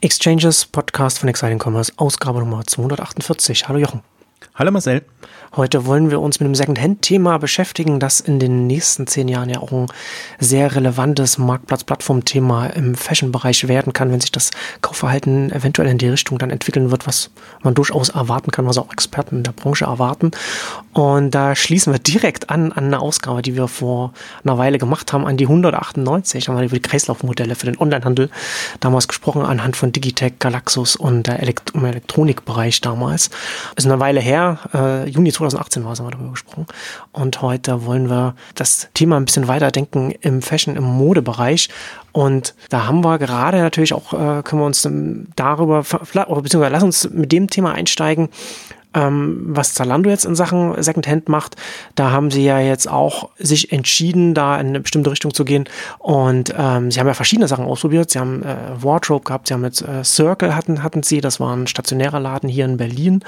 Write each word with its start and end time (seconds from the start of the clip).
Exchanges 0.00 0.64
Podcast 0.64 1.18
von 1.18 1.28
Exciting 1.28 1.58
Commerce, 1.58 1.92
Ausgabe 1.96 2.38
Nummer 2.38 2.64
248. 2.64 3.66
Hallo 3.68 3.80
Jochen. 3.80 4.02
Hallo 4.58 4.72
Marcel. 4.72 5.02
Heute 5.54 5.86
wollen 5.86 6.10
wir 6.10 6.20
uns 6.20 6.40
mit 6.40 6.46
einem 6.46 6.56
Second-Hand-Thema 6.56 7.38
beschäftigen, 7.38 8.00
das 8.00 8.18
in 8.18 8.40
den 8.40 8.66
nächsten 8.66 9.06
zehn 9.06 9.28
Jahren 9.28 9.48
ja 9.48 9.60
auch 9.60 9.70
ein 9.70 9.86
sehr 10.40 10.74
relevantes 10.74 11.38
Marktplatz-Plattform-Thema 11.38 12.66
im 12.66 12.96
Fashion-Bereich 12.96 13.68
werden 13.68 13.92
kann, 13.92 14.10
wenn 14.10 14.20
sich 14.20 14.32
das 14.32 14.50
Kaufverhalten 14.82 15.52
eventuell 15.52 15.88
in 15.88 15.98
die 15.98 16.08
Richtung 16.08 16.38
dann 16.38 16.50
entwickeln 16.50 16.90
wird, 16.90 17.06
was 17.06 17.30
man 17.62 17.74
durchaus 17.74 18.08
erwarten 18.08 18.50
kann, 18.50 18.66
was 18.66 18.78
auch 18.78 18.92
Experten 18.92 19.36
in 19.36 19.42
der 19.44 19.52
Branche 19.52 19.84
erwarten. 19.84 20.32
Und 20.92 21.30
da 21.30 21.54
schließen 21.54 21.92
wir 21.92 22.00
direkt 22.00 22.50
an 22.50 22.72
an 22.72 22.86
eine 22.86 23.00
Ausgabe, 23.00 23.40
die 23.40 23.54
wir 23.54 23.68
vor 23.68 24.12
einer 24.44 24.58
Weile 24.58 24.78
gemacht 24.78 25.12
haben, 25.12 25.26
an 25.26 25.36
die 25.36 25.46
198. 25.46 26.44
Da 26.44 26.52
haben 26.52 26.58
wir 26.58 26.66
über 26.66 26.76
die 26.76 26.82
Kreislaufmodelle 26.82 27.54
für 27.54 27.66
den 27.66 27.78
Onlinehandel 27.78 28.28
damals 28.80 29.06
gesprochen, 29.06 29.42
anhand 29.42 29.76
von 29.76 29.92
Digitech, 29.92 30.34
Galaxus 30.40 30.96
und 30.96 31.26
der 31.26 31.40
Elekt 31.40 31.70
im 31.74 31.84
Elektronikbereich 31.84 32.80
damals. 32.80 33.30
Ist 33.76 33.86
eine 33.86 34.00
Weile 34.00 34.20
her, 34.20 34.47
äh, 34.72 35.08
Juni 35.08 35.32
2018 35.32 35.84
war 35.84 35.92
es, 35.92 35.98
haben 35.98 36.06
wir 36.06 36.12
darüber 36.12 36.30
gesprochen. 36.30 36.66
Und 37.12 37.42
heute 37.42 37.84
wollen 37.84 38.08
wir 38.08 38.34
das 38.54 38.88
Thema 38.94 39.16
ein 39.16 39.24
bisschen 39.24 39.48
weiterdenken 39.48 40.12
im 40.20 40.42
Fashion, 40.42 40.76
im 40.76 40.84
Modebereich. 40.84 41.68
Und 42.12 42.54
da 42.70 42.86
haben 42.86 43.04
wir 43.04 43.18
gerade 43.18 43.58
natürlich 43.58 43.92
auch, 43.92 44.12
äh, 44.12 44.42
können 44.42 44.62
wir 44.62 44.66
uns 44.66 44.88
darüber, 45.36 45.82
beziehungsweise 45.82 46.72
lass 46.72 46.82
uns 46.82 47.10
mit 47.10 47.32
dem 47.32 47.48
Thema 47.48 47.72
einsteigen, 47.72 48.28
ähm, 48.98 49.38
was 49.46 49.74
Zalando 49.74 50.10
jetzt 50.10 50.24
in 50.24 50.34
Sachen 50.34 50.80
Secondhand 50.82 51.28
macht. 51.28 51.56
Da 51.94 52.10
haben 52.10 52.30
sie 52.30 52.44
ja 52.44 52.58
jetzt 52.58 52.88
auch 52.88 53.30
sich 53.38 53.72
entschieden, 53.72 54.34
da 54.34 54.58
in 54.60 54.68
eine 54.68 54.80
bestimmte 54.80 55.10
Richtung 55.10 55.32
zu 55.32 55.44
gehen. 55.44 55.64
Und 55.98 56.52
ähm, 56.56 56.90
sie 56.90 57.00
haben 57.00 57.06
ja 57.06 57.14
verschiedene 57.14 57.48
Sachen 57.48 57.64
ausprobiert. 57.64 58.10
Sie 58.10 58.18
haben 58.18 58.42
äh, 58.42 58.56
Wardrobe 58.80 59.24
gehabt, 59.24 59.48
sie 59.48 59.54
haben 59.54 59.64
jetzt 59.64 59.82
äh, 59.82 60.04
Circle 60.04 60.54
hatten, 60.54 60.82
hatten 60.82 61.02
sie, 61.02 61.20
das 61.20 61.40
war 61.40 61.54
ein 61.56 61.66
stationärer 61.66 62.20
Laden 62.20 62.48
hier 62.48 62.64
in 62.64 62.76
Berlin. 62.76 63.22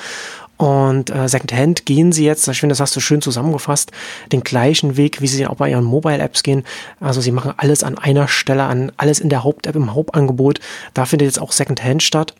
Und 0.56 1.08
äh, 1.08 1.26
Secondhand 1.26 1.86
gehen 1.86 2.12
sie 2.12 2.26
jetzt, 2.26 2.46
ich 2.46 2.60
finde, 2.60 2.74
das 2.74 2.80
hast 2.80 2.94
du 2.94 3.00
schön 3.00 3.22
zusammengefasst, 3.22 3.92
den 4.30 4.42
gleichen 4.42 4.98
Weg, 4.98 5.22
wie 5.22 5.26
sie 5.26 5.46
auch 5.46 5.54
bei 5.54 5.70
ihren 5.70 5.84
Mobile-Apps 5.84 6.42
gehen. 6.42 6.64
Also 7.00 7.22
sie 7.22 7.32
machen 7.32 7.54
alles 7.56 7.82
an 7.82 7.96
einer 7.96 8.28
Stelle, 8.28 8.64
an 8.64 8.92
alles 8.98 9.20
in 9.20 9.30
der 9.30 9.42
Haupt-App, 9.42 9.74
im 9.74 9.94
Hauptangebot. 9.94 10.60
Da 10.92 11.06
findet 11.06 11.26
jetzt 11.26 11.40
auch 11.40 11.52
Secondhand 11.52 12.02
statt. 12.02 12.34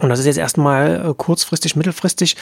Und 0.00 0.08
das 0.08 0.18
ist 0.18 0.26
jetzt 0.26 0.38
erstmal 0.38 1.10
äh, 1.10 1.14
kurzfristig, 1.14 1.76
mittelfristig 1.76 2.36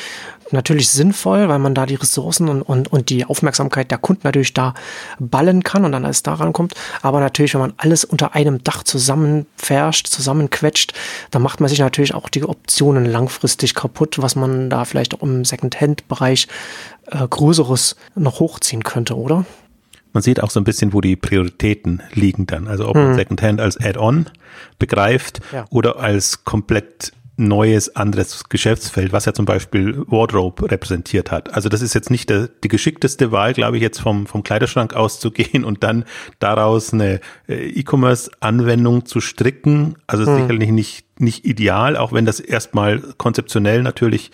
natürlich 0.51 0.89
sinnvoll, 0.89 1.49
weil 1.49 1.59
man 1.59 1.75
da 1.75 1.87
die 1.87 1.97
Ressourcen 1.97 2.49
und, 2.49 2.63
und, 2.63 2.93
und 2.93 3.11
die 3.11 3.25
Aufmerksamkeit 3.25 3.91
der 3.91 3.99
Kunden 3.99 4.23
natürlich 4.25 4.55
da 4.55 4.75
ballen 5.19 5.63
kann 5.65 5.85
und 5.85 5.93
dann 5.93 6.05
alles 6.05 6.23
daran 6.23 6.53
kommt. 6.53 6.75
Aber 7.03 7.21
natürlich, 7.21 7.55
wenn 7.55 7.61
man 7.61 7.75
alles 7.77 8.05
unter 8.05 8.35
einem 8.35 8.63
Dach 8.63 8.85
zusammenfärscht, 8.85 10.07
zusammenquetscht, 10.07 10.95
dann 11.31 11.43
macht 11.43 11.61
man 11.61 11.69
sich 11.69 11.81
natürlich 11.81 12.15
auch 12.15 12.29
die 12.29 12.45
Optionen 12.45 13.05
langfristig 13.05 13.75
kaputt, 13.75 14.23
was 14.23 14.37
man 14.37 14.71
da 14.71 14.85
vielleicht 14.85 15.15
auch 15.15 15.23
im 15.23 15.45
Second-Hand-Bereich 15.45 16.47
äh, 17.11 17.27
Größeres 17.29 17.97
noch 18.15 18.41
hochziehen 18.41 18.85
könnte, 18.85 19.17
oder? 19.17 19.45
Man 20.13 20.23
sieht 20.23 20.43
auch 20.43 20.51
so 20.51 20.61
ein 20.61 20.65
bisschen, 20.65 20.93
wo 20.93 21.01
die 21.01 21.17
Prioritäten 21.17 22.03
liegen 22.13 22.47
dann. 22.47 22.67
Also 22.67 22.89
ob 22.89 22.95
man 22.97 23.11
hm. 23.11 23.15
Secondhand 23.15 23.61
als 23.61 23.79
Add-on 23.79 24.27
begreift 24.79 25.41
ja. 25.53 25.67
oder 25.71 25.99
als 25.99 26.45
komplett 26.45 27.13
neues, 27.39 27.95
anderes 27.95 28.45
Geschäftsfeld, 28.49 29.13
was 29.13 29.25
ja 29.25 29.33
zum 29.33 29.45
Beispiel 29.45 30.03
Wardrobe 30.07 30.71
repräsentiert 30.71 31.31
hat. 31.31 31.55
Also 31.55 31.69
das 31.69 31.83
ist 31.83 31.95
jetzt 31.95 32.11
nicht 32.11 32.29
der, 32.31 32.49
die 32.49 32.69
geschickteste 32.69 33.31
Wahl, 33.33 33.53
glaube 33.53 33.77
ich, 33.77 33.83
jetzt 33.83 34.01
vom, 34.01 34.27
vom 34.27 34.43
Kleiderschrank 34.43 34.95
auszugehen 34.95 35.65
und 35.65 35.83
dann 35.83 36.05
daraus 36.39 36.93
eine 36.93 37.21
äh, 37.49 37.55
E-Commerce-Anwendung 37.55 39.07
zu 39.07 39.21
stricken. 39.21 39.97
Also 40.07 40.27
hm. 40.27 40.43
sicherlich 40.43 40.71
nicht, 40.71 41.21
nicht 41.21 41.45
ideal, 41.45 41.97
auch 41.97 42.13
wenn 42.13 42.27
das 42.27 42.41
erstmal 42.41 43.01
konzeptionell 43.17 43.83
natürlich 43.83 44.31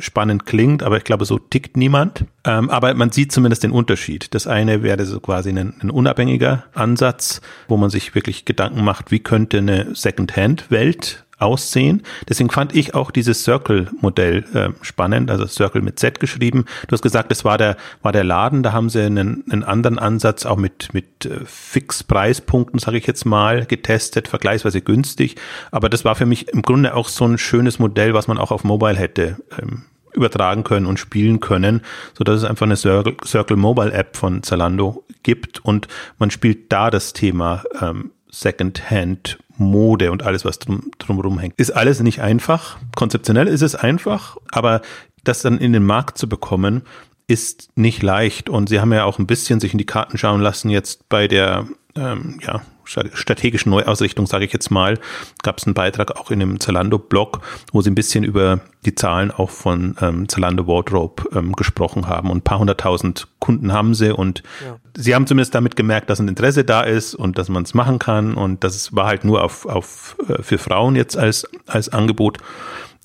spannend 0.00 0.46
klingt, 0.46 0.82
aber 0.82 0.96
ich 0.96 1.04
glaube, 1.04 1.24
so 1.24 1.38
tickt 1.38 1.76
niemand. 1.76 2.24
Ähm, 2.44 2.70
aber 2.70 2.94
man 2.94 3.10
sieht 3.10 3.32
zumindest 3.32 3.64
den 3.64 3.72
Unterschied. 3.72 4.32
Das 4.34 4.46
eine 4.46 4.82
wäre 4.82 5.04
so 5.04 5.20
quasi 5.20 5.50
ein, 5.50 5.74
ein 5.80 5.90
unabhängiger 5.90 6.64
Ansatz, 6.74 7.40
wo 7.66 7.76
man 7.76 7.90
sich 7.90 8.14
wirklich 8.14 8.44
Gedanken 8.44 8.84
macht, 8.84 9.10
wie 9.10 9.20
könnte 9.20 9.58
eine 9.58 9.94
Second-Hand-Welt 9.94 11.24
aussehen. 11.38 12.02
Deswegen 12.28 12.50
fand 12.50 12.74
ich 12.74 12.94
auch 12.94 13.10
dieses 13.10 13.44
Circle-Modell 13.44 14.44
äh, 14.54 14.68
spannend, 14.82 15.30
also 15.30 15.46
Circle 15.46 15.82
mit 15.82 15.98
Z 15.98 16.20
geschrieben. 16.20 16.64
Du 16.86 16.92
hast 16.92 17.02
gesagt, 17.02 17.30
es 17.32 17.44
war 17.44 17.58
der, 17.58 17.76
war 18.02 18.12
der 18.12 18.24
Laden, 18.24 18.62
da 18.62 18.72
haben 18.72 18.90
sie 18.90 19.02
einen, 19.02 19.44
einen 19.50 19.64
anderen 19.64 19.98
Ansatz 19.98 20.46
auch 20.46 20.56
mit, 20.56 20.92
mit 20.92 21.26
äh, 21.26 21.40
Fixpreispunkten, 21.44 22.80
sage 22.80 22.98
ich 22.98 23.06
jetzt 23.06 23.24
mal, 23.24 23.66
getestet, 23.66 24.28
vergleichsweise 24.28 24.80
günstig. 24.80 25.36
Aber 25.70 25.88
das 25.88 26.04
war 26.04 26.14
für 26.14 26.26
mich 26.26 26.48
im 26.48 26.62
Grunde 26.62 26.94
auch 26.94 27.08
so 27.08 27.24
ein 27.24 27.38
schönes 27.38 27.78
Modell, 27.78 28.14
was 28.14 28.28
man 28.28 28.38
auch 28.38 28.50
auf 28.50 28.64
Mobile 28.64 28.96
hätte 28.96 29.36
ähm, 29.60 29.84
übertragen 30.12 30.64
können 30.64 30.86
und 30.86 30.98
spielen 30.98 31.40
können, 31.40 31.82
so 32.14 32.24
dass 32.24 32.38
es 32.38 32.44
einfach 32.44 32.66
eine 32.66 32.76
Circle, 32.76 33.16
Circle 33.24 33.56
Mobile 33.56 33.92
App 33.92 34.16
von 34.16 34.42
Zalando 34.42 35.04
gibt 35.22 35.64
und 35.64 35.88
man 36.18 36.30
spielt 36.30 36.72
da 36.72 36.90
das 36.90 37.12
Thema 37.12 37.62
ähm, 37.80 38.10
Second-Hand 38.30 39.38
Mode 39.58 40.12
und 40.12 40.22
alles, 40.22 40.44
was 40.44 40.58
drum, 40.58 40.90
drumherum 40.98 41.38
hängt. 41.38 41.58
Ist 41.58 41.70
alles 41.70 42.00
nicht 42.00 42.20
einfach. 42.20 42.78
Konzeptionell 42.94 43.48
ist 43.48 43.62
es 43.62 43.74
einfach, 43.74 44.36
aber 44.50 44.80
das 45.24 45.42
dann 45.42 45.58
in 45.58 45.72
den 45.72 45.84
Markt 45.84 46.18
zu 46.18 46.28
bekommen, 46.28 46.82
ist 47.26 47.70
nicht 47.76 48.02
leicht. 48.02 48.48
Und 48.48 48.68
sie 48.68 48.80
haben 48.80 48.92
ja 48.92 49.04
auch 49.04 49.18
ein 49.18 49.26
bisschen 49.26 49.60
sich 49.60 49.72
in 49.72 49.78
die 49.78 49.86
Karten 49.86 50.16
schauen 50.16 50.40
lassen 50.40 50.70
jetzt 50.70 51.08
bei 51.08 51.28
der 51.28 51.66
ähm, 51.96 52.38
ja, 52.42 52.62
strategischen 52.84 53.70
Neuausrichtung, 53.70 54.26
sage 54.26 54.44
ich 54.44 54.52
jetzt 54.52 54.70
mal, 54.70 54.98
gab 55.42 55.58
es 55.58 55.66
einen 55.66 55.74
Beitrag 55.74 56.16
auch 56.16 56.30
in 56.30 56.40
dem 56.40 56.58
Zalando-Blog, 56.58 57.40
wo 57.72 57.82
sie 57.82 57.90
ein 57.90 57.94
bisschen 57.94 58.24
über 58.24 58.60
die 58.86 58.94
Zahlen 58.94 59.30
auch 59.30 59.50
von 59.50 59.96
ähm, 60.00 60.28
Zalando 60.28 60.66
Wardrobe 60.66 61.24
ähm, 61.34 61.52
gesprochen 61.52 62.06
haben. 62.06 62.30
Und 62.30 62.38
ein 62.38 62.42
paar 62.42 62.58
hunderttausend 62.58 63.28
Kunden 63.40 63.72
haben 63.72 63.94
sie 63.94 64.14
und 64.14 64.42
ja. 64.64 64.76
sie 64.96 65.14
haben 65.14 65.26
zumindest 65.26 65.54
damit 65.54 65.76
gemerkt, 65.76 66.08
dass 66.08 66.20
ein 66.20 66.28
Interesse 66.28 66.64
da 66.64 66.82
ist 66.82 67.14
und 67.14 67.36
dass 67.36 67.48
man 67.48 67.64
es 67.64 67.74
machen 67.74 67.98
kann. 67.98 68.34
Und 68.34 68.64
das 68.64 68.94
war 68.94 69.06
halt 69.06 69.24
nur 69.24 69.42
auf, 69.44 69.66
auf 69.66 70.16
äh, 70.28 70.42
für 70.42 70.58
Frauen 70.58 70.96
jetzt 70.96 71.16
als, 71.16 71.46
als 71.66 71.88
Angebot 71.90 72.38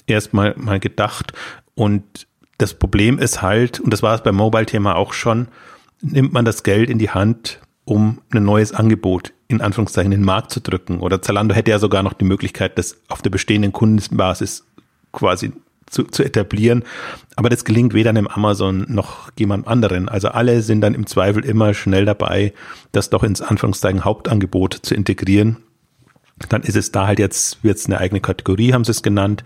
erstmal 0.07 0.53
mal 0.57 0.79
gedacht. 0.79 1.33
Und 1.75 2.27
das 2.57 2.73
Problem 2.73 3.19
ist 3.19 3.41
halt, 3.41 3.79
und 3.79 3.91
das 3.91 4.03
war 4.03 4.15
es 4.15 4.23
beim 4.23 4.35
Mobile-Thema 4.35 4.95
auch 4.95 5.13
schon, 5.13 5.47
nimmt 6.01 6.33
man 6.33 6.45
das 6.45 6.63
Geld 6.63 6.89
in 6.89 6.99
die 6.99 7.09
Hand 7.09 7.59
um 7.85 8.21
ein 8.31 8.43
neues 8.43 8.71
Angebot 8.71 9.33
in 9.47 9.61
Anführungszeichen 9.61 10.11
in 10.11 10.21
den 10.21 10.25
Markt 10.25 10.51
zu 10.51 10.61
drücken. 10.61 10.99
Oder 10.99 11.21
Zalando 11.21 11.53
hätte 11.53 11.71
ja 11.71 11.79
sogar 11.79 12.03
noch 12.03 12.13
die 12.13 12.25
Möglichkeit, 12.25 12.77
das 12.77 12.97
auf 13.09 13.21
der 13.21 13.29
bestehenden 13.29 13.71
Kundenbasis 13.71 14.65
quasi 15.11 15.51
zu, 15.85 16.03
zu 16.05 16.23
etablieren. 16.23 16.83
Aber 17.35 17.49
das 17.49 17.65
gelingt 17.65 17.93
weder 17.93 18.09
einem 18.09 18.27
Amazon 18.27 18.85
noch 18.89 19.29
jemand 19.37 19.67
anderen. 19.67 20.09
Also 20.09 20.29
alle 20.29 20.61
sind 20.61 20.81
dann 20.81 20.95
im 20.95 21.05
Zweifel 21.05 21.45
immer 21.45 21.73
schnell 21.73 22.05
dabei, 22.05 22.53
das 22.91 23.09
doch 23.09 23.23
ins 23.23 23.41
Anführungszeichen 23.41 24.05
Hauptangebot 24.05 24.73
zu 24.81 24.95
integrieren 24.95 25.57
dann 26.49 26.63
ist 26.63 26.75
es 26.75 26.91
da 26.91 27.07
halt 27.07 27.19
jetzt, 27.19 27.63
wird 27.63 27.77
es 27.77 27.85
eine 27.85 27.99
eigene 27.99 28.21
Kategorie, 28.21 28.73
haben 28.73 28.83
sie 28.83 28.91
es 28.91 29.03
genannt, 29.03 29.43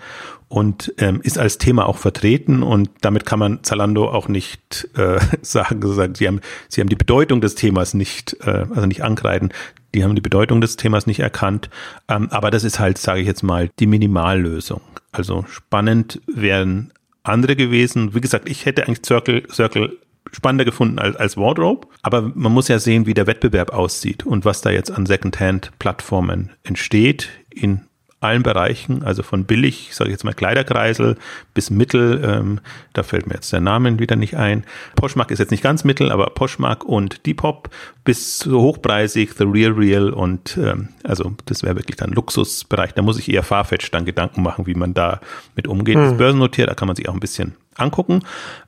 und 0.50 0.94
ähm, 0.98 1.20
ist 1.22 1.38
als 1.38 1.58
Thema 1.58 1.88
auch 1.88 1.98
vertreten 1.98 2.64
und 2.64 2.90
damit 3.02 3.26
kann 3.26 3.40
man 3.40 3.64
Zalando 3.64 4.10
auch 4.10 4.30
nicht 4.30 4.88
äh, 4.96 5.20
sagen, 5.42 5.82
sozusagen, 5.82 6.16
sie 6.16 6.28
haben, 6.28 6.40
sie 6.70 6.80
haben 6.80 6.90
die 6.90 6.96
Bedeutung 6.96 7.42
des 7.42 7.56
Themas 7.56 7.94
nicht, 7.94 8.38
äh, 8.42 8.66
also 8.74 8.86
nicht 8.86 9.04
ankreiden, 9.04 9.52
die 9.94 10.04
haben 10.04 10.16
die 10.16 10.22
Bedeutung 10.22 10.62
des 10.62 10.78
Themas 10.78 11.06
nicht 11.06 11.20
erkannt, 11.20 11.70
ähm, 12.08 12.30
aber 12.32 12.50
das 12.50 12.64
ist 12.64 12.80
halt, 12.80 12.98
sage 12.98 13.22
ich 13.22 13.28
jetzt 13.28 13.44
mal, 13.44 13.70
die 13.80 13.88
Minimallösung. 13.88 14.82
Also 15.12 15.46
spannend 15.50 16.22
wären 16.28 16.94
andere 17.24 17.56
gewesen. 17.56 18.14
Wie 18.14 18.22
gesagt, 18.22 18.48
ich 18.48 18.66
hätte 18.66 18.84
eigentlich 18.84 19.06
Circle, 19.06 19.44
Circle 19.52 19.98
spannender 20.32 20.66
gefunden 20.66 21.00
als, 21.00 21.16
als 21.16 21.38
Wardrobe. 21.38 21.88
Aber 22.02 22.32
man 22.34 22.52
muss 22.52 22.68
ja 22.68 22.80
sehen, 22.80 23.06
wie 23.06 23.14
der 23.14 23.28
Wettbewerb 23.28 23.74
aussieht 23.74 24.26
und 24.26 24.46
was 24.46 24.62
da 24.62 24.70
jetzt 24.70 24.92
an 24.92 25.06
Secondhand-Plattformen 25.06 26.52
entsteht 26.64 27.30
in 27.50 27.87
allen 28.20 28.42
Bereichen, 28.42 29.04
also 29.04 29.22
von 29.22 29.46
billig, 29.46 29.90
sage 29.94 30.10
ich 30.10 30.14
jetzt 30.14 30.24
mal 30.24 30.34
Kleiderkreisel 30.34 31.18
bis 31.54 31.70
mittel, 31.70 32.22
ähm, 32.24 32.60
da 32.94 33.04
fällt 33.04 33.28
mir 33.28 33.36
jetzt 33.36 33.54
der 33.54 33.62
Name 33.62 34.00
wieder 34.00 34.16
nicht 34.16 34.36
ein. 34.36 34.66
Poshmark 34.96 35.30
ist 35.30 35.38
jetzt 35.38 35.52
nicht 35.52 35.62
ganz 35.62 35.84
mittel, 35.84 36.12
aber 36.12 36.28
Poshmark 36.32 36.84
und 36.84 37.28
Depop 37.28 37.70
bis 38.04 38.40
so 38.40 38.60
hochpreisig, 38.60 39.34
The 39.38 39.44
Real 39.44 39.72
Real 39.72 40.10
und 40.10 40.58
ähm, 40.58 40.90
also 41.04 41.34
das 41.46 41.62
wäre 41.62 41.76
wirklich 41.76 41.98
dann 41.98 42.12
Luxusbereich. 42.12 42.94
Da 42.94 43.04
muss 43.04 43.20
ich 43.20 43.32
eher 43.32 43.44
Farfetch 43.44 43.92
dann 43.92 44.06
Gedanken 44.06 44.42
machen, 44.42 44.66
wie 44.66 44.76
man 44.76 44.96
da 44.96 45.22
mit 45.56 45.68
umgeht. 45.68 45.96
Hm. 45.96 46.04
Das 46.04 46.18
börsennotiert, 46.18 46.70
da 46.70 46.74
kann 46.74 46.88
man 46.88 46.96
sich 46.96 47.08
auch 47.08 47.14
ein 47.14 47.20
bisschen 47.20 47.56
angucken. 47.76 48.24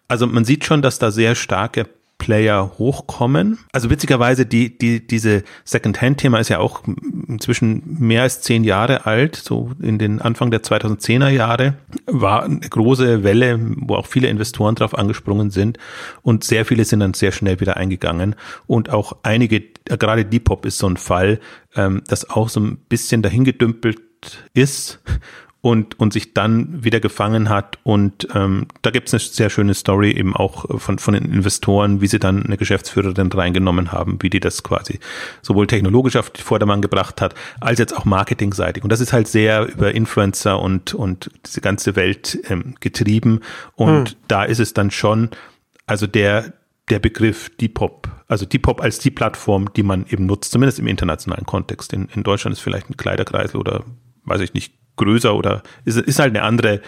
Also 0.07 0.27
man 0.27 0.45
sieht 0.45 0.65
schon, 0.65 0.83
dass 0.83 0.99
da 0.99 1.09
sehr 1.09 1.33
starke 1.33 1.87
Player 2.19 2.73
hochkommen. 2.77 3.57
Also 3.71 3.89
witzigerweise, 3.89 4.45
die, 4.45 4.77
die, 4.77 5.05
diese 5.05 5.43
Second-Hand-Thema 5.63 6.37
ist 6.39 6.49
ja 6.49 6.59
auch 6.59 6.83
inzwischen 7.27 7.81
mehr 7.97 8.21
als 8.21 8.41
zehn 8.41 8.63
Jahre 8.63 9.07
alt, 9.07 9.35
so 9.35 9.71
in 9.81 9.97
den 9.97 10.21
Anfang 10.21 10.51
der 10.51 10.61
2010er 10.61 11.29
Jahre, 11.29 11.75
war 12.05 12.43
eine 12.43 12.59
große 12.59 13.23
Welle, 13.23 13.57
wo 13.77 13.95
auch 13.95 14.05
viele 14.05 14.27
Investoren 14.27 14.75
drauf 14.75 14.95
angesprungen 14.95 15.49
sind. 15.49 15.79
Und 16.21 16.43
sehr 16.43 16.65
viele 16.65 16.85
sind 16.85 16.99
dann 16.99 17.15
sehr 17.15 17.31
schnell 17.31 17.59
wieder 17.61 17.77
eingegangen. 17.77 18.35
Und 18.67 18.91
auch 18.91 19.17
einige, 19.23 19.61
gerade 19.85 20.25
Depop 20.25 20.65
ist 20.65 20.77
so 20.77 20.87
ein 20.87 20.97
Fall, 20.97 21.39
ähm, 21.75 22.03
das 22.07 22.29
auch 22.29 22.49
so 22.49 22.59
ein 22.59 22.77
bisschen 22.77 23.21
dahingedümpelt 23.23 23.99
ist 24.53 24.99
und, 25.61 25.99
und 25.99 26.13
sich 26.13 26.33
dann 26.33 26.83
wieder 26.83 27.01
gefangen 27.01 27.49
hat. 27.49 27.79
Und 27.83 28.27
ähm, 28.33 28.67
da 28.81 28.91
gibt 28.91 29.07
es 29.07 29.13
eine 29.13 29.19
sehr 29.19 29.49
schöne 29.49 29.73
Story 29.73 30.11
eben 30.11 30.35
auch 30.35 30.79
von, 30.79 30.99
von 30.99 31.13
den 31.13 31.25
Investoren, 31.25 31.99
wie 31.99 32.07
sie 32.07 32.19
dann 32.19 32.45
eine 32.45 32.55
Geschäftsführerin 32.55 33.31
reingenommen 33.31 33.91
haben, 33.91 34.19
wie 34.21 34.29
die 34.29 34.39
das 34.39 34.63
quasi 34.63 34.99
sowohl 35.41 35.67
technologisch 35.67 36.15
auf 36.15 36.29
die 36.29 36.41
Vordermann 36.41 36.81
gebracht 36.81 37.19
hat, 37.19 37.35
als 37.59 37.79
jetzt 37.79 37.95
auch 37.95 38.05
marketingseitig. 38.05 38.83
Und 38.83 38.91
das 38.91 39.01
ist 39.01 39.11
halt 39.11 39.27
sehr 39.27 39.67
über 39.67 39.93
Influencer 39.93 40.59
und, 40.59 40.93
und 40.93 41.29
diese 41.45 41.59
ganze 41.59 41.97
Welt 41.97 42.39
ähm, 42.49 42.75
getrieben. 42.79 43.41
Und 43.75 44.09
hm. 44.09 44.15
da 44.29 44.43
ist 44.45 44.59
es 44.59 44.73
dann 44.73 44.91
schon, 44.91 45.29
also 45.85 46.07
der, 46.07 46.53
der 46.89 46.99
Begriff 46.99 47.51
Depop, 47.57 48.07
also 48.29 48.45
Depop 48.45 48.79
als 48.81 48.99
die 48.99 49.11
Plattform, 49.11 49.73
die 49.73 49.83
man 49.83 50.05
eben 50.09 50.25
nutzt, 50.25 50.51
zumindest 50.51 50.79
im 50.79 50.87
internationalen 50.87 51.45
Kontext. 51.45 51.91
In, 51.91 52.07
in 52.15 52.23
Deutschland 52.23 52.55
ist 52.55 52.61
vielleicht 52.61 52.89
ein 52.89 52.95
Kleiderkreisel 52.95 53.59
oder 53.59 53.83
weiß 54.23 54.41
ich 54.41 54.53
nicht, 54.53 54.73
größer 54.99 55.35
oder 55.35 55.63
ist, 55.85 55.97
ist 55.97 56.19
halt 56.19 56.35
eine 56.35 56.43
andere, 56.43 56.81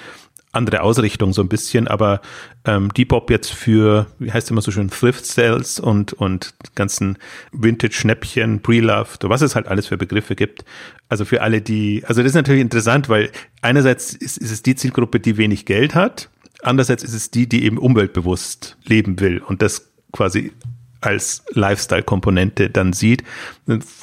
andere 0.51 0.81
Ausrichtung 0.81 1.33
so 1.33 1.41
ein 1.41 1.47
bisschen, 1.47 1.87
aber 1.87 2.21
ähm, 2.65 2.93
Depop 2.93 3.29
jetzt 3.31 3.51
für, 3.51 4.07
wie 4.19 4.31
heißt 4.31 4.51
immer 4.51 4.61
so 4.61 4.71
schön, 4.71 4.89
Thrift 4.89 5.25
Sales 5.25 5.79
und, 5.79 6.13
und 6.13 6.53
ganzen 6.75 7.17
Vintage-Schnäppchen, 7.53 8.61
Pre-Loved, 8.61 9.29
was 9.29 9.41
es 9.41 9.55
halt 9.55 9.67
alles 9.67 9.87
für 9.87 9.97
Begriffe 9.97 10.35
gibt. 10.35 10.65
Also 11.09 11.25
für 11.25 11.41
alle, 11.41 11.61
die, 11.61 12.03
also 12.05 12.21
das 12.21 12.31
ist 12.31 12.35
natürlich 12.35 12.61
interessant, 12.61 13.09
weil 13.09 13.31
einerseits 13.61 14.13
ist, 14.13 14.37
ist 14.37 14.51
es 14.51 14.61
die 14.61 14.75
Zielgruppe, 14.75 15.19
die 15.19 15.37
wenig 15.37 15.65
Geld 15.65 15.95
hat, 15.95 16.29
andererseits 16.61 17.03
ist 17.03 17.13
es 17.13 17.31
die, 17.31 17.47
die 17.47 17.63
eben 17.63 17.77
umweltbewusst 17.77 18.77
leben 18.83 19.19
will 19.19 19.39
und 19.39 19.61
das 19.61 19.89
quasi 20.11 20.51
als 20.99 21.43
Lifestyle-Komponente 21.49 22.69
dann 22.69 22.93
sieht. 22.93 23.23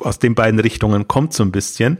Aus 0.00 0.18
den 0.18 0.34
beiden 0.34 0.58
Richtungen 0.58 1.06
kommt 1.06 1.32
so 1.32 1.44
ein 1.44 1.52
bisschen. 1.52 1.98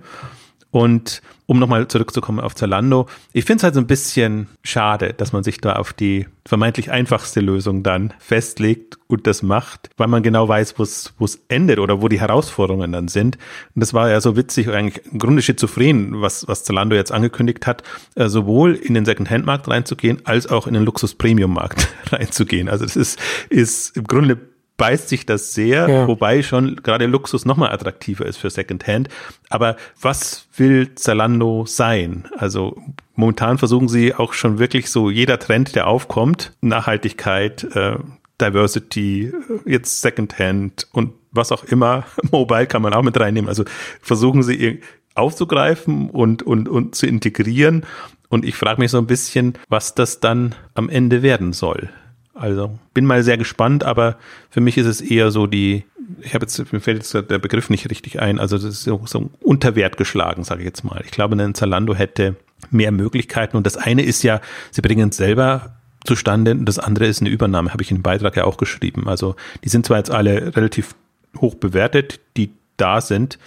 Und 0.71 1.23
um 1.47 1.59
nochmal 1.59 1.89
zurückzukommen 1.89 2.41
auf 2.41 2.55
Zalando, 2.55 3.09
ich 3.33 3.47
finde 3.47 3.59
es 3.59 3.63
halt 3.65 3.75
so 3.75 3.81
ein 3.81 3.87
bisschen 3.87 4.49
schade, 4.63 5.15
dass 5.15 5.33
man 5.33 5.43
sich 5.43 5.63
da 5.63 5.77
auf 5.77 5.95
die 5.95 6.27
vermeintlich 6.45 6.91
einfachste 6.91 7.41
Lösung 7.41 7.83
dann 7.83 8.13
festlegt 8.19 8.99
und 9.07 9.27
das 9.27 9.43
macht, 9.43 9.89
weil 9.97 10.09
man 10.09 10.23
genau 10.23 10.47
weiß, 10.47 10.79
wo 10.79 10.83
es 10.83 11.41
endet 11.49 11.79
oder 11.79 12.03
wo 12.03 12.09
die 12.09 12.21
Herausforderungen 12.21 12.93
dann 12.93 13.09
sind. 13.09 13.39
Und 13.75 13.81
das 13.81 13.95
war 13.95 14.11
ja 14.11 14.21
so 14.21 14.37
witzig, 14.37 14.69
eigentlich 14.69 15.03
im 15.11 15.19
Grunde 15.19 15.41
schizophren, 15.41 16.21
was, 16.21 16.47
was 16.49 16.65
Zalando 16.65 16.95
jetzt 16.95 17.13
angekündigt 17.13 17.67
hat, 17.67 17.83
äh, 18.15 18.29
sowohl 18.29 18.75
in 18.75 18.93
den 18.93 19.07
Second-Hand-Markt 19.07 19.69
reinzugehen, 19.69 20.21
als 20.25 20.49
auch 20.49 20.67
in 20.67 20.75
den 20.75 20.85
Luxus-Premium-Markt 20.85 21.89
reinzugehen. 22.13 22.69
Also 22.69 22.85
das 22.85 22.95
ist, 22.95 23.19
ist 23.49 23.97
im 23.97 24.05
Grunde 24.05 24.39
beißt 24.79 25.09
sich 25.09 25.27
das 25.27 25.53
sehr, 25.53 25.89
ja. 25.89 26.09
wobei 26.09 26.43
schon 26.43 26.77
gerade 26.77 27.05
Luxus 27.05 27.45
nochmal 27.45 27.73
attraktiver 27.73 28.25
ist 28.25 28.39
für 28.39 28.49
Secondhand. 28.49 29.09
Aber 29.51 29.77
was 30.01 30.49
will 30.57 30.95
Zalando 30.95 31.67
sein? 31.67 32.29
Also 32.39 32.81
momentan 33.15 33.59
versuchen 33.59 33.89
sie 33.89 34.15
auch 34.15 34.33
schon 34.33 34.59
wirklich 34.59 34.89
so 34.91 35.11
jeder 35.11 35.39
Trend, 35.39 35.75
der 35.75 35.89
aufkommt, 35.89 36.53
Nachhaltigkeit, 36.63 37.65
äh, 37.75 37.97
Diversity, 38.41 39.27
äh, 39.27 39.71
jetzt 39.71 40.01
Secondhand 40.01 40.87
und 40.93 41.13
was 41.33 41.53
auch 41.53 41.65
immer, 41.65 42.05
Mobile 42.31 42.67
kann 42.67 42.81
man 42.81 42.95
auch 42.95 43.03
mit 43.03 43.19
reinnehmen. 43.19 43.49
Also 43.49 43.65
versuchen 44.01 44.43
sie 44.43 44.81
aufzugreifen 45.15 46.09
und, 46.09 46.45
und, 46.45 46.69
und 46.69 46.95
zu 46.95 47.07
integrieren. 47.07 47.85
Und 48.29 48.45
ich 48.45 48.55
frage 48.55 48.81
mich 48.81 48.93
so 48.93 48.99
ein 48.99 49.07
bisschen, 49.07 49.55
was 49.69 49.95
das 49.95 50.21
dann 50.21 50.55
am 50.75 50.89
Ende 50.89 51.23
werden 51.23 51.53
soll. 51.53 51.91
Also 52.39 52.79
bin 52.95 53.05
mal 53.05 53.23
sehr 53.23 53.37
gespannt, 53.37 53.85
aber 53.85 54.17
für 54.49 54.61
mich 54.61 54.79
ist 54.79 54.87
es 54.87 55.01
eher 55.01 55.31
so 55.31 55.47
die, 55.47 55.85
ich 56.21 56.35
habe 56.35 56.45
jetzt, 56.45 56.73
mir 56.73 56.81
fällt 56.81 56.99
jetzt 56.99 57.15
der 57.15 57.39
Begriff 57.39 57.69
nicht 57.69 57.91
richtig 57.91 58.21
ein, 58.21 58.39
also 58.39 58.57
das 58.57 58.65
ist 58.65 58.85
so, 58.85 59.03
so 59.07 59.31
Unterwert 59.41 59.97
geschlagen, 59.97 60.45
sage 60.45 60.61
ich 60.61 60.67
jetzt 60.67 60.85
mal. 60.85 61.03
Ich 61.05 61.11
glaube, 61.11 61.37
ein 61.37 61.55
Zalando 61.55 61.95
hätte 61.95 62.37
mehr 62.71 62.93
Möglichkeiten 62.93 63.57
und 63.57 63.67
das 63.67 63.77
eine 63.77 64.03
ist 64.03 64.23
ja, 64.23 64.41
sie 64.71 64.83
bringen 64.83 65.09
es 65.09 65.17
selber 65.17 65.77
zustande 66.05 66.53
und 66.53 66.65
das 66.65 66.79
andere 66.79 67.07
ist 67.07 67.21
eine 67.21 67.31
Übernahme, 67.31 67.73
habe 67.73 67.83
ich 67.83 67.89
dem 67.89 68.03
Beitrag 68.03 68.37
ja 68.37 68.45
auch 68.45 68.57
geschrieben. 68.57 69.09
Also 69.09 69.35
die 69.65 69.69
sind 69.69 69.85
zwar 69.85 69.99
jetzt 69.99 70.11
alle 70.11 70.57
relativ 70.57 70.95
hoch 71.41 71.57
bewertet, 71.57 72.21
die 72.37 72.53
da 72.77 73.01
sind, 73.01 73.39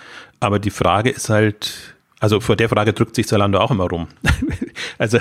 aber 0.41 0.59
die 0.59 0.69
Frage 0.69 1.09
ist 1.09 1.29
halt, 1.29 1.95
also 2.19 2.41
vor 2.41 2.57
der 2.57 2.67
Frage 2.67 2.91
drückt 2.91 3.15
sich 3.15 3.27
Zalando 3.27 3.59
auch 3.59 3.71
immer 3.71 3.87
rum. 3.87 4.07
also 4.97 5.17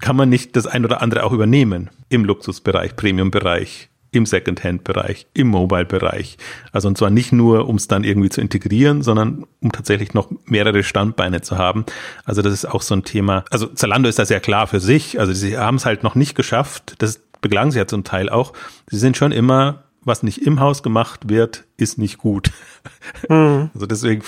kann 0.00 0.16
man 0.16 0.28
nicht 0.28 0.56
das 0.56 0.66
ein 0.66 0.84
oder 0.84 1.02
andere 1.02 1.24
auch 1.24 1.32
übernehmen 1.32 1.90
im 2.08 2.24
Luxusbereich, 2.24 2.96
Premium-Bereich, 2.96 3.88
im 4.10 4.24
Second-Hand-Bereich, 4.26 5.26
im 5.34 5.48
Mobile-Bereich. 5.48 6.38
Also 6.72 6.88
und 6.88 6.96
zwar 6.96 7.10
nicht 7.10 7.32
nur, 7.32 7.68
um 7.68 7.76
es 7.76 7.88
dann 7.88 8.04
irgendwie 8.04 8.30
zu 8.30 8.40
integrieren, 8.40 9.02
sondern 9.02 9.44
um 9.60 9.72
tatsächlich 9.72 10.14
noch 10.14 10.30
mehrere 10.46 10.82
Standbeine 10.82 11.42
zu 11.42 11.58
haben. 11.58 11.84
Also 12.24 12.40
das 12.42 12.52
ist 12.52 12.64
auch 12.64 12.82
so 12.82 12.94
ein 12.94 13.04
Thema. 13.04 13.44
Also 13.50 13.66
Zalando 13.66 14.08
ist 14.08 14.18
da 14.18 14.24
sehr 14.24 14.40
klar 14.40 14.66
für 14.66 14.80
sich. 14.80 15.20
Also 15.20 15.32
sie 15.32 15.58
haben 15.58 15.76
es 15.76 15.84
halt 15.84 16.02
noch 16.02 16.14
nicht 16.14 16.34
geschafft. 16.34 16.94
Das 16.98 17.20
beklagen 17.40 17.70
sie 17.70 17.78
ja 17.78 17.86
zum 17.86 18.04
Teil 18.04 18.30
auch. 18.30 18.52
Sie 18.88 18.98
sind 18.98 19.16
schon 19.16 19.32
immer 19.32 19.84
was 20.08 20.22
nicht 20.22 20.38
im 20.46 20.58
Haus 20.58 20.82
gemacht 20.82 21.28
wird, 21.28 21.64
ist 21.76 21.98
nicht 21.98 22.18
gut. 22.18 22.50
Mhm. 23.28 23.70
Also 23.74 23.86
deswegen 23.86 24.22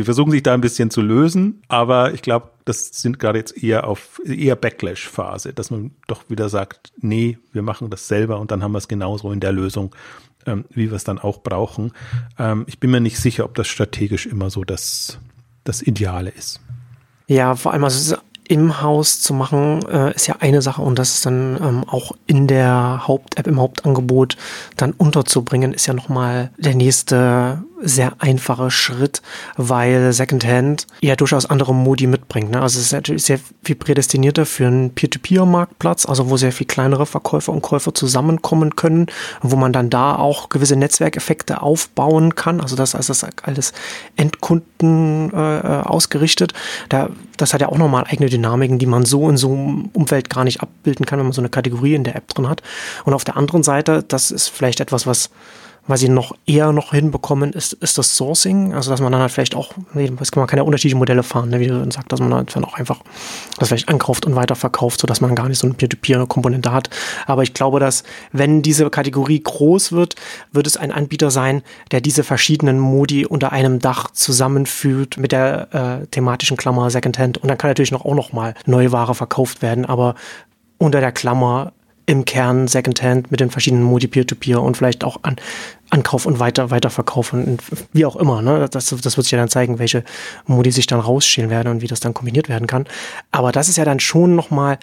Sie 0.00 0.04
versuchen 0.04 0.30
sich 0.30 0.42
da 0.42 0.54
ein 0.54 0.62
bisschen 0.62 0.90
zu 0.90 1.02
lösen, 1.02 1.60
aber 1.68 2.14
ich 2.14 2.22
glaube, 2.22 2.48
das 2.64 2.86
sind 2.86 3.18
gerade 3.18 3.38
jetzt 3.38 3.62
eher 3.62 3.86
auf 3.86 4.18
eher 4.24 4.56
Backlash-Phase, 4.56 5.52
dass 5.52 5.70
man 5.70 5.90
doch 6.06 6.24
wieder 6.30 6.48
sagt, 6.48 6.90
nee, 7.02 7.36
wir 7.52 7.60
machen 7.60 7.90
das 7.90 8.08
selber 8.08 8.40
und 8.40 8.50
dann 8.50 8.62
haben 8.62 8.72
wir 8.72 8.78
es 8.78 8.88
genauso 8.88 9.30
in 9.30 9.40
der 9.40 9.52
Lösung, 9.52 9.94
ähm, 10.46 10.64
wie 10.70 10.88
wir 10.88 10.96
es 10.96 11.04
dann 11.04 11.18
auch 11.18 11.42
brauchen. 11.42 11.92
Ähm, 12.38 12.64
ich 12.66 12.80
bin 12.80 12.90
mir 12.90 13.00
nicht 13.00 13.18
sicher, 13.18 13.44
ob 13.44 13.54
das 13.56 13.68
strategisch 13.68 14.24
immer 14.24 14.48
so 14.48 14.64
das, 14.64 15.18
das 15.64 15.82
Ideale 15.82 16.30
ist. 16.30 16.62
Ja, 17.26 17.54
vor 17.54 17.74
allem, 17.74 17.84
also 17.84 18.16
im 18.48 18.80
Haus 18.80 19.20
zu 19.20 19.34
machen, 19.34 19.86
äh, 19.86 20.14
ist 20.14 20.28
ja 20.28 20.36
eine 20.40 20.62
Sache 20.62 20.80
und 20.80 20.98
das 20.98 21.20
dann 21.20 21.58
ähm, 21.62 21.84
auch 21.86 22.12
in 22.26 22.46
der 22.46 23.06
Haupt-App, 23.06 23.46
im 23.46 23.60
Hauptangebot 23.60 24.38
dann 24.78 24.92
unterzubringen, 24.92 25.74
ist 25.74 25.86
ja 25.86 25.92
nochmal 25.92 26.50
der 26.56 26.74
nächste 26.74 27.62
sehr 27.82 28.12
einfacher 28.18 28.70
Schritt, 28.70 29.22
weil 29.56 30.12
Secondhand 30.12 30.86
ja 31.00 31.16
durchaus 31.16 31.46
andere 31.46 31.74
Modi 31.74 32.06
mitbringt. 32.06 32.50
Ne? 32.50 32.60
Also 32.60 32.78
es 32.78 32.86
ist 32.86 32.92
natürlich 32.92 33.24
sehr 33.24 33.40
viel 33.62 33.76
prädestinierter 33.76 34.46
für 34.46 34.66
einen 34.66 34.90
Peer-to-Peer-Marktplatz, 34.94 36.06
also 36.06 36.30
wo 36.30 36.36
sehr 36.36 36.52
viel 36.52 36.66
kleinere 36.66 37.06
Verkäufer 37.06 37.52
und 37.52 37.62
Käufer 37.62 37.94
zusammenkommen 37.94 38.76
können, 38.76 39.06
wo 39.42 39.56
man 39.56 39.72
dann 39.72 39.90
da 39.90 40.16
auch 40.16 40.48
gewisse 40.48 40.76
Netzwerkeffekte 40.76 41.62
aufbauen 41.62 42.34
kann. 42.34 42.60
Also 42.60 42.76
das, 42.76 42.94
also 42.94 43.12
das 43.12 43.26
alles 43.42 43.72
Endkunden 44.16 45.32
äh, 45.32 45.36
ausgerichtet. 45.36 46.52
Da, 46.88 47.10
das 47.36 47.54
hat 47.54 47.60
ja 47.60 47.68
auch 47.68 47.78
nochmal 47.78 48.04
eigene 48.08 48.28
Dynamiken, 48.28 48.78
die 48.78 48.86
man 48.86 49.04
so 49.04 49.28
in 49.28 49.36
so 49.36 49.52
einem 49.52 49.90
Umfeld 49.92 50.30
gar 50.30 50.44
nicht 50.44 50.60
abbilden 50.60 51.06
kann, 51.06 51.18
wenn 51.18 51.26
man 51.26 51.32
so 51.32 51.40
eine 51.40 51.48
Kategorie 51.48 51.94
in 51.94 52.04
der 52.04 52.16
App 52.16 52.28
drin 52.28 52.48
hat. 52.48 52.62
Und 53.04 53.14
auf 53.14 53.24
der 53.24 53.36
anderen 53.36 53.62
Seite, 53.62 54.04
das 54.06 54.30
ist 54.30 54.48
vielleicht 54.48 54.80
etwas, 54.80 55.06
was 55.06 55.30
was 55.90 56.00
sie 56.00 56.08
noch 56.08 56.34
eher 56.46 56.72
noch 56.72 56.92
hinbekommen, 56.92 57.52
ist, 57.52 57.72
ist 57.74 57.98
das 57.98 58.16
Sourcing. 58.16 58.74
Also, 58.74 58.90
dass 58.90 59.00
man 59.00 59.12
dann 59.12 59.20
halt 59.20 59.32
vielleicht 59.32 59.54
auch, 59.54 59.72
man 59.92 60.46
kann 60.46 60.56
ja 60.56 60.62
unterschiedliche 60.62 60.96
Modelle 60.96 61.22
fahren, 61.22 61.50
ne, 61.50 61.60
wie 61.60 61.66
du 61.66 61.78
dann 61.78 61.90
sagst, 61.90 62.10
dass 62.12 62.20
man 62.20 62.32
halt 62.32 62.54
dann 62.54 62.64
auch 62.64 62.74
einfach 62.74 63.00
das 63.58 63.68
vielleicht 63.68 63.88
ankauft 63.88 64.24
und 64.26 64.36
weiterverkauft, 64.36 65.00
sodass 65.00 65.20
man 65.20 65.34
gar 65.34 65.48
nicht 65.48 65.58
so 65.58 65.66
eine 65.66 65.74
Peer-to-Peer-Komponente 65.74 66.72
hat. 66.72 66.90
Aber 67.26 67.42
ich 67.42 67.54
glaube, 67.54 67.80
dass, 67.80 68.04
wenn 68.32 68.62
diese 68.62 68.88
Kategorie 68.88 69.40
groß 69.42 69.92
wird, 69.92 70.14
wird 70.52 70.66
es 70.66 70.76
ein 70.76 70.92
Anbieter 70.92 71.30
sein, 71.30 71.62
der 71.90 72.00
diese 72.00 72.24
verschiedenen 72.24 72.78
Modi 72.78 73.26
unter 73.26 73.52
einem 73.52 73.80
Dach 73.80 74.10
zusammenführt 74.12 75.16
mit 75.16 75.32
der 75.32 76.00
äh, 76.02 76.06
thematischen 76.06 76.56
Klammer 76.56 76.90
Secondhand. 76.90 77.38
Und 77.38 77.48
dann 77.48 77.58
kann 77.58 77.70
natürlich 77.70 77.92
noch 77.92 78.04
auch 78.04 78.14
noch 78.14 78.32
mal 78.32 78.54
neue 78.66 78.92
Ware 78.92 79.14
verkauft 79.14 79.62
werden, 79.62 79.84
aber 79.84 80.14
unter 80.78 81.00
der 81.00 81.12
Klammer 81.12 81.72
im 82.10 82.24
Kern 82.24 82.66
Secondhand 82.66 83.30
mit 83.30 83.38
den 83.38 83.50
verschiedenen 83.50 83.84
Modi 83.84 84.08
Peer-to-Peer 84.08 84.60
und 84.60 84.76
vielleicht 84.76 85.04
auch 85.04 85.20
an 85.22 85.36
Ankauf 85.90 86.26
und 86.26 86.40
weiter, 86.40 86.70
Weiterverkauf 86.70 87.32
und 87.32 87.62
wie 87.92 88.04
auch 88.04 88.16
immer. 88.16 88.42
Ne? 88.42 88.68
Das, 88.68 88.86
das 88.86 89.16
wird 89.16 89.24
sich 89.24 89.30
ja 89.30 89.38
dann 89.38 89.48
zeigen, 89.48 89.78
welche 89.78 90.02
Modi 90.46 90.72
sich 90.72 90.88
dann 90.88 90.98
rausstehen 90.98 91.50
werden 91.50 91.68
und 91.68 91.82
wie 91.82 91.86
das 91.86 92.00
dann 92.00 92.12
kombiniert 92.12 92.48
werden 92.48 92.66
kann. 92.66 92.86
Aber 93.30 93.52
das 93.52 93.68
ist 93.68 93.76
ja 93.76 93.84
dann 93.84 94.00
schon 94.00 94.34
nochmal, 94.34 94.80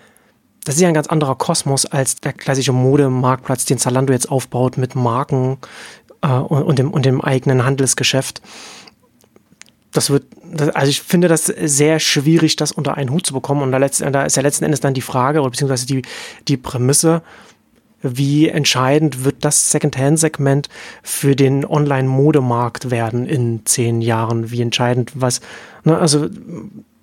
das 0.64 0.76
ist 0.76 0.82
ja 0.82 0.88
ein 0.88 0.94
ganz 0.94 1.08
anderer 1.08 1.36
Kosmos 1.36 1.86
als 1.86 2.16
der 2.16 2.32
klassische 2.32 2.72
Modemarktplatz, 2.72 3.66
den 3.66 3.78
Zalando 3.78 4.14
jetzt 4.14 4.32
aufbaut 4.32 4.78
mit 4.78 4.96
Marken 4.96 5.58
äh, 6.22 6.30
und, 6.30 6.64
und, 6.64 6.80
dem, 6.80 6.92
und 6.92 7.06
dem 7.06 7.20
eigenen 7.20 7.66
Handelsgeschäft 7.66 8.42
das 9.98 10.12
wird, 10.12 10.26
also 10.76 10.90
ich 10.90 11.02
finde 11.02 11.28
das 11.28 11.46
sehr 11.46 12.00
schwierig, 12.00 12.56
das 12.56 12.72
unter 12.72 12.96
einen 12.96 13.10
Hut 13.10 13.26
zu 13.26 13.34
bekommen. 13.34 13.64
Und 13.64 13.72
da, 13.72 13.80
letzt, 13.80 14.02
da 14.02 14.24
ist 14.24 14.38
ja 14.38 14.44
letzten 14.44 14.64
Endes 14.64 14.80
dann 14.80 14.94
die 14.94 15.02
Frage, 15.02 15.42
oder 15.42 15.50
beziehungsweise 15.50 15.88
die, 15.88 16.04
die 16.48 16.58
Prämisse, 16.58 17.24
wie 18.04 18.48
entscheidend 18.48 19.26
wird 19.26 19.44
das 19.44 19.72
Secondhand-Segment 19.72 20.70
für 21.02 21.36
den 21.36 21.66
Online-Modemarkt 21.66 22.92
werden 22.92 23.26
in 23.26 23.66
zehn 23.66 24.02
Jahren? 24.02 24.52
Wie 24.52 24.62
entscheidend 24.62 25.12
was, 25.16 25.42
ne, 25.84 25.98
also 25.98 26.28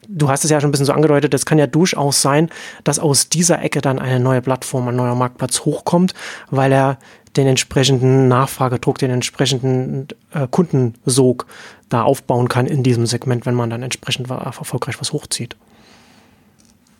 du 0.08 0.28
hast 0.28 0.44
es 0.44 0.50
ja 0.50 0.60
schon 0.60 0.68
ein 0.68 0.70
bisschen 0.70 0.86
so 0.86 0.92
angedeutet, 0.92 1.34
es 1.34 1.46
kann 1.46 1.58
ja 1.58 1.66
durchaus 1.66 2.22
sein, 2.22 2.48
dass 2.84 3.00
aus 3.00 3.28
dieser 3.28 3.60
Ecke 3.60 3.80
dann 3.80 3.98
eine 3.98 4.20
neue 4.20 4.40
Plattform, 4.40 4.86
ein 4.86 4.96
neuer 4.96 5.16
Marktplatz 5.16 5.60
hochkommt, 5.60 6.14
weil 6.50 6.72
er 6.72 6.98
den 7.36 7.48
entsprechenden 7.48 8.28
Nachfragedruck, 8.28 8.98
den 8.98 9.10
entsprechenden 9.10 10.06
äh, 10.32 10.46
Kundensog 10.48 11.46
da 11.94 12.02
aufbauen 12.02 12.48
kann 12.48 12.66
in 12.66 12.82
diesem 12.82 13.06
Segment, 13.06 13.46
wenn 13.46 13.54
man 13.54 13.70
dann 13.70 13.82
entsprechend 13.82 14.28
erfolgreich 14.28 15.00
was 15.00 15.12
hochzieht. 15.12 15.56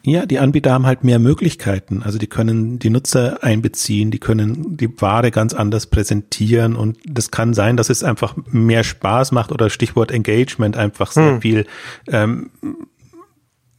Ja, 0.06 0.26
die 0.26 0.38
Anbieter 0.38 0.70
haben 0.72 0.84
halt 0.84 1.02
mehr 1.02 1.18
Möglichkeiten. 1.18 2.02
Also 2.02 2.18
die 2.18 2.26
können 2.26 2.78
die 2.78 2.90
Nutzer 2.90 3.42
einbeziehen, 3.42 4.10
die 4.10 4.18
können 4.18 4.76
die 4.76 5.00
Ware 5.00 5.30
ganz 5.30 5.54
anders 5.54 5.86
präsentieren 5.86 6.76
und 6.76 6.98
das 7.06 7.30
kann 7.30 7.54
sein, 7.54 7.78
dass 7.78 7.88
es 7.88 8.04
einfach 8.04 8.36
mehr 8.50 8.84
Spaß 8.84 9.32
macht 9.32 9.50
oder 9.50 9.70
Stichwort 9.70 10.10
Engagement 10.10 10.76
einfach 10.76 11.10
sehr 11.10 11.32
hm. 11.32 11.40
viel 11.40 11.66
ähm, 12.08 12.50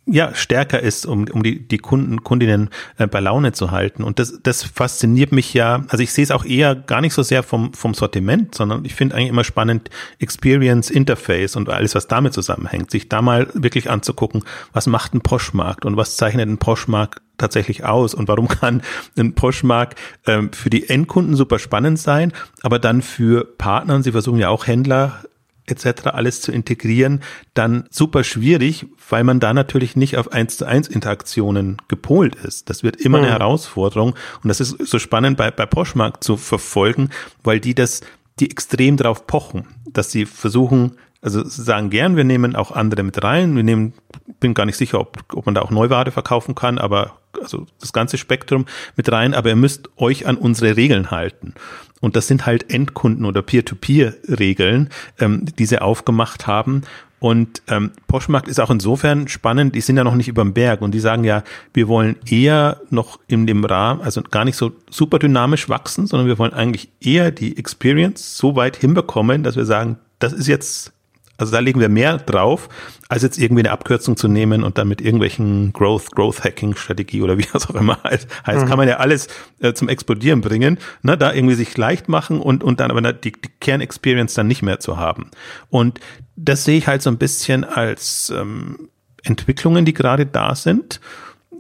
ja, 0.08 0.36
stärker 0.36 0.80
ist, 0.80 1.06
um, 1.06 1.28
um 1.32 1.42
die, 1.42 1.68
die 1.68 1.80
Kunden, 1.80 2.24
Kundinnen 2.24 2.70
äh, 2.98 3.08
bei 3.08 3.20
Laune 3.20 3.54
zu 3.54 3.72
halten. 3.72 4.04
Und 4.04 4.20
das, 4.20 4.40
das 4.44 4.64
fasziniert 4.64 5.32
mich 5.32 5.54
ja, 5.54 5.84
also 5.88 6.04
ich 6.04 6.14
sehe 6.14 6.24
es 6.24 6.32
auch 6.32 6.46
eher 6.46 6.76
gar 6.76 7.02
nicht 7.02 7.14
so 7.14 7.24
sehr 7.24 7.42
vom, 7.42 7.74
vom 7.74 7.94
Sortiment, 7.96 8.54
sondern 8.54 8.86
ich 8.86 8.94
finde 8.94 9.16
eigentlich 9.16 9.30
immer 9.30 9.44
spannend 9.44 9.90
Experience, 10.20 10.92
Interface 10.92 11.56
und 11.56 11.70
alles, 11.70 11.96
was 11.96 12.08
damit 12.08 12.34
zusammenhängt, 12.34 12.92
sich 12.92 13.10
da 13.10 13.22
mal 13.22 13.48
wirklich 13.54 13.90
anzugucken, 13.90 14.44
was 14.74 14.86
macht 14.86 15.16
ein 15.16 15.22
Poshmarkt 15.22 15.86
und 15.86 15.98
was 15.98 16.18
zeichnet 16.18 16.48
ein 16.48 16.60
Poshmarkt 16.60 17.22
tatsächlich 17.38 17.84
aus 17.84 18.14
und 18.14 18.28
warum 18.28 18.48
kann 18.50 18.84
ein 19.18 19.34
Poshmark 19.34 19.96
ähm, 20.28 20.52
für 20.54 20.70
die 20.70 20.88
Endkunden 20.88 21.36
super 21.36 21.58
spannend 21.58 21.98
sein, 22.00 22.32
aber 22.62 22.78
dann 22.78 23.02
für 23.02 23.44
Partner, 23.58 23.96
und 23.96 24.04
sie 24.04 24.12
versuchen 24.12 24.40
ja 24.40 24.50
auch 24.50 24.68
Händler 24.68 25.24
etc. 25.68 26.08
alles 26.08 26.42
zu 26.42 26.52
integrieren, 26.52 27.22
dann 27.54 27.86
super 27.90 28.24
schwierig, 28.24 28.86
weil 29.10 29.24
man 29.24 29.40
da 29.40 29.54
natürlich 29.54 29.96
nicht 29.96 30.18
auf 30.18 30.32
eins 30.32 30.58
zu 30.58 30.66
eins 30.66 30.88
Interaktionen 30.88 31.78
gepolt 31.88 32.36
ist. 32.36 32.70
Das 32.70 32.84
wird 32.84 32.98
immer 32.98 33.20
mhm. 33.20 33.26
eine 33.26 33.34
Herausforderung 33.34 34.16
und 34.44 34.48
das 34.48 34.60
ist 34.60 34.78
so 34.88 35.00
spannend 35.00 35.38
bei, 35.38 35.52
bei 35.52 35.66
Poshmark 35.66 36.24
zu 36.24 36.38
verfolgen, 36.38 37.10
weil 37.44 37.60
die 37.60 37.76
das, 37.76 38.02
die 38.40 38.50
extrem 38.52 38.98
darauf 38.98 39.28
pochen, 39.28 39.68
dass 39.92 40.12
sie 40.12 40.26
versuchen, 40.26 40.98
also 41.26 41.44
sagen 41.44 41.90
gern, 41.90 42.16
wir 42.16 42.24
nehmen 42.24 42.56
auch 42.56 42.72
andere 42.72 43.02
mit 43.02 43.24
rein. 43.24 43.56
Wir 43.56 43.64
nehmen, 43.64 43.94
bin 44.40 44.54
gar 44.54 44.68
nicht 44.68 44.78
sicher, 44.78 45.00
ob, 45.00 45.24
ob 45.34 45.48
man 45.48 45.56
da 45.56 45.64
auch 45.64 45.72
Neuware 45.72 46.12
verkaufen 46.12 46.54
kann, 46.54 46.78
aber 46.78 47.18
also 47.42 47.66
das 47.82 47.94
ganze 47.94 48.20
Spektrum 48.20 48.66
mit 48.96 49.12
rein, 49.12 49.34
aber 49.34 49.50
ihr 49.50 49.56
müsst 49.56 49.90
euch 49.98 50.28
an 50.28 50.38
unsere 50.38 50.78
Regeln 50.78 51.10
halten. 51.10 51.56
Und 52.00 52.16
das 52.16 52.28
sind 52.28 52.46
halt 52.46 52.72
Endkunden- 52.72 53.26
oder 53.26 53.42
Peer-to-Peer-Regeln, 53.42 54.90
ähm, 55.20 55.46
die 55.58 55.66
sie 55.66 55.82
aufgemacht 55.82 56.46
haben. 56.46 56.84
Und 57.18 57.64
ähm, 57.70 57.92
Poshmark 58.08 58.48
ist 58.48 58.60
auch 58.60 58.70
insofern 58.70 59.28
spannend, 59.28 59.74
die 59.74 59.82
sind 59.82 59.98
ja 59.98 60.04
noch 60.04 60.14
nicht 60.14 60.28
über 60.28 60.44
dem 60.44 60.54
Berg 60.54 60.82
und 60.82 60.92
die 60.92 61.00
sagen 61.00 61.24
ja, 61.24 61.44
wir 61.74 61.88
wollen 61.88 62.18
eher 62.30 62.82
noch 62.92 63.20
in 63.26 63.48
dem 63.48 63.66
Rahmen, 63.66 64.02
also 64.02 64.22
gar 64.22 64.46
nicht 64.46 64.58
so 64.58 64.74
super 64.92 65.18
dynamisch 65.18 65.70
wachsen, 65.70 66.06
sondern 66.06 66.28
wir 66.28 66.38
wollen 66.38 66.54
eigentlich 66.54 66.92
eher 67.02 67.32
die 67.32 67.58
Experience 67.58 68.38
so 68.38 68.56
weit 68.56 68.76
hinbekommen, 68.76 69.42
dass 69.42 69.56
wir 69.56 69.66
sagen, 69.66 69.98
das 70.20 70.34
ist 70.34 70.48
jetzt 70.48 70.95
also 71.38 71.52
da 71.52 71.60
legen 71.60 71.80
wir 71.80 71.90
mehr 71.90 72.18
drauf, 72.18 72.70
als 73.10 73.24
jetzt 73.24 73.38
irgendwie 73.38 73.62
eine 73.62 73.72
Abkürzung 73.72 74.18
zu 74.18 74.28
nehmen 74.28 74.64
und 74.64 74.78
dann 74.78 74.88
mit 74.88 75.02
irgendwelchen 75.02 75.74
Growth, 75.74 76.12
Growth 76.12 76.44
Hacking 76.44 76.76
Strategie 76.76 77.22
oder 77.22 77.38
wie 77.38 77.46
das 77.54 77.70
auch 77.70 77.76
immer 77.76 78.00
heißt, 78.04 78.28
heißt 78.46 78.66
mhm. 78.66 78.70
kann 78.70 78.78
man 78.78 78.88
ja 78.88 78.98
alles 78.98 79.28
äh, 79.60 79.74
zum 79.74 79.90
Explodieren 79.90 80.42
bringen, 80.42 80.78
ne, 81.02 81.18
da 81.18 81.34
irgendwie 81.34 81.56
sich 81.56 81.78
leicht 81.78 82.10
machen 82.10 82.40
und, 82.40 82.64
und 82.64 82.80
dann 82.80 82.92
aber 82.92 83.14
die, 83.14 83.32
die 83.32 83.50
Kernexperience 83.60 84.34
dann 84.34 84.48
nicht 84.48 84.62
mehr 84.62 84.80
zu 84.80 84.98
haben. 84.98 85.30
Und 85.70 86.00
das 86.36 86.64
sehe 86.64 86.78
ich 86.78 86.88
halt 86.88 87.02
so 87.02 87.10
ein 87.10 87.18
bisschen 87.18 87.64
als 87.64 88.32
ähm, 88.36 88.90
Entwicklungen, 89.24 89.86
die 89.86 89.94
gerade 89.94 90.26
da 90.26 90.56
sind. 90.56 91.00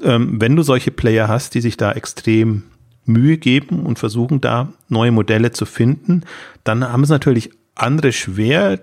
Ähm, 0.03 0.39
wenn 0.39 0.55
du 0.55 0.63
solche 0.63 0.91
Player 0.91 1.27
hast, 1.27 1.53
die 1.55 1.61
sich 1.61 1.77
da 1.77 1.91
extrem 1.93 2.63
Mühe 3.05 3.37
geben 3.37 3.85
und 3.85 3.99
versuchen 3.99 4.41
da 4.41 4.73
neue 4.89 5.11
Modelle 5.11 5.51
zu 5.51 5.65
finden, 5.65 6.23
dann 6.63 6.91
haben 6.91 7.03
es 7.03 7.09
natürlich 7.09 7.51
andere 7.75 8.11
schwer, 8.11 8.79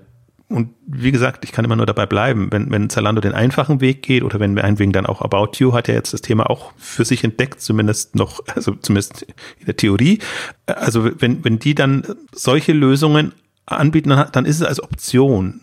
und 0.52 0.70
wie 0.86 1.12
gesagt, 1.12 1.44
ich 1.44 1.52
kann 1.52 1.64
immer 1.64 1.76
nur 1.76 1.86
dabei 1.86 2.06
bleiben, 2.06 2.48
wenn, 2.50 2.70
wenn 2.70 2.90
Zalando 2.90 3.20
den 3.20 3.32
einfachen 3.32 3.80
Weg 3.80 4.02
geht 4.02 4.22
oder 4.22 4.40
wenn 4.40 4.54
meinetwegen 4.54 4.92
dann 4.92 5.06
auch 5.06 5.22
About 5.22 5.58
You 5.58 5.72
hat 5.72 5.88
ja 5.88 5.94
jetzt 5.94 6.12
das 6.12 6.20
Thema 6.20 6.48
auch 6.50 6.72
für 6.76 7.04
sich 7.04 7.24
entdeckt, 7.24 7.60
zumindest 7.60 8.14
noch, 8.14 8.40
also 8.54 8.74
zumindest 8.74 9.22
in 9.58 9.66
der 9.66 9.76
Theorie. 9.76 10.18
Also 10.66 11.10
wenn, 11.20 11.44
wenn 11.44 11.58
die 11.58 11.74
dann 11.74 12.04
solche 12.32 12.72
Lösungen 12.72 13.32
anbieten, 13.66 14.10
dann 14.32 14.44
ist 14.44 14.60
es 14.60 14.66
als 14.66 14.82
Option. 14.82 15.60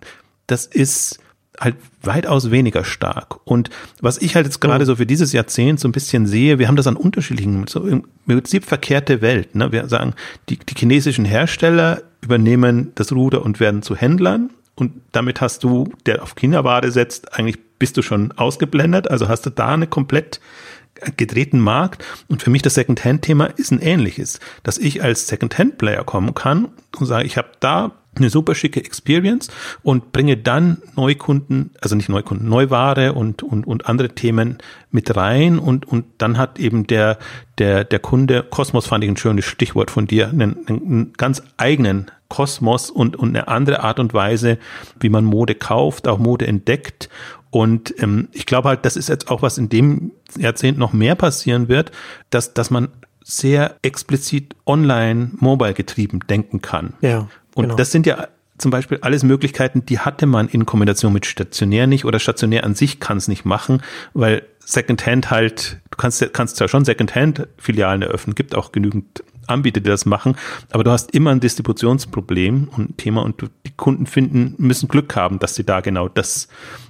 Das 0.47 0.65
ist 0.65 1.19
halt 1.59 1.75
weitaus 2.01 2.51
weniger 2.51 2.85
stark. 2.85 3.45
Und 3.45 3.69
was 4.01 4.17
ich 4.17 4.35
halt 4.35 4.45
jetzt 4.45 4.61
gerade 4.61 4.85
so 4.85 4.95
für 4.95 5.05
dieses 5.05 5.33
Jahrzehnt 5.33 5.79
so 5.79 5.87
ein 5.87 5.91
bisschen 5.91 6.25
sehe, 6.25 6.59
wir 6.59 6.67
haben 6.67 6.75
das 6.75 6.87
an 6.87 6.95
unterschiedlichen, 6.95 7.67
so 7.67 7.85
im 7.85 8.05
Prinzip 8.25 8.65
verkehrte 8.65 9.21
Welt. 9.21 9.55
Ne? 9.55 9.71
Wir 9.71 9.87
sagen, 9.87 10.13
die, 10.47 10.57
die 10.57 10.75
chinesischen 10.75 11.25
Hersteller 11.25 12.01
übernehmen 12.21 12.91
das 12.95 13.11
Ruder 13.11 13.43
und 13.43 13.59
werden 13.59 13.81
zu 13.81 13.95
Händlern 13.95 14.49
und 14.79 15.01
damit 15.11 15.41
hast 15.41 15.63
du, 15.63 15.91
der 16.05 16.23
auf 16.23 16.35
Kinderware 16.35 16.91
setzt, 16.91 17.33
eigentlich 17.33 17.57
bist 17.79 17.97
du 17.97 18.01
schon 18.01 18.31
ausgeblendet. 18.33 19.09
Also 19.09 19.27
hast 19.27 19.45
du 19.45 19.49
da 19.49 19.69
eine 19.69 19.87
komplett 19.87 20.39
gedrehten 21.17 21.59
Markt. 21.59 22.03
Und 22.27 22.43
für 22.43 22.49
mich 22.49 22.61
das 22.61 22.73
Second-Hand-Thema 22.73 23.45
ist 23.45 23.71
ein 23.71 23.81
ähnliches, 23.81 24.39
dass 24.63 24.77
ich 24.77 25.01
als 25.03 25.27
Second-Hand-Player 25.27 26.03
kommen 26.03 26.33
kann 26.33 26.69
und 26.97 27.05
sage, 27.05 27.25
ich 27.25 27.37
habe 27.37 27.49
da 27.59 27.91
eine 28.15 28.29
super 28.29 28.55
schicke 28.55 28.83
Experience 28.83 29.49
und 29.83 30.11
bringe 30.11 30.35
dann 30.35 30.81
Neukunden, 30.95 31.71
also 31.79 31.95
nicht 31.95 32.09
Neukunden, 32.09 32.49
Neuware 32.49 33.13
und, 33.13 33.43
und, 33.43 33.65
und 33.65 33.85
andere 33.85 34.09
Themen 34.09 34.57
mit 34.91 35.15
rein 35.15 35.59
und, 35.59 35.87
und 35.87 36.05
dann 36.17 36.37
hat 36.37 36.59
eben 36.59 36.87
der, 36.87 37.17
der, 37.59 37.83
der 37.83 37.99
Kunde, 37.99 38.43
Kosmos 38.49 38.87
fand 38.87 39.03
ich 39.03 39.09
ein 39.09 39.17
schönes 39.17 39.45
Stichwort 39.45 39.91
von 39.91 40.07
dir, 40.07 40.29
einen, 40.29 40.67
einen 40.67 41.13
ganz 41.13 41.43
eigenen 41.57 42.11
Kosmos 42.29 42.89
und, 42.89 43.15
und 43.15 43.29
eine 43.29 43.47
andere 43.47 43.81
Art 43.81 43.99
und 43.99 44.13
Weise, 44.13 44.57
wie 44.99 45.09
man 45.09 45.25
Mode 45.25 45.55
kauft, 45.55 46.07
auch 46.07 46.19
Mode 46.19 46.47
entdeckt. 46.47 47.09
Und 47.51 47.93
ähm, 48.01 48.29
ich 48.31 48.45
glaube 48.45 48.69
halt, 48.69 48.85
das 48.85 48.95
ist 48.95 49.09
jetzt 49.09 49.29
auch 49.29 49.41
was 49.41 49.57
in 49.57 49.69
dem 49.69 50.11
Jahrzehnt 50.37 50.77
noch 50.77 50.93
mehr 50.93 51.15
passieren 51.15 51.67
wird, 51.67 51.91
dass, 52.29 52.53
dass 52.53 52.69
man 52.69 52.89
sehr 53.23 53.75
explizit 53.81 54.55
online, 54.65 55.31
mobile 55.39 55.73
getrieben 55.73 56.19
denken 56.29 56.61
kann. 56.61 56.93
Ja. 57.01 57.27
Und 57.55 57.65
genau. 57.65 57.75
das 57.75 57.91
sind 57.91 58.05
ja 58.05 58.27
zum 58.57 58.71
Beispiel 58.71 58.99
alles 59.01 59.23
Möglichkeiten, 59.23 59.85
die 59.85 59.99
hatte 59.99 60.25
man 60.25 60.47
in 60.47 60.65
Kombination 60.65 61.13
mit 61.13 61.25
stationär 61.25 61.87
nicht 61.87 62.05
oder 62.05 62.19
stationär 62.19 62.63
an 62.63 62.75
sich 62.75 62.99
kann 62.99 63.17
es 63.17 63.27
nicht 63.27 63.45
machen, 63.45 63.81
weil 64.13 64.43
Secondhand 64.59 65.31
halt, 65.31 65.79
du 65.89 65.97
kannst, 65.97 66.33
kannst 66.33 66.57
zwar 66.57 66.67
schon 66.67 66.85
Secondhand-Filialen 66.85 68.01
eröffnen, 68.01 68.35
gibt 68.35 68.53
auch 68.53 68.71
genügend 68.71 69.23
Anbieter, 69.49 69.81
die 69.81 69.89
das 69.89 70.05
machen, 70.05 70.35
aber 70.71 70.83
du 70.83 70.91
hast 70.91 71.11
immer 71.11 71.31
ein 71.31 71.39
Distributionsproblem 71.39 72.69
und 72.75 72.91
ein 72.91 72.97
Thema 72.97 73.23
und 73.23 73.41
die 73.65 73.71
Kunden 73.71 74.05
finden, 74.05 74.55
müssen 74.57 74.87
Glück 74.87 75.15
haben, 75.15 75.39
dass 75.39 75.55
sie 75.55 75.63
da 75.63 75.81
genau 75.81 76.07
das, 76.07 76.47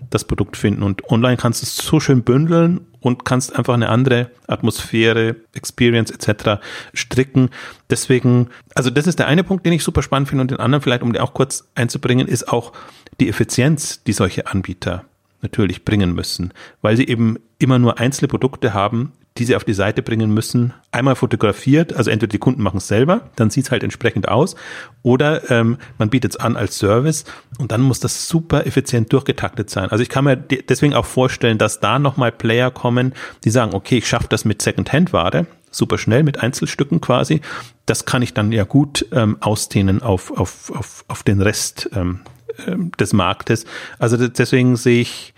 das 0.09 0.25
Produkt 0.25 0.57
finden. 0.57 0.83
Und 0.83 1.09
online 1.09 1.37
kannst 1.37 1.61
du 1.61 1.65
es 1.65 1.77
so 1.77 1.99
schön 1.99 2.23
bündeln 2.23 2.81
und 2.99 3.25
kannst 3.25 3.55
einfach 3.55 3.73
eine 3.73 3.89
andere 3.89 4.31
Atmosphäre, 4.47 5.35
Experience 5.53 6.11
etc. 6.11 6.61
stricken. 6.93 7.49
Deswegen, 7.89 8.49
also 8.75 8.89
das 8.89 9.07
ist 9.07 9.19
der 9.19 9.27
eine 9.27 9.43
Punkt, 9.43 9.65
den 9.65 9.73
ich 9.73 9.83
super 9.83 10.01
spannend 10.01 10.29
finde 10.29 10.41
und 10.41 10.51
den 10.51 10.59
anderen 10.59 10.81
vielleicht, 10.81 11.03
um 11.03 11.13
dir 11.13 11.23
auch 11.23 11.33
kurz 11.33 11.69
einzubringen, 11.75 12.27
ist 12.27 12.49
auch 12.49 12.73
die 13.19 13.29
Effizienz, 13.29 14.03
die 14.03 14.13
solche 14.13 14.47
Anbieter 14.47 15.05
natürlich 15.41 15.85
bringen 15.85 16.13
müssen, 16.13 16.53
weil 16.81 16.97
sie 16.97 17.07
eben 17.07 17.37
immer 17.59 17.79
nur 17.79 17.99
einzelne 17.99 18.27
Produkte 18.27 18.73
haben, 18.73 19.13
die 19.37 19.45
sie 19.45 19.55
auf 19.55 19.63
die 19.63 19.73
Seite 19.73 20.01
bringen 20.01 20.33
müssen, 20.33 20.73
einmal 20.91 21.15
fotografiert, 21.15 21.93
also 21.93 22.11
entweder 22.11 22.31
die 22.31 22.39
Kunden 22.39 22.61
machen 22.61 22.77
es 22.77 22.87
selber, 22.87 23.29
dann 23.35 23.49
sieht 23.49 23.65
es 23.65 23.71
halt 23.71 23.83
entsprechend 23.83 24.27
aus, 24.27 24.55
oder 25.01 25.49
ähm, 25.49 25.77
man 25.97 26.09
bietet 26.09 26.31
es 26.31 26.37
an 26.37 26.57
als 26.57 26.77
Service 26.77 27.23
und 27.57 27.71
dann 27.71 27.81
muss 27.81 27.99
das 27.99 28.27
super 28.27 28.65
effizient 28.65 29.13
durchgetaktet 29.13 29.69
sein. 29.69 29.89
Also 29.91 30.01
ich 30.01 30.09
kann 30.09 30.25
mir 30.25 30.35
deswegen 30.35 30.93
auch 30.93 31.05
vorstellen, 31.05 31.57
dass 31.57 31.79
da 31.79 31.99
nochmal 31.99 32.31
Player 32.31 32.71
kommen, 32.71 33.13
die 33.43 33.49
sagen, 33.49 33.73
okay, 33.73 33.99
ich 33.99 34.07
schaffe 34.07 34.27
das 34.29 34.43
mit 34.43 34.61
Second-Hand-Ware, 34.61 35.45
super 35.71 35.97
schnell 35.97 36.23
mit 36.23 36.41
Einzelstücken 36.41 36.99
quasi. 36.99 37.41
Das 37.85 38.05
kann 38.05 38.21
ich 38.21 38.33
dann 38.33 38.51
ja 38.51 38.63
gut 38.63 39.05
ähm, 39.11 39.37
ausdehnen 39.39 40.01
auf, 40.01 40.31
auf, 40.37 40.71
auf, 40.71 41.05
auf 41.07 41.23
den 41.23 41.41
Rest 41.41 41.89
ähm, 41.93 42.21
ähm 42.67 42.91
des 42.99 43.13
Marktes. 43.13 43.65
Also 43.99 44.27
deswegen 44.27 44.75
sehe 44.75 45.01
ich, 45.01 45.33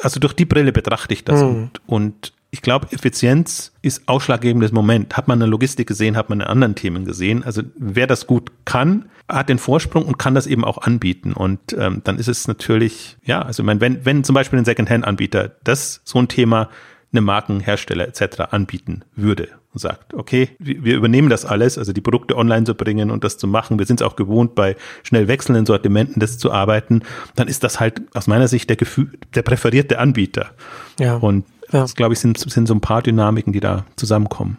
also 0.00 0.20
durch 0.20 0.34
die 0.34 0.44
Brille 0.44 0.72
betrachte 0.72 1.14
ich 1.14 1.24
das 1.24 1.40
mhm. 1.40 1.48
und, 1.48 1.80
und 1.86 2.32
ich 2.50 2.62
glaube, 2.62 2.88
Effizienz 2.92 3.72
ist 3.82 4.08
ausschlaggebendes 4.08 4.72
Moment. 4.72 5.16
Hat 5.16 5.28
man 5.28 5.40
eine 5.40 5.50
Logistik 5.50 5.88
gesehen, 5.88 6.16
hat 6.16 6.30
man 6.30 6.40
in 6.40 6.46
anderen 6.46 6.74
Themen 6.74 7.04
gesehen. 7.04 7.44
Also 7.44 7.62
wer 7.76 8.06
das 8.06 8.26
gut 8.26 8.50
kann, 8.64 9.06
hat 9.28 9.48
den 9.48 9.58
Vorsprung 9.58 10.04
und 10.04 10.18
kann 10.18 10.34
das 10.34 10.46
eben 10.46 10.64
auch 10.64 10.78
anbieten. 10.78 11.32
Und 11.32 11.76
ähm, 11.78 12.02
dann 12.04 12.18
ist 12.18 12.28
es 12.28 12.46
natürlich, 12.48 13.16
ja, 13.24 13.42
also 13.42 13.62
ich 13.62 13.66
meine, 13.66 13.80
wenn, 13.80 14.04
wenn 14.04 14.24
zum 14.24 14.34
Beispiel 14.34 14.58
ein 14.58 14.64
Second-Hand-Anbieter 14.64 15.52
das 15.64 16.00
so 16.04 16.18
ein 16.18 16.28
Thema 16.28 16.70
einem 17.12 17.24
Markenhersteller 17.24 18.08
etc. 18.08 18.40
anbieten 18.50 19.02
würde 19.14 19.48
und 19.72 19.80
sagt, 19.80 20.14
okay, 20.14 20.50
wir 20.58 20.96
übernehmen 20.96 21.30
das 21.30 21.44
alles, 21.44 21.78
also 21.78 21.92
die 21.92 22.00
Produkte 22.00 22.36
online 22.36 22.64
zu 22.64 22.74
bringen 22.74 23.10
und 23.10 23.24
das 23.24 23.38
zu 23.38 23.46
machen. 23.46 23.78
Wir 23.78 23.86
sind 23.86 24.00
es 24.00 24.06
auch 24.06 24.16
gewohnt, 24.16 24.54
bei 24.54 24.76
schnell 25.02 25.28
wechselnden 25.28 25.66
Sortimenten 25.66 26.20
das 26.20 26.38
zu 26.38 26.52
arbeiten. 26.52 27.02
Dann 27.34 27.48
ist 27.48 27.64
das 27.64 27.80
halt 27.80 28.02
aus 28.14 28.26
meiner 28.26 28.48
Sicht 28.48 28.68
der 28.68 28.76
Gefühl, 28.76 29.12
der 29.34 29.42
präferierte 29.42 29.98
Anbieter. 29.98 30.50
Ja. 30.98 31.16
Und. 31.16 31.44
Das, 31.70 31.94
glaube 31.94 32.14
ich, 32.14 32.20
sind, 32.20 32.38
sind 32.38 32.66
so 32.66 32.74
ein 32.74 32.80
paar 32.80 33.02
Dynamiken, 33.02 33.52
die 33.52 33.60
da 33.60 33.84
zusammenkommen. 33.96 34.58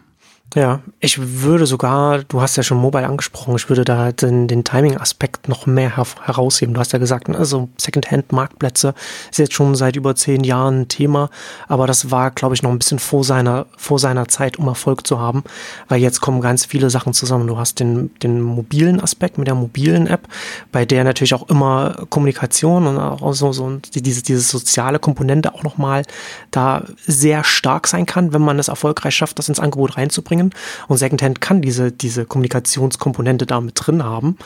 Ja, 0.56 0.80
ich 1.02 1.42
würde 1.44 1.66
sogar, 1.66 2.24
du 2.24 2.42
hast 2.42 2.56
ja 2.56 2.64
schon 2.64 2.78
Mobile 2.78 3.06
angesprochen, 3.06 3.56
ich 3.58 3.68
würde 3.68 3.84
da 3.84 4.14
den, 4.14 4.48
den 4.48 4.64
Timing-Aspekt 4.64 5.50
noch 5.50 5.66
mehr 5.66 5.98
her 5.98 6.08
herausheben. 6.24 6.74
Du 6.74 6.80
hast 6.80 6.94
ja 6.94 7.00
gesagt, 7.00 7.30
also 7.30 7.68
Secondhand-Marktplätze 7.78 8.94
ist 9.30 9.40
jetzt 9.40 9.54
schon 9.54 9.76
seit 9.76 9.98
über 9.98 10.16
zehn 10.16 10.46
Jahren 10.46 10.82
ein 10.82 10.88
Thema, 10.88 11.30
aber 11.68 11.86
das 11.86 12.12
war, 12.12 12.32
glaube 12.32 12.56
ich, 12.56 12.64
noch 12.64 12.72
ein 12.72 12.80
bisschen 12.80 12.98
vor 12.98 13.26
seiner, 13.26 13.66
vor 13.76 14.00
seiner 14.00 14.30
Zeit, 14.30 14.58
um 14.58 14.68
Erfolg 14.68 15.06
zu 15.06 15.20
haben, 15.20 15.44
weil 15.90 16.02
jetzt 16.02 16.22
kommen 16.22 16.40
ganz 16.40 16.66
viele 16.66 16.90
Sachen 16.90 17.14
zusammen. 17.14 17.46
Du 17.48 17.58
hast 17.58 17.82
den, 17.82 18.16
den 18.24 18.42
mobilen 18.42 19.02
Aspekt 19.02 19.38
mit 19.38 19.48
der 19.48 19.56
mobilen 19.56 20.08
App, 20.08 20.30
bei 20.72 20.86
der 20.86 21.04
natürlich 21.04 21.34
auch 21.34 21.50
immer 21.50 22.06
Kommunikation 22.10 22.88
und 22.88 22.98
auch 22.98 23.34
so, 23.34 23.52
so 23.52 23.80
diese, 23.94 24.24
diese 24.24 24.40
soziale 24.40 24.98
Komponente 24.98 25.54
auch 25.54 25.64
nochmal 25.64 26.04
da 26.52 26.86
sehr 27.06 27.44
stark 27.44 27.86
sein 27.86 28.06
kann, 28.06 28.32
wenn 28.32 28.42
man 28.42 28.60
es 28.60 28.70
erfolgreich 28.70 29.14
schafft, 29.14 29.38
das 29.40 29.50
ins 29.50 29.60
Angebot 29.60 29.98
reinzubringen 29.98 30.37
bringen. 30.38 30.54
Und 30.88 30.98
Secondhand 30.98 31.42
kann 31.42 31.62
diese, 31.62 31.92
diese 31.92 32.26
Kommunikationskomponente 32.26 33.46
da 33.46 33.62
mit 33.62 33.74
drin 33.76 34.04
haben. 34.04 34.38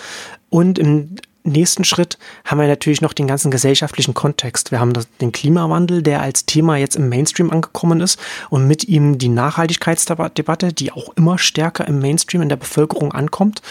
Und 0.49 0.79
im 0.79 1.15
nächsten 1.43 1.83
Schritt 1.83 2.17
haben 2.45 2.59
wir 2.59 2.67
natürlich 2.67 3.01
noch 3.01 3.13
den 3.13 3.27
ganzen 3.27 3.49
gesellschaftlichen 3.51 4.13
Kontext. 4.13 4.71
Wir 4.71 4.79
haben 4.79 4.93
den 5.19 5.31
Klimawandel, 5.31 6.03
der 6.03 6.21
als 6.21 6.45
Thema 6.45 6.77
jetzt 6.77 6.95
im 6.95 7.09
Mainstream 7.09 7.49
angekommen 7.49 7.99
ist 7.99 8.19
und 8.49 8.67
mit 8.67 8.87
ihm 8.87 9.17
die 9.17 9.29
Nachhaltigkeitsdebatte, 9.29 10.71
die 10.73 10.91
auch 10.91 11.09
immer 11.15 11.37
stärker 11.37 11.87
im 11.87 11.99
Mainstream 11.99 12.43
in 12.43 12.49
der 12.49 12.57
Bevölkerung 12.57 13.11
ankommt. 13.11 13.61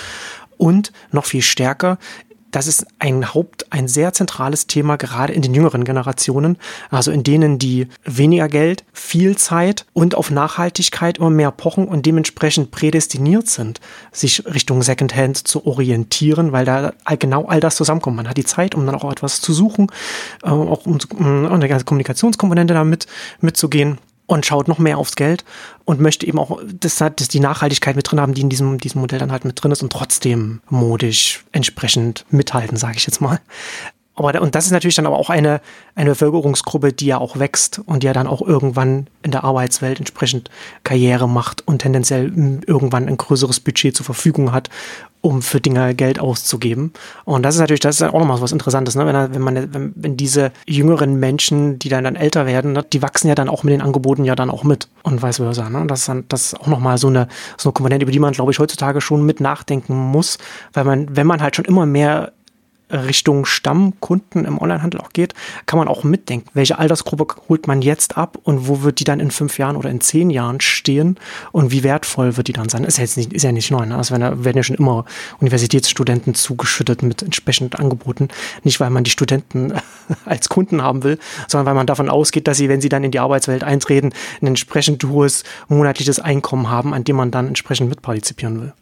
Und 0.56 0.92
noch 1.10 1.24
viel 1.24 1.42
stärker 1.42 1.96
das 2.50 2.66
ist 2.66 2.86
ein 2.98 3.34
Haupt, 3.34 3.66
ein 3.70 3.88
sehr 3.88 4.12
zentrales 4.12 4.66
Thema, 4.66 4.96
gerade 4.96 5.32
in 5.32 5.42
den 5.42 5.54
jüngeren 5.54 5.84
Generationen, 5.84 6.58
also 6.90 7.10
in 7.10 7.22
denen 7.22 7.58
die 7.58 7.88
weniger 8.04 8.48
Geld, 8.48 8.84
viel 8.92 9.36
Zeit 9.36 9.86
und 9.92 10.14
auf 10.14 10.30
Nachhaltigkeit 10.30 11.18
immer 11.18 11.30
mehr 11.30 11.50
pochen 11.50 11.86
und 11.86 12.06
dementsprechend 12.06 12.70
prädestiniert 12.70 13.48
sind, 13.48 13.80
sich 14.12 14.44
Richtung 14.46 14.82
Secondhand 14.82 15.36
zu 15.36 15.66
orientieren, 15.66 16.52
weil 16.52 16.64
da 16.64 16.92
genau 17.18 17.46
all 17.46 17.60
das 17.60 17.76
zusammenkommt. 17.76 18.16
Man 18.16 18.28
hat 18.28 18.36
die 18.36 18.44
Zeit, 18.44 18.74
um 18.74 18.86
dann 18.86 18.94
auch 18.94 19.10
etwas 19.10 19.40
zu 19.40 19.52
suchen, 19.52 19.88
äh, 20.42 20.48
auch 20.48 20.86
um, 20.86 20.98
um 21.16 21.46
eine 21.46 21.68
ganze 21.68 21.84
Kommunikationskomponente 21.84 22.74
damit 22.74 23.06
mitzugehen 23.40 23.98
und 24.30 24.46
schaut 24.46 24.68
noch 24.68 24.78
mehr 24.78 24.98
aufs 24.98 25.16
Geld 25.16 25.44
und 25.84 26.00
möchte 26.00 26.24
eben 26.24 26.38
auch, 26.38 26.60
dass, 26.64 26.98
dass 26.98 27.28
die 27.28 27.40
Nachhaltigkeit 27.40 27.96
mit 27.96 28.08
drin 28.08 28.20
haben, 28.20 28.32
die 28.32 28.42
in 28.42 28.48
diesem, 28.48 28.78
diesem 28.78 29.00
Modell 29.00 29.18
dann 29.18 29.32
halt 29.32 29.44
mit 29.44 29.60
drin 29.60 29.72
ist 29.72 29.82
und 29.82 29.92
trotzdem 29.92 30.60
modisch 30.68 31.44
entsprechend 31.50 32.24
mithalten, 32.30 32.76
sage 32.76 32.96
ich 32.96 33.06
jetzt 33.06 33.20
mal. 33.20 33.40
Aber, 34.20 34.40
und 34.42 34.54
das 34.54 34.66
ist 34.66 34.70
natürlich 34.70 34.94
dann 34.94 35.06
aber 35.06 35.18
auch 35.18 35.30
eine, 35.30 35.60
eine 35.94 36.10
Bevölkerungsgruppe, 36.10 36.92
die 36.92 37.06
ja 37.06 37.18
auch 37.18 37.38
wächst 37.38 37.80
und 37.86 38.02
die 38.02 38.06
ja 38.06 38.12
dann 38.12 38.26
auch 38.26 38.42
irgendwann 38.42 39.06
in 39.22 39.30
der 39.30 39.44
Arbeitswelt 39.44 39.98
entsprechend 39.98 40.50
Karriere 40.84 41.28
macht 41.28 41.66
und 41.66 41.80
tendenziell 41.80 42.26
irgendwann 42.66 43.08
ein 43.08 43.16
größeres 43.16 43.60
Budget 43.60 43.96
zur 43.96 44.04
Verfügung 44.04 44.52
hat, 44.52 44.68
um 45.22 45.42
für 45.42 45.60
Dinge 45.60 45.94
Geld 45.94 46.18
auszugeben. 46.18 46.92
Und 47.24 47.42
das 47.42 47.54
ist 47.54 47.60
natürlich, 47.60 47.80
das 47.80 47.96
ist 47.96 48.02
auch 48.02 48.18
nochmal 48.18 48.40
was 48.40 48.52
Interessantes, 48.52 48.94
ne? 48.94 49.06
wenn, 49.06 49.34
wenn 49.34 49.42
man, 49.42 49.74
wenn, 49.74 49.92
wenn 49.94 50.16
diese 50.16 50.52
jüngeren 50.66 51.18
Menschen, 51.20 51.78
die 51.78 51.88
dann, 51.88 52.04
dann 52.04 52.16
älter 52.16 52.46
werden, 52.46 52.72
ne? 52.72 52.84
die 52.90 53.02
wachsen 53.02 53.28
ja 53.28 53.34
dann 53.34 53.48
auch 53.48 53.62
mit 53.62 53.72
den 53.72 53.82
Angeboten 53.82 54.24
ja 54.24 54.34
dann 54.34 54.50
auch 54.50 54.64
mit 54.64 54.88
und 55.02 55.22
vice 55.22 55.36
versa. 55.36 55.68
Ne? 55.68 55.86
Das 55.86 56.00
ist 56.00 56.08
dann, 56.08 56.24
das 56.28 56.46
ist 56.46 56.60
auch 56.60 56.66
nochmal 56.66 56.96
so 56.98 57.08
eine, 57.08 57.28
so 57.56 57.68
eine 57.68 57.74
Komponente, 57.74 58.04
über 58.04 58.12
die 58.12 58.18
man, 58.18 58.32
glaube 58.32 58.52
ich, 58.52 58.58
heutzutage 58.58 59.00
schon 59.00 59.24
mit 59.24 59.40
nachdenken 59.40 59.94
muss, 59.94 60.38
weil 60.72 60.84
man, 60.84 61.14
wenn 61.16 61.26
man 61.26 61.42
halt 61.42 61.56
schon 61.56 61.66
immer 61.66 61.84
mehr 61.84 62.32
Richtung 62.90 63.44
Stammkunden 63.44 64.44
im 64.44 64.60
Onlinehandel 64.60 65.00
auch 65.00 65.10
geht, 65.10 65.34
kann 65.66 65.78
man 65.78 65.88
auch 65.88 66.04
mitdenken, 66.04 66.48
welche 66.54 66.78
Altersgruppe 66.78 67.26
holt 67.48 67.66
man 67.66 67.82
jetzt 67.82 68.16
ab 68.16 68.38
und 68.42 68.68
wo 68.68 68.82
wird 68.82 69.00
die 69.00 69.04
dann 69.04 69.20
in 69.20 69.30
fünf 69.30 69.58
Jahren 69.58 69.76
oder 69.76 69.90
in 69.90 70.00
zehn 70.00 70.30
Jahren 70.30 70.60
stehen 70.60 71.18
und 71.52 71.70
wie 71.70 71.82
wertvoll 71.82 72.36
wird 72.36 72.48
die 72.48 72.52
dann 72.52 72.68
sein? 72.68 72.84
Ist 72.84 72.98
ja 72.98 73.04
jetzt 73.04 73.16
nicht, 73.16 73.32
ist 73.32 73.42
ja 73.42 73.52
nicht 73.52 73.70
neu, 73.70 73.86
ne? 73.86 73.96
Also 73.96 74.18
werden, 74.18 74.44
werden 74.44 74.56
ja 74.56 74.62
schon 74.62 74.76
immer 74.76 75.04
Universitätsstudenten 75.40 76.34
zugeschüttet 76.34 77.02
mit 77.02 77.22
entsprechenden 77.22 77.78
Angeboten. 77.78 78.28
Nicht, 78.64 78.80
weil 78.80 78.90
man 78.90 79.04
die 79.04 79.10
Studenten 79.10 79.72
als 80.24 80.48
Kunden 80.48 80.82
haben 80.82 81.02
will, 81.02 81.18
sondern 81.48 81.66
weil 81.66 81.74
man 81.74 81.86
davon 81.86 82.08
ausgeht, 82.08 82.46
dass 82.48 82.58
sie, 82.58 82.68
wenn 82.68 82.80
sie 82.80 82.88
dann 82.88 83.04
in 83.04 83.10
die 83.10 83.18
Arbeitswelt 83.18 83.64
eintreten, 83.64 84.12
ein 84.40 84.46
entsprechend 84.46 85.04
hohes 85.04 85.44
monatliches 85.68 86.18
Einkommen 86.18 86.70
haben, 86.70 86.94
an 86.94 87.04
dem 87.04 87.16
man 87.16 87.30
dann 87.30 87.48
entsprechend 87.48 87.88
mitpartizipieren 87.88 88.60
will. 88.60 88.72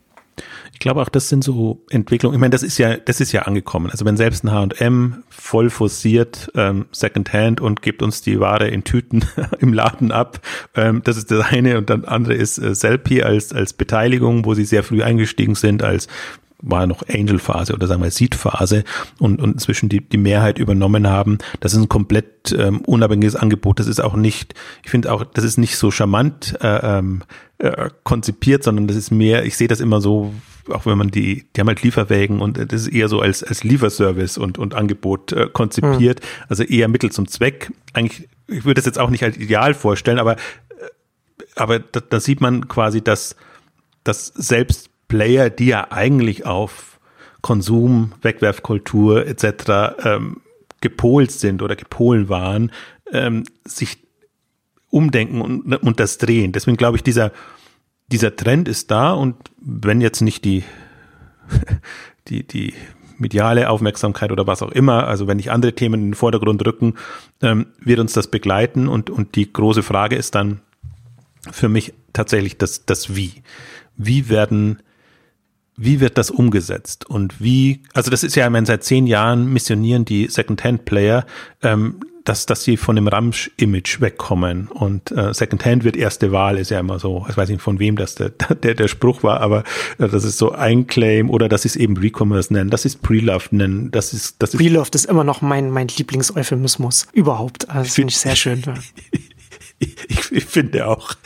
Ich 0.73 0.79
glaube 0.79 1.03
auch, 1.03 1.09
das 1.09 1.29
sind 1.29 1.43
so 1.43 1.85
Entwicklungen. 1.91 2.35
Ich 2.35 2.41
meine, 2.41 2.51
das 2.51 2.63
ist 2.63 2.79
ja, 2.79 2.97
das 2.97 3.21
ist 3.21 3.33
ja 3.33 3.43
angekommen. 3.43 3.91
Also 3.91 4.05
wenn 4.05 4.17
selbst 4.17 4.45
ein 4.45 4.53
H&M 4.53 5.25
voll 5.29 5.71
forciert 5.71 6.51
ähm, 6.55 6.87
Secondhand 6.93 7.61
und 7.61 7.83
gibt 7.83 8.03
uns 8.03 8.23
die 8.23 8.39
Ware 8.41 8.69
in 8.69 8.85
Tüten 8.85 9.25
im 9.59 9.73
Laden 9.73 10.13
ab, 10.13 10.41
ähm, 10.75 11.03
das 11.05 11.17
ist 11.17 11.31
das 11.31 11.47
eine 11.47 11.79
und 11.79 11.91
dann 11.91 12.05
andere 12.05 12.35
ist 12.35 12.59
äh, 12.59 12.75
Selfie 12.75 13.23
als 13.23 13.53
als 13.53 13.73
Beteiligung, 13.73 14.45
wo 14.45 14.55
sie 14.55 14.65
sehr 14.65 14.83
früh 14.83 15.03
eingestiegen 15.03 15.55
sind 15.55 15.83
als 15.83 16.09
war 16.61 16.87
noch 16.87 17.05
Angel-Phase 17.09 17.73
oder 17.73 17.87
sagen 17.87 18.03
wir 18.03 18.11
Seed-Phase 18.11 18.85
und, 19.19 19.41
und 19.41 19.53
inzwischen 19.53 19.89
die, 19.89 20.01
die 20.01 20.19
Mehrheit 20.19 20.59
übernommen 20.59 21.07
haben. 21.07 21.39
Das 21.61 21.73
ist 21.73 21.79
ein 21.79 21.89
komplett 21.89 22.53
ähm, 22.53 22.81
unabhängiges 22.81 23.37
Angebot. 23.37 23.79
Das 23.79 23.87
ist 23.87 24.01
auch 24.01 24.17
nicht, 24.17 24.55
ich 24.83 24.91
finde 24.91 25.13
auch, 25.13 25.25
das 25.25 25.45
ist 25.45 25.57
nicht 25.57 25.77
so 25.77 25.91
charmant 25.91 26.57
äh, 26.61 26.99
ähm, 26.99 27.23
äh, 27.59 27.91
konzipiert, 28.03 28.65
sondern 28.65 28.89
das 28.89 28.97
ist 28.97 29.11
mehr, 29.11 29.45
ich 29.45 29.57
sehe 29.57 29.69
das 29.69 29.81
immer 29.81 30.01
so, 30.01 30.35
auch 30.71 30.85
wenn 30.85 30.99
man 30.99 31.11
die, 31.11 31.47
die 31.55 31.61
haben 31.61 31.69
halt 31.69 31.83
Lieferwägen 31.83 32.41
und 32.41 32.59
das 32.59 32.83
ist 32.83 32.89
eher 32.89 33.09
so 33.09 33.21
als, 33.21 33.43
als 33.43 33.63
Lieferservice 33.63 34.37
und, 34.37 34.59
und 34.59 34.75
Angebot 34.75 35.33
äh, 35.33 35.49
konzipiert, 35.53 36.21
mhm. 36.21 36.45
also 36.49 36.65
eher 36.65 36.89
Mittel 36.89 37.13
zum 37.13 37.29
Zweck. 37.29 37.73
Eigentlich, 37.93 38.29
ich 38.49 38.65
würde 38.65 38.75
das 38.75 38.87
jetzt 38.87 38.99
auch 38.99 39.11
nicht 39.11 39.23
als 39.23 39.37
ideal 39.37 39.75
vorstellen, 39.75 40.19
aber, 40.19 40.35
äh, 40.35 40.37
aber 41.55 41.79
da, 41.79 42.01
da 42.01 42.19
sieht 42.19 42.41
man 42.41 42.67
quasi, 42.67 43.01
dass, 43.01 43.37
dass 44.03 44.27
selbst 44.27 44.91
Player, 45.09 45.51
die 45.51 45.67
ja 45.67 45.91
eigentlich 45.91 46.47
auf 46.47 47.01
Konsum, 47.41 48.13
Wegwerfkultur 48.23 49.27
etc. 49.27 50.05
Ähm, 50.05 50.41
gepolt 50.81 51.31
sind 51.33 51.63
oder 51.63 51.77
gepolen 51.77 52.29
waren, 52.29 52.73
ähm, 53.13 53.45
sich 53.65 53.99
umdenken 54.91 55.41
und, 55.41 55.75
und 55.77 56.01
das 56.01 56.19
drehen. 56.19 56.53
Deswegen 56.53 56.77
glaube 56.77 56.97
ich, 56.97 57.03
dieser, 57.03 57.33
dieser 58.09 58.37
Trend 58.37 58.69
ist 58.69 58.91
da 58.91 59.13
und 59.13 59.37
wenn 59.61 60.01
jetzt 60.01 60.21
nicht 60.21 60.45
die, 60.45 60.65
die, 62.29 62.47
die 62.47 62.75
mediale 63.19 63.69
Aufmerksamkeit 63.69 64.31
oder 64.31 64.47
was 64.47 64.63
auch 64.63 64.71
immer, 64.71 65.07
also 65.09 65.27
wenn 65.27 65.37
nicht 65.37 65.51
andere 65.51 65.75
Themen 65.75 66.01
in 66.01 66.07
den 66.09 66.15
Vordergrund 66.15 66.65
rücken, 66.65 66.95
ähm, 67.43 67.67
wird 67.81 67.99
uns 67.99 68.13
das 68.13 68.29
begleiten 68.29 68.89
und, 68.89 69.11
und 69.11 69.35
die 69.35 69.53
große 69.53 69.83
Frage 69.83 70.17
ist 70.17 70.35
dann 70.35 70.61
für 71.51 71.69
mich 71.69 71.95
tatsächlich 72.13 72.59
das, 72.59 72.87
das 72.87 73.15
Wie. 73.15 73.43
Wie 73.97 74.29
werden, 74.29 74.81
wie 75.79 76.01
wird 76.01 76.19
das 76.19 76.31
umgesetzt 76.31 77.09
und 77.09 77.41
wie, 77.41 77.83
also 77.95 78.11
das 78.11 78.25
ist 78.25 78.35
ja, 78.35 78.45
ich 78.45 78.53
meine, 78.53 78.67
seit 78.67 78.85
zehn 78.85 79.07
Jahren 79.07 79.51
missionieren 79.53 80.05
die 80.05 80.27
Second-Hand-Player, 80.27 81.25
ähm, 81.63 82.01
dass, 82.29 82.45
dass 82.47 82.63
sie 82.63 82.77
von 82.77 82.97
dem 82.97 83.09
Ramsch-Image 83.09 84.01
wegkommen. 84.01 84.69
Und 84.69 85.11
äh, 85.13 85.33
Secondhand 85.33 85.85
wird 85.85 85.97
erste 85.97 86.31
Wahl, 86.31 86.59
ist 86.59 86.71
ja 86.71 86.79
immer 86.79 86.99
so, 86.99 87.25
ich 87.29 87.37
weiß 87.37 87.49
nicht 87.49 87.63
von 87.63 87.79
wem 87.79 87.97
das 87.97 88.17
der, 88.17 88.29
der, 88.63 88.75
der 88.75 88.89
Spruch 88.89 89.23
war, 89.23 89.41
aber 89.41 89.65
äh, 89.99 90.09
das 90.09 90.25
ist 90.25 90.37
so 90.37 90.53
ein 90.53 90.87
Claim 90.87 91.31
oder 91.31 91.49
das 91.49 91.65
ist 91.65 91.77
eben 91.77 91.97
Recommerce 91.97 92.53
nennen, 92.53 92.71
das 92.71 92.85
ist 92.85 93.03
Pre-Love 93.03 93.47
nennen, 93.53 93.91
das 93.91 94.13
ist 94.13 94.43
das 94.43 94.53
ist 94.53 94.61
Pre-Love 94.61 94.91
ist 94.93 95.07
immer 95.07 95.25
noch 95.25 95.41
mein, 95.41 95.71
mein 95.71 95.89
Lieblings-Euphemismus 95.89 97.07
überhaupt. 97.13 97.71
Also 97.71 97.85
das 97.85 97.95
finde 97.95 98.11
ich 98.11 98.19
sehr 98.19 98.37
schön. 98.37 98.63
ich, 99.79 100.31
ich 100.31 100.45
finde 100.45 100.87
auch. 100.87 101.13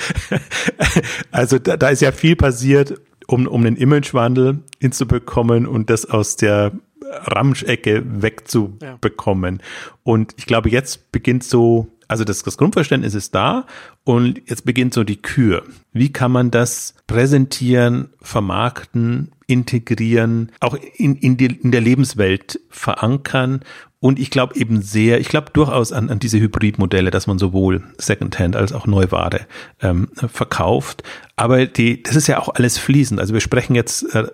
Also 1.31 1.59
da, 1.59 1.77
da 1.77 1.88
ist 1.88 2.03
ja 2.03 2.12
viel 2.12 2.37
passiert, 2.37 3.01
um, 3.27 3.47
um 3.47 3.65
einen 3.65 3.77
Imagewandel 3.77 4.61
hinzubekommen 4.81 5.67
und 5.67 5.91
das 5.91 6.07
aus 6.07 6.37
der 6.37 6.73
Ramschecke 7.13 8.03
wegzubekommen. 8.07 9.59
Ja. 9.61 9.93
Und 10.03 10.35
ich 10.37 10.47
glaube, 10.47 10.71
jetzt 10.71 11.13
beginnt 11.13 11.45
so, 11.45 11.89
also 12.09 12.25
das, 12.25 12.43
das 12.43 12.57
Grundverständnis 12.57 13.15
ist 13.15 13.35
da 13.35 13.67
und 14.05 14.43
jetzt 14.47 14.65
beginnt 14.65 14.95
so 14.95 15.05
die 15.05 15.21
Kür. 15.21 15.65
Wie 15.93 16.13
kann 16.13 16.33
man 16.33 16.51
das 16.51 16.95
präsentieren, 17.07 18.11
vermarkten, 18.21 19.33
integrieren, 19.47 20.53
auch 20.61 20.77
in, 20.97 21.17
in, 21.17 21.37
die, 21.37 21.47
in 21.47 21.71
der 21.71 21.81
Lebenswelt 21.81 22.61
verankern 22.71 23.61
und 24.03 24.19
ich 24.19 24.31
glaube 24.31 24.57
eben 24.57 24.83
sehr, 24.83 25.21
ich 25.21 25.29
glaube 25.29 25.51
durchaus 25.53 25.93
an, 25.93 26.11
an 26.11 26.19
diese 26.19 26.41
Hybridmodelle, 26.41 27.12
dass 27.12 27.29
man 27.29 27.38
sowohl 27.38 27.85
Secondhand 27.99 28.57
als 28.57 28.73
auch 28.73 28.88
Neuware 28.88 29.43
ähm, 29.81 30.09
verkauft. 30.15 31.05
Aber 31.37 31.67
die, 31.67 32.03
das 32.03 32.17
ist 32.17 32.27
ja 32.27 32.41
auch 32.41 32.49
alles 32.55 32.79
fließend. 32.79 33.21
Also 33.21 33.33
wir 33.33 33.41
sprechen 33.41 33.77
jetzt 33.77 34.12
äh, 34.15 34.27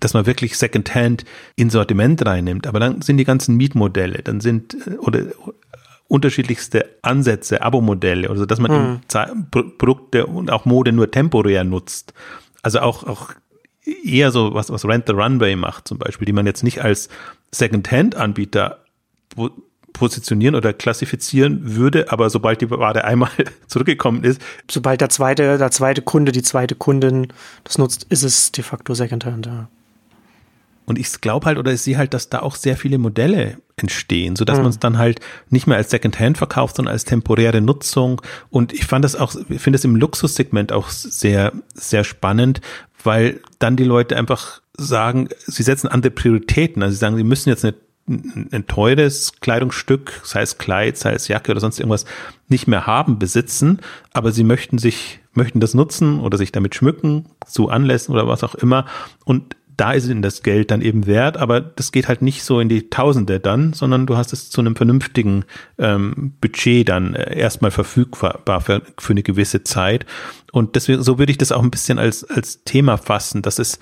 dass 0.00 0.14
man 0.14 0.26
wirklich 0.26 0.58
Secondhand 0.58 1.24
in 1.54 1.70
Sortiment 1.70 2.26
reinnimmt. 2.26 2.66
Aber 2.66 2.80
dann 2.80 3.02
sind 3.02 3.16
die 3.16 3.24
ganzen 3.24 3.56
Mietmodelle, 3.56 4.22
dann 4.22 4.40
sind, 4.40 4.76
oder, 4.98 5.20
unterschiedlichste 6.08 6.96
Ansätze, 7.02 7.62
Abo-Modelle, 7.62 8.28
also 8.28 8.46
dass 8.46 8.58
man 8.58 9.00
mhm. 9.10 9.46
Produkte 9.50 10.26
und 10.26 10.50
auch 10.50 10.64
Mode 10.64 10.92
nur 10.92 11.10
temporär 11.10 11.64
nutzt. 11.64 12.12
Also 12.62 12.80
auch, 12.80 13.04
auch 13.04 13.30
eher 14.04 14.30
so 14.30 14.54
was, 14.54 14.70
was 14.70 14.84
Rent 14.84 15.04
the 15.06 15.12
Runway 15.12 15.56
macht 15.56 15.88
zum 15.88 15.98
Beispiel, 15.98 16.26
die 16.26 16.32
man 16.32 16.46
jetzt 16.46 16.64
nicht 16.64 16.82
als 16.82 17.08
Second-Hand-Anbieter 17.52 18.83
positionieren 19.94 20.54
oder 20.54 20.72
klassifizieren 20.72 21.76
würde, 21.76 22.12
aber 22.12 22.28
sobald 22.28 22.60
die 22.60 22.70
Ware 22.70 23.04
einmal 23.04 23.30
zurückgekommen 23.68 24.24
ist. 24.24 24.42
Sobald 24.70 25.00
der 25.00 25.08
zweite, 25.08 25.56
der 25.56 25.70
zweite 25.70 26.02
Kunde, 26.02 26.32
die 26.32 26.42
zweite 26.42 26.74
Kundin 26.74 27.28
das 27.62 27.78
nutzt, 27.78 28.04
ist 28.10 28.22
es 28.22 28.52
de 28.52 28.62
facto 28.62 28.92
Secondhand, 28.92 29.46
ja. 29.46 29.68
Und 30.86 30.98
ich 30.98 31.20
glaube 31.22 31.46
halt 31.46 31.56
oder 31.56 31.72
ich 31.72 31.80
sehe 31.80 31.96
halt, 31.96 32.12
dass 32.12 32.28
da 32.28 32.40
auch 32.40 32.56
sehr 32.56 32.76
viele 32.76 32.98
Modelle 32.98 33.56
entstehen, 33.76 34.36
sodass 34.36 34.58
mhm. 34.58 34.64
man 34.64 34.70
es 34.70 34.78
dann 34.78 34.98
halt 34.98 35.20
nicht 35.48 35.66
mehr 35.66 35.78
als 35.78 35.90
Secondhand 35.90 36.36
verkauft, 36.36 36.76
sondern 36.76 36.92
als 36.92 37.04
temporäre 37.04 37.62
Nutzung. 37.62 38.20
Und 38.50 38.72
ich 38.72 38.84
fand 38.84 39.04
das 39.04 39.16
auch, 39.16 39.34
ich 39.48 39.62
finde 39.62 39.78
es 39.78 39.84
im 39.84 39.96
Luxussegment 39.96 40.72
auch 40.72 40.90
sehr, 40.90 41.52
sehr 41.72 42.04
spannend, 42.04 42.60
weil 43.02 43.40
dann 43.58 43.76
die 43.76 43.84
Leute 43.84 44.16
einfach 44.16 44.60
sagen, 44.76 45.28
sie 45.46 45.62
setzen 45.62 45.88
andere 45.88 46.10
Prioritäten. 46.10 46.82
Also 46.82 46.94
sie 46.94 46.98
sagen, 46.98 47.16
sie 47.16 47.24
müssen 47.24 47.48
jetzt 47.48 47.64
eine 47.64 47.74
ein 48.06 48.66
teures 48.66 49.32
Kleidungsstück, 49.40 50.20
sei 50.24 50.42
es 50.42 50.58
Kleid, 50.58 50.98
sei 50.98 51.14
es 51.14 51.28
Jacke 51.28 51.52
oder 51.52 51.60
sonst 51.60 51.78
irgendwas, 51.78 52.04
nicht 52.48 52.66
mehr 52.66 52.86
haben, 52.86 53.18
besitzen, 53.18 53.80
aber 54.12 54.30
sie 54.30 54.44
möchten 54.44 54.78
sich, 54.78 55.20
möchten 55.32 55.60
das 55.60 55.72
nutzen 55.74 56.20
oder 56.20 56.36
sich 56.36 56.52
damit 56.52 56.74
schmücken, 56.74 57.26
zu 57.46 57.70
Anlässen 57.70 58.12
oder 58.12 58.28
was 58.28 58.44
auch 58.44 58.54
immer. 58.54 58.84
Und 59.24 59.56
da 59.76 59.92
ist 59.92 60.08
ihnen 60.08 60.22
das 60.22 60.42
Geld 60.42 60.70
dann 60.70 60.82
eben 60.82 61.06
wert, 61.06 61.36
aber 61.36 61.60
das 61.60 61.92
geht 61.92 62.08
halt 62.08 62.22
nicht 62.22 62.44
so 62.44 62.60
in 62.60 62.68
die 62.68 62.90
Tausende 62.90 63.40
dann, 63.40 63.72
sondern 63.72 64.06
du 64.06 64.16
hast 64.16 64.32
es 64.32 64.50
zu 64.50 64.60
einem 64.60 64.76
vernünftigen 64.76 65.44
ähm, 65.78 66.34
Budget 66.40 66.88
dann 66.88 67.14
äh, 67.14 67.36
erstmal 67.36 67.70
verfügbar 67.70 68.60
für, 68.60 68.82
für 68.98 69.12
eine 69.12 69.22
gewisse 69.22 69.64
Zeit. 69.64 70.06
Und 70.52 70.76
deswegen, 70.76 71.02
so 71.02 71.18
würde 71.18 71.32
ich 71.32 71.38
das 71.38 71.52
auch 71.52 71.62
ein 71.62 71.70
bisschen 71.70 71.98
als, 71.98 72.22
als 72.24 72.62
Thema 72.64 72.98
fassen, 72.98 73.42
dass 73.42 73.58
es, 73.58 73.80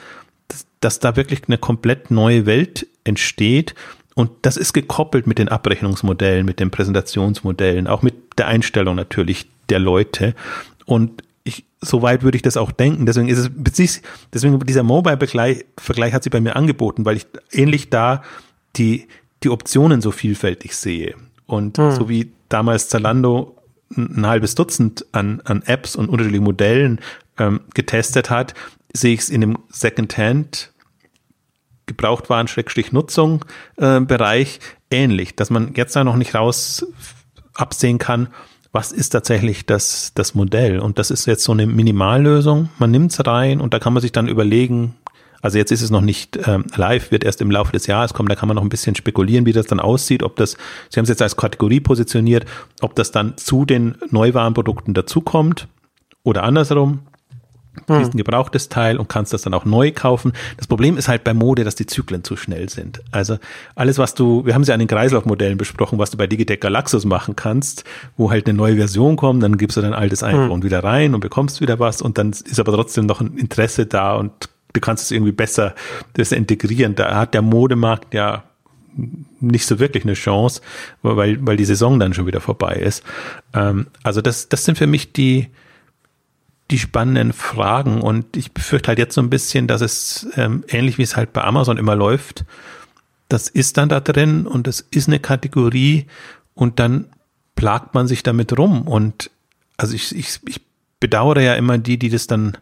dass, 0.48 0.66
dass 0.80 1.00
da 1.00 1.16
wirklich 1.16 1.42
eine 1.46 1.58
komplett 1.58 2.10
neue 2.10 2.46
Welt 2.46 2.86
entsteht 3.04 3.74
und 4.14 4.30
das 4.42 4.56
ist 4.56 4.72
gekoppelt 4.72 5.26
mit 5.26 5.38
den 5.38 5.48
Abrechnungsmodellen, 5.48 6.44
mit 6.44 6.60
den 6.60 6.70
Präsentationsmodellen, 6.70 7.86
auch 7.86 8.02
mit 8.02 8.14
der 8.38 8.46
Einstellung 8.46 8.96
natürlich 8.96 9.48
der 9.68 9.78
Leute. 9.78 10.34
Und 10.84 11.22
ich, 11.44 11.64
soweit 11.80 12.22
würde 12.22 12.36
ich 12.36 12.42
das 12.42 12.56
auch 12.56 12.72
denken. 12.72 13.06
Deswegen 13.06 13.28
ist 13.28 13.38
es, 13.38 14.02
deswegen 14.32 14.58
dieser 14.60 14.82
Mobile-Vergleich 14.82 15.64
Vergleich 15.78 16.12
hat 16.12 16.22
sich 16.22 16.32
bei 16.32 16.40
mir 16.40 16.56
angeboten, 16.56 17.04
weil 17.04 17.16
ich 17.16 17.26
ähnlich 17.50 17.90
da 17.90 18.22
die, 18.76 19.08
die 19.42 19.50
Optionen 19.50 20.00
so 20.00 20.10
vielfältig 20.10 20.76
sehe. 20.76 21.14
Und 21.46 21.78
hm. 21.78 21.92
so 21.92 22.08
wie 22.08 22.32
damals 22.48 22.88
Zalando 22.88 23.56
ein 23.96 24.26
halbes 24.26 24.54
Dutzend 24.54 25.06
an, 25.12 25.42
an 25.44 25.62
Apps 25.66 25.96
und 25.96 26.08
unterschiedlichen 26.08 26.44
Modellen 26.44 27.00
ähm, 27.38 27.60
getestet 27.74 28.30
hat, 28.30 28.54
sehe 28.92 29.14
ich 29.14 29.20
es 29.20 29.30
in 29.30 29.40
dem 29.40 29.58
Secondhand 29.70 30.71
Gebrauchtwaren, 31.92 32.48
Schrägstrich 32.48 32.92
Nutzung 32.92 33.44
äh, 33.76 34.00
Bereich 34.00 34.60
ähnlich, 34.90 35.36
dass 35.36 35.50
man 35.50 35.72
jetzt 35.74 35.96
da 35.96 36.04
noch 36.04 36.16
nicht 36.16 36.34
raus 36.34 36.86
absehen 37.54 37.98
kann, 37.98 38.28
was 38.72 38.90
ist 38.90 39.10
tatsächlich 39.10 39.66
das, 39.66 40.12
das 40.14 40.34
Modell. 40.34 40.80
Und 40.80 40.98
das 40.98 41.10
ist 41.10 41.26
jetzt 41.26 41.44
so 41.44 41.52
eine 41.52 41.66
Minimallösung. 41.66 42.70
Man 42.78 42.90
nimmt 42.90 43.12
es 43.12 43.26
rein 43.26 43.60
und 43.60 43.74
da 43.74 43.78
kann 43.78 43.92
man 43.92 44.00
sich 44.00 44.12
dann 44.12 44.28
überlegen, 44.28 44.94
also 45.42 45.58
jetzt 45.58 45.72
ist 45.72 45.82
es 45.82 45.90
noch 45.90 46.00
nicht 46.00 46.38
ähm, 46.46 46.64
live, 46.76 47.10
wird 47.10 47.24
erst 47.24 47.40
im 47.42 47.50
Laufe 47.50 47.72
des 47.72 47.86
Jahres 47.86 48.14
kommen, 48.14 48.28
da 48.28 48.36
kann 48.36 48.48
man 48.48 48.54
noch 48.54 48.62
ein 48.62 48.68
bisschen 48.68 48.94
spekulieren, 48.94 49.44
wie 49.44 49.52
das 49.52 49.66
dann 49.66 49.80
aussieht, 49.80 50.22
ob 50.22 50.36
das, 50.36 50.56
Sie 50.88 50.98
haben 50.98 51.04
es 51.04 51.10
jetzt 51.10 51.20
als 51.20 51.36
Kategorie 51.36 51.80
positioniert, 51.80 52.46
ob 52.80 52.94
das 52.94 53.10
dann 53.10 53.36
zu 53.36 53.64
den 53.64 53.96
Neuwarenprodukten 54.10 54.94
dazukommt 54.94 55.68
oder 56.22 56.44
andersrum 57.74 58.04
hm. 58.04 58.10
ein 58.12 58.16
gebrauchtes 58.16 58.68
Teil 58.68 58.98
und 58.98 59.08
kannst 59.08 59.32
das 59.32 59.42
dann 59.42 59.54
auch 59.54 59.64
neu 59.64 59.92
kaufen. 59.92 60.32
Das 60.56 60.66
Problem 60.66 60.96
ist 60.96 61.08
halt 61.08 61.24
bei 61.24 61.34
Mode, 61.34 61.64
dass 61.64 61.74
die 61.74 61.86
Zyklen 61.86 62.24
zu 62.24 62.36
schnell 62.36 62.68
sind. 62.68 63.00
Also 63.10 63.38
alles, 63.74 63.98
was 63.98 64.14
du, 64.14 64.44
wir 64.44 64.54
haben 64.54 64.62
es 64.62 64.68
ja 64.68 64.74
an 64.74 64.80
den 64.80 64.88
Kreislaufmodellen 64.88 65.58
besprochen, 65.58 65.98
was 65.98 66.10
du 66.10 66.16
bei 66.16 66.26
Digitec 66.26 66.60
Galaxus 66.60 67.04
machen 67.04 67.36
kannst, 67.36 67.84
wo 68.16 68.30
halt 68.30 68.46
eine 68.46 68.56
neue 68.56 68.76
Version 68.76 69.16
kommt, 69.16 69.42
dann 69.42 69.56
gibst 69.56 69.76
du 69.76 69.80
dein 69.80 69.94
altes 69.94 70.22
hm. 70.22 70.28
iPhone 70.28 70.50
hm. 70.50 70.62
wieder 70.62 70.84
rein 70.84 71.14
und 71.14 71.20
bekommst 71.20 71.60
wieder 71.60 71.78
was 71.78 72.02
und 72.02 72.18
dann 72.18 72.30
ist 72.30 72.60
aber 72.60 72.72
trotzdem 72.72 73.06
noch 73.06 73.20
ein 73.20 73.36
Interesse 73.36 73.86
da 73.86 74.14
und 74.16 74.32
du 74.72 74.80
kannst 74.80 75.04
es 75.04 75.10
irgendwie 75.10 75.32
besser 75.32 75.74
das 76.14 76.32
integrieren. 76.32 76.94
Da 76.94 77.14
hat 77.16 77.34
der 77.34 77.42
Modemarkt 77.42 78.14
ja 78.14 78.44
nicht 79.40 79.66
so 79.66 79.78
wirklich 79.78 80.04
eine 80.04 80.14
Chance, 80.14 80.60
weil, 81.02 81.44
weil 81.46 81.56
die 81.56 81.64
Saison 81.64 81.98
dann 81.98 82.14
schon 82.14 82.26
wieder 82.26 82.40
vorbei 82.40 82.74
ist. 82.74 83.02
Ähm, 83.54 83.86
also 84.02 84.20
das, 84.20 84.48
das 84.48 84.64
sind 84.64 84.78
für 84.78 84.86
mich 84.86 85.12
die, 85.12 85.48
die 86.72 86.78
spannenden 86.78 87.32
Fragen. 87.32 88.00
Und 88.00 88.36
ich 88.36 88.52
befürchte 88.52 88.88
halt 88.88 88.98
jetzt 88.98 89.14
so 89.14 89.20
ein 89.20 89.30
bisschen, 89.30 89.68
dass 89.68 89.80
es 89.82 90.26
ähm, 90.36 90.64
ähnlich 90.68 90.98
wie 90.98 91.02
es 91.02 91.16
halt 91.16 91.32
bei 91.32 91.44
Amazon 91.44 91.76
immer 91.76 91.94
läuft, 91.94 92.44
das 93.28 93.48
ist 93.48 93.76
dann 93.76 93.88
da 93.88 94.00
drin 94.00 94.46
und 94.46 94.66
das 94.66 94.80
ist 94.80 95.08
eine 95.08 95.20
Kategorie 95.20 96.06
und 96.54 96.80
dann 96.80 97.06
plagt 97.54 97.94
man 97.94 98.08
sich 98.08 98.22
damit 98.22 98.58
rum. 98.58 98.82
Und 98.82 99.30
also 99.76 99.94
ich, 99.94 100.14
ich, 100.14 100.40
ich 100.46 100.60
bedauere 100.98 101.40
ja 101.40 101.54
immer 101.54 101.78
die, 101.78 101.98
die 101.98 102.08
das 102.08 102.26
dann 102.26 102.58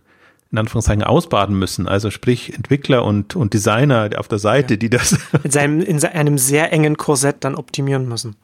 in 0.52 0.58
Anführungszeichen 0.58 1.04
ausbaden 1.04 1.56
müssen. 1.56 1.88
Also 1.88 2.10
sprich 2.10 2.54
Entwickler 2.54 3.04
und, 3.04 3.36
und 3.36 3.54
Designer 3.54 4.10
auf 4.16 4.26
der 4.26 4.40
Seite, 4.40 4.74
ja. 4.74 4.78
die 4.78 4.90
das 4.90 5.18
in, 5.44 5.50
seinem, 5.50 5.80
in 5.80 6.04
einem 6.04 6.38
sehr 6.38 6.72
engen 6.72 6.96
Korsett 6.96 7.36
dann 7.40 7.54
optimieren 7.54 8.08
müssen 8.08 8.36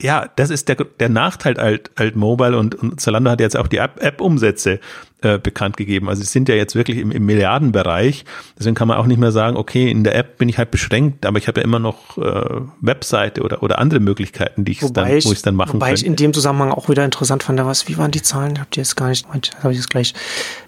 ja, 0.00 0.30
das 0.36 0.50
ist 0.50 0.68
der, 0.68 0.76
der 0.76 1.08
Nachteil 1.08 1.58
alt, 1.58 1.90
alt 1.96 2.14
Mobile 2.14 2.56
und, 2.56 2.76
und 2.76 3.00
Zalando 3.00 3.32
hat 3.32 3.40
jetzt 3.40 3.56
auch 3.56 3.66
die 3.66 3.78
App-Umsätze 3.78 4.78
äh, 5.22 5.38
bekannt 5.38 5.76
gegeben. 5.76 6.08
Also 6.08 6.22
sie 6.22 6.28
sind 6.28 6.48
ja 6.48 6.54
jetzt 6.54 6.76
wirklich 6.76 6.98
im, 6.98 7.10
im 7.10 7.26
Milliardenbereich. 7.26 8.24
Deswegen 8.56 8.76
kann 8.76 8.86
man 8.86 8.96
auch 8.96 9.06
nicht 9.06 9.18
mehr 9.18 9.32
sagen, 9.32 9.56
okay, 9.56 9.90
in 9.90 10.04
der 10.04 10.14
App 10.14 10.38
bin 10.38 10.48
ich 10.48 10.56
halt 10.56 10.70
beschränkt, 10.70 11.26
aber 11.26 11.38
ich 11.38 11.48
habe 11.48 11.60
ja 11.60 11.64
immer 11.64 11.80
noch 11.80 12.16
äh, 12.16 12.60
Webseite 12.80 13.42
oder, 13.42 13.60
oder 13.64 13.80
andere 13.80 13.98
Möglichkeiten, 13.98 14.64
die 14.64 14.72
ich 14.72 14.80
dann, 14.92 15.08
wo 15.08 15.32
ich 15.32 15.42
dann 15.42 15.56
machen 15.56 15.74
wobei 15.74 15.88
könnte. 15.88 16.02
ich 16.02 16.06
in 16.06 16.14
dem 16.14 16.32
Zusammenhang 16.32 16.70
auch 16.70 16.88
wieder 16.88 17.04
interessant 17.04 17.42
fand, 17.42 17.58
was, 17.64 17.88
wie 17.88 17.98
waren 17.98 18.12
die 18.12 18.22
Zahlen? 18.22 18.60
Habt 18.60 18.76
ihr 18.76 18.84
jetzt 18.84 18.94
gar 18.94 19.08
nicht, 19.08 19.26
habe 19.64 19.72
ich 19.72 19.78
jetzt 19.78 19.90
gleich. 19.90 20.14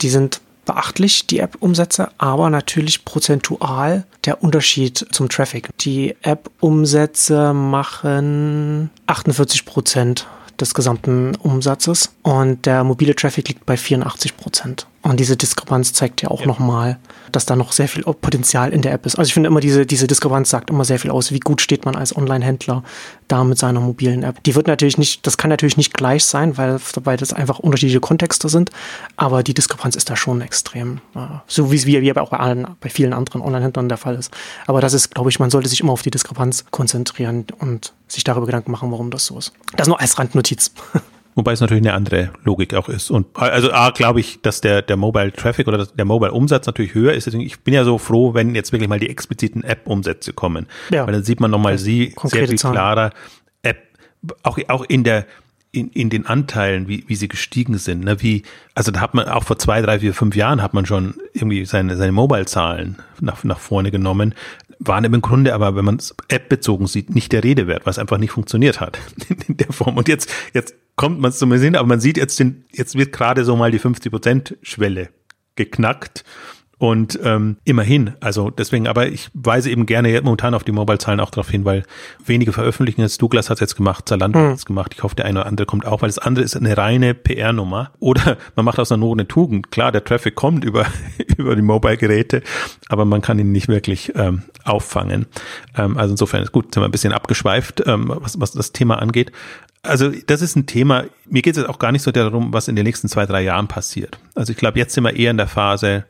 Die 0.02 0.08
sind 0.08 0.40
beachtlich, 0.64 1.26
die 1.26 1.40
App-Umsätze, 1.40 2.10
aber 2.18 2.50
natürlich 2.50 3.04
prozentual 3.04 4.04
der 4.24 4.42
Unterschied 4.42 5.06
zum 5.10 5.28
Traffic. 5.28 5.70
Die 5.78 6.16
App-Umsätze 6.22 7.52
machen 7.52 8.90
48 9.06 9.64
Prozent 9.64 10.26
des 10.60 10.74
gesamten 10.74 11.34
Umsatzes 11.36 12.10
und 12.22 12.66
der 12.66 12.84
mobile 12.84 13.14
Traffic 13.14 13.48
liegt 13.48 13.66
bei 13.66 13.76
84 13.76 14.36
Prozent. 14.36 14.86
Und 15.02 15.18
diese 15.18 15.36
Diskrepanz 15.36 15.94
zeigt 15.94 16.20
ja 16.20 16.30
auch 16.30 16.40
ja. 16.40 16.46
nochmal, 16.46 16.98
dass 17.32 17.46
da 17.46 17.56
noch 17.56 17.72
sehr 17.72 17.88
viel 17.88 18.02
Potenzial 18.02 18.70
in 18.72 18.82
der 18.82 18.92
App 18.92 19.06
ist. 19.06 19.18
Also 19.18 19.28
ich 19.28 19.34
finde 19.34 19.46
immer, 19.46 19.60
diese, 19.60 19.86
diese 19.86 20.06
Diskrepanz 20.06 20.50
sagt 20.50 20.68
immer 20.68 20.84
sehr 20.84 20.98
viel 20.98 21.10
aus, 21.10 21.32
wie 21.32 21.40
gut 21.40 21.62
steht 21.62 21.86
man 21.86 21.96
als 21.96 22.14
Online-Händler 22.14 22.82
da 23.26 23.44
mit 23.44 23.58
seiner 23.58 23.80
mobilen 23.80 24.22
App. 24.22 24.42
Die 24.42 24.54
wird 24.54 24.66
natürlich 24.66 24.98
nicht, 24.98 25.26
das 25.26 25.38
kann 25.38 25.48
natürlich 25.48 25.78
nicht 25.78 25.94
gleich 25.94 26.24
sein, 26.24 26.58
weil, 26.58 26.78
weil 27.04 27.16
das 27.16 27.32
einfach 27.32 27.58
unterschiedliche 27.58 28.00
Kontexte 28.00 28.50
sind, 28.50 28.70
aber 29.16 29.42
die 29.42 29.54
Diskrepanz 29.54 29.96
ist 29.96 30.10
da 30.10 30.16
schon 30.16 30.42
extrem. 30.42 31.00
So 31.46 31.72
wie 31.72 31.76
es 31.76 31.86
wie, 31.86 32.02
wie 32.02 32.12
auch 32.18 32.30
bei, 32.30 32.38
allen, 32.38 32.66
bei 32.80 32.90
vielen 32.90 33.14
anderen 33.14 33.40
Online-Händlern 33.40 33.88
der 33.88 33.98
Fall 33.98 34.16
ist. 34.16 34.30
Aber 34.66 34.82
das 34.82 34.92
ist, 34.92 35.14
glaube 35.14 35.30
ich, 35.30 35.38
man 35.38 35.48
sollte 35.48 35.68
sich 35.68 35.80
immer 35.80 35.92
auf 35.92 36.02
die 36.02 36.10
Diskrepanz 36.10 36.66
konzentrieren 36.70 37.46
und 37.58 37.94
sich 38.06 38.24
darüber 38.24 38.46
Gedanken 38.46 38.70
machen, 38.70 38.90
warum 38.90 39.10
das 39.10 39.24
so 39.26 39.38
ist. 39.38 39.52
Das 39.76 39.88
nur 39.88 39.98
als 39.98 40.18
Randnotiz. 40.18 40.72
Wobei 41.34 41.52
es 41.52 41.60
natürlich 41.60 41.82
eine 41.82 41.94
andere 41.94 42.30
Logik 42.44 42.74
auch 42.74 42.88
ist. 42.88 43.10
Und 43.10 43.26
also 43.36 43.72
A, 43.72 43.90
glaube 43.90 44.20
ich, 44.20 44.42
dass 44.42 44.60
der, 44.60 44.82
der 44.82 44.96
Mobile 44.96 45.32
Traffic 45.32 45.68
oder 45.68 45.86
der 45.86 46.04
Mobile 46.04 46.32
Umsatz 46.32 46.66
natürlich 46.66 46.94
höher 46.94 47.12
ist. 47.12 47.26
Deswegen, 47.26 47.44
ich 47.44 47.60
bin 47.60 47.72
ja 47.72 47.84
so 47.84 47.98
froh, 47.98 48.34
wenn 48.34 48.54
jetzt 48.54 48.72
wirklich 48.72 48.88
mal 48.88 48.98
die 48.98 49.08
expliziten 49.08 49.62
App-Umsätze 49.62 50.32
kommen. 50.32 50.66
Ja. 50.90 51.06
Weil 51.06 51.12
dann 51.12 51.22
sieht 51.22 51.40
man 51.40 51.50
nochmal 51.50 51.78
sie 51.78 52.14
sehr 52.24 52.48
viel 52.48 52.58
Zahlen. 52.58 52.74
klarer. 52.74 53.10
App, 53.62 53.78
auch, 54.42 54.58
auch 54.68 54.84
in 54.84 55.04
der, 55.04 55.24
in, 55.70 55.88
in 55.90 56.10
den 56.10 56.26
Anteilen, 56.26 56.88
wie, 56.88 57.04
wie 57.06 57.14
sie 57.14 57.28
gestiegen 57.28 57.78
sind. 57.78 58.04
Ne? 58.04 58.20
Wie, 58.20 58.42
also 58.74 58.90
da 58.90 59.00
hat 59.00 59.14
man 59.14 59.28
auch 59.28 59.44
vor 59.44 59.58
zwei, 59.58 59.80
drei, 59.82 60.00
vier, 60.00 60.14
fünf 60.14 60.34
Jahren 60.34 60.60
hat 60.60 60.74
man 60.74 60.84
schon 60.84 61.14
irgendwie 61.32 61.64
seine, 61.64 61.96
seine 61.96 62.12
Mobile-Zahlen 62.12 62.96
nach, 63.20 63.44
nach 63.44 63.60
vorne 63.60 63.92
genommen 63.92 64.34
waren 64.80 65.04
im 65.04 65.20
Grunde 65.20 65.54
aber, 65.54 65.76
wenn 65.76 65.84
man 65.84 65.96
es 65.96 66.16
App-bezogen 66.28 66.86
sieht, 66.86 67.14
nicht 67.14 67.32
der 67.32 67.44
Rede 67.44 67.66
wert, 67.66 67.84
was 67.84 67.98
einfach 67.98 68.16
nicht 68.18 68.30
funktioniert 68.30 68.80
hat 68.80 68.98
in 69.46 69.58
der 69.58 69.72
Form. 69.72 69.96
Und 69.98 70.08
jetzt, 70.08 70.32
jetzt 70.54 70.74
kommt 71.00 71.18
man 71.18 71.30
es 71.30 71.38
zumindest 71.38 71.64
hin, 71.64 71.76
aber 71.76 71.88
man 71.88 71.98
sieht 71.98 72.18
jetzt, 72.18 72.38
den, 72.38 72.66
jetzt 72.72 72.94
wird 72.94 73.10
gerade 73.10 73.46
so 73.46 73.56
mal 73.56 73.70
die 73.70 73.80
50%-Schwelle 73.80 75.08
geknackt. 75.56 76.24
Und 76.76 77.18
ähm, 77.22 77.56
immerhin, 77.64 78.12
also 78.20 78.50
deswegen, 78.50 78.86
aber 78.86 79.08
ich 79.08 79.30
weise 79.32 79.70
eben 79.70 79.86
gerne 79.86 80.20
momentan 80.22 80.52
auf 80.52 80.62
die 80.62 80.72
Mobile-Zahlen 80.72 81.20
auch 81.20 81.30
darauf 81.30 81.48
hin, 81.48 81.64
weil 81.64 81.84
wenige 82.22 82.52
veröffentlichen 82.52 83.00
es. 83.00 83.16
Douglas 83.16 83.48
hat 83.48 83.56
es 83.56 83.60
jetzt 83.60 83.76
gemacht, 83.76 84.10
Zalando 84.10 84.38
mhm. 84.38 84.48
hat 84.48 84.56
es 84.56 84.66
gemacht. 84.66 84.92
Ich 84.94 85.02
hoffe, 85.02 85.14
der 85.14 85.24
eine 85.24 85.40
oder 85.40 85.48
andere 85.48 85.66
kommt 85.66 85.86
auch, 85.86 86.02
weil 86.02 86.10
das 86.10 86.18
andere 86.18 86.44
ist 86.44 86.54
eine 86.54 86.76
reine 86.76 87.14
PR-Nummer. 87.14 87.92
Oder 87.98 88.36
man 88.54 88.66
macht 88.66 88.78
aus 88.78 88.92
einer 88.92 89.00
Not 89.00 89.18
eine 89.18 89.28
Tugend. 89.28 89.70
Klar, 89.70 89.92
der 89.92 90.04
Traffic 90.04 90.34
kommt 90.34 90.66
über, 90.66 90.84
über 91.38 91.56
die 91.56 91.62
Mobile-Geräte, 91.62 92.42
aber 92.90 93.06
man 93.06 93.22
kann 93.22 93.38
ihn 93.38 93.52
nicht 93.52 93.68
wirklich 93.68 94.12
ähm, 94.16 94.42
auffangen. 94.64 95.26
Ähm, 95.76 95.96
also 95.96 96.12
insofern 96.12 96.42
ist 96.42 96.52
gut, 96.52 96.74
sind 96.74 96.82
wir 96.82 96.88
ein 96.88 96.92
bisschen 96.92 97.12
abgeschweift, 97.12 97.84
ähm, 97.86 98.12
was, 98.14 98.38
was 98.38 98.52
das 98.52 98.72
Thema 98.72 98.98
angeht. 99.00 99.32
Also 99.82 100.10
das 100.10 100.42
ist 100.42 100.56
ein 100.56 100.66
Thema, 100.66 101.04
mir 101.26 101.42
geht 101.42 101.56
es 101.56 101.64
auch 101.64 101.78
gar 101.78 101.90
nicht 101.90 102.02
so 102.02 102.12
darum, 102.12 102.52
was 102.52 102.68
in 102.68 102.76
den 102.76 102.84
nächsten 102.84 103.08
zwei, 103.08 103.24
drei 103.24 103.42
Jahren 103.42 103.66
passiert. 103.66 104.18
Also 104.34 104.52
ich 104.52 104.58
glaube, 104.58 104.78
jetzt 104.78 104.94
sind 104.94 105.04
wir 105.04 105.16
eher 105.16 105.30
in 105.30 105.38
der 105.38 105.46
Phase, 105.46 106.04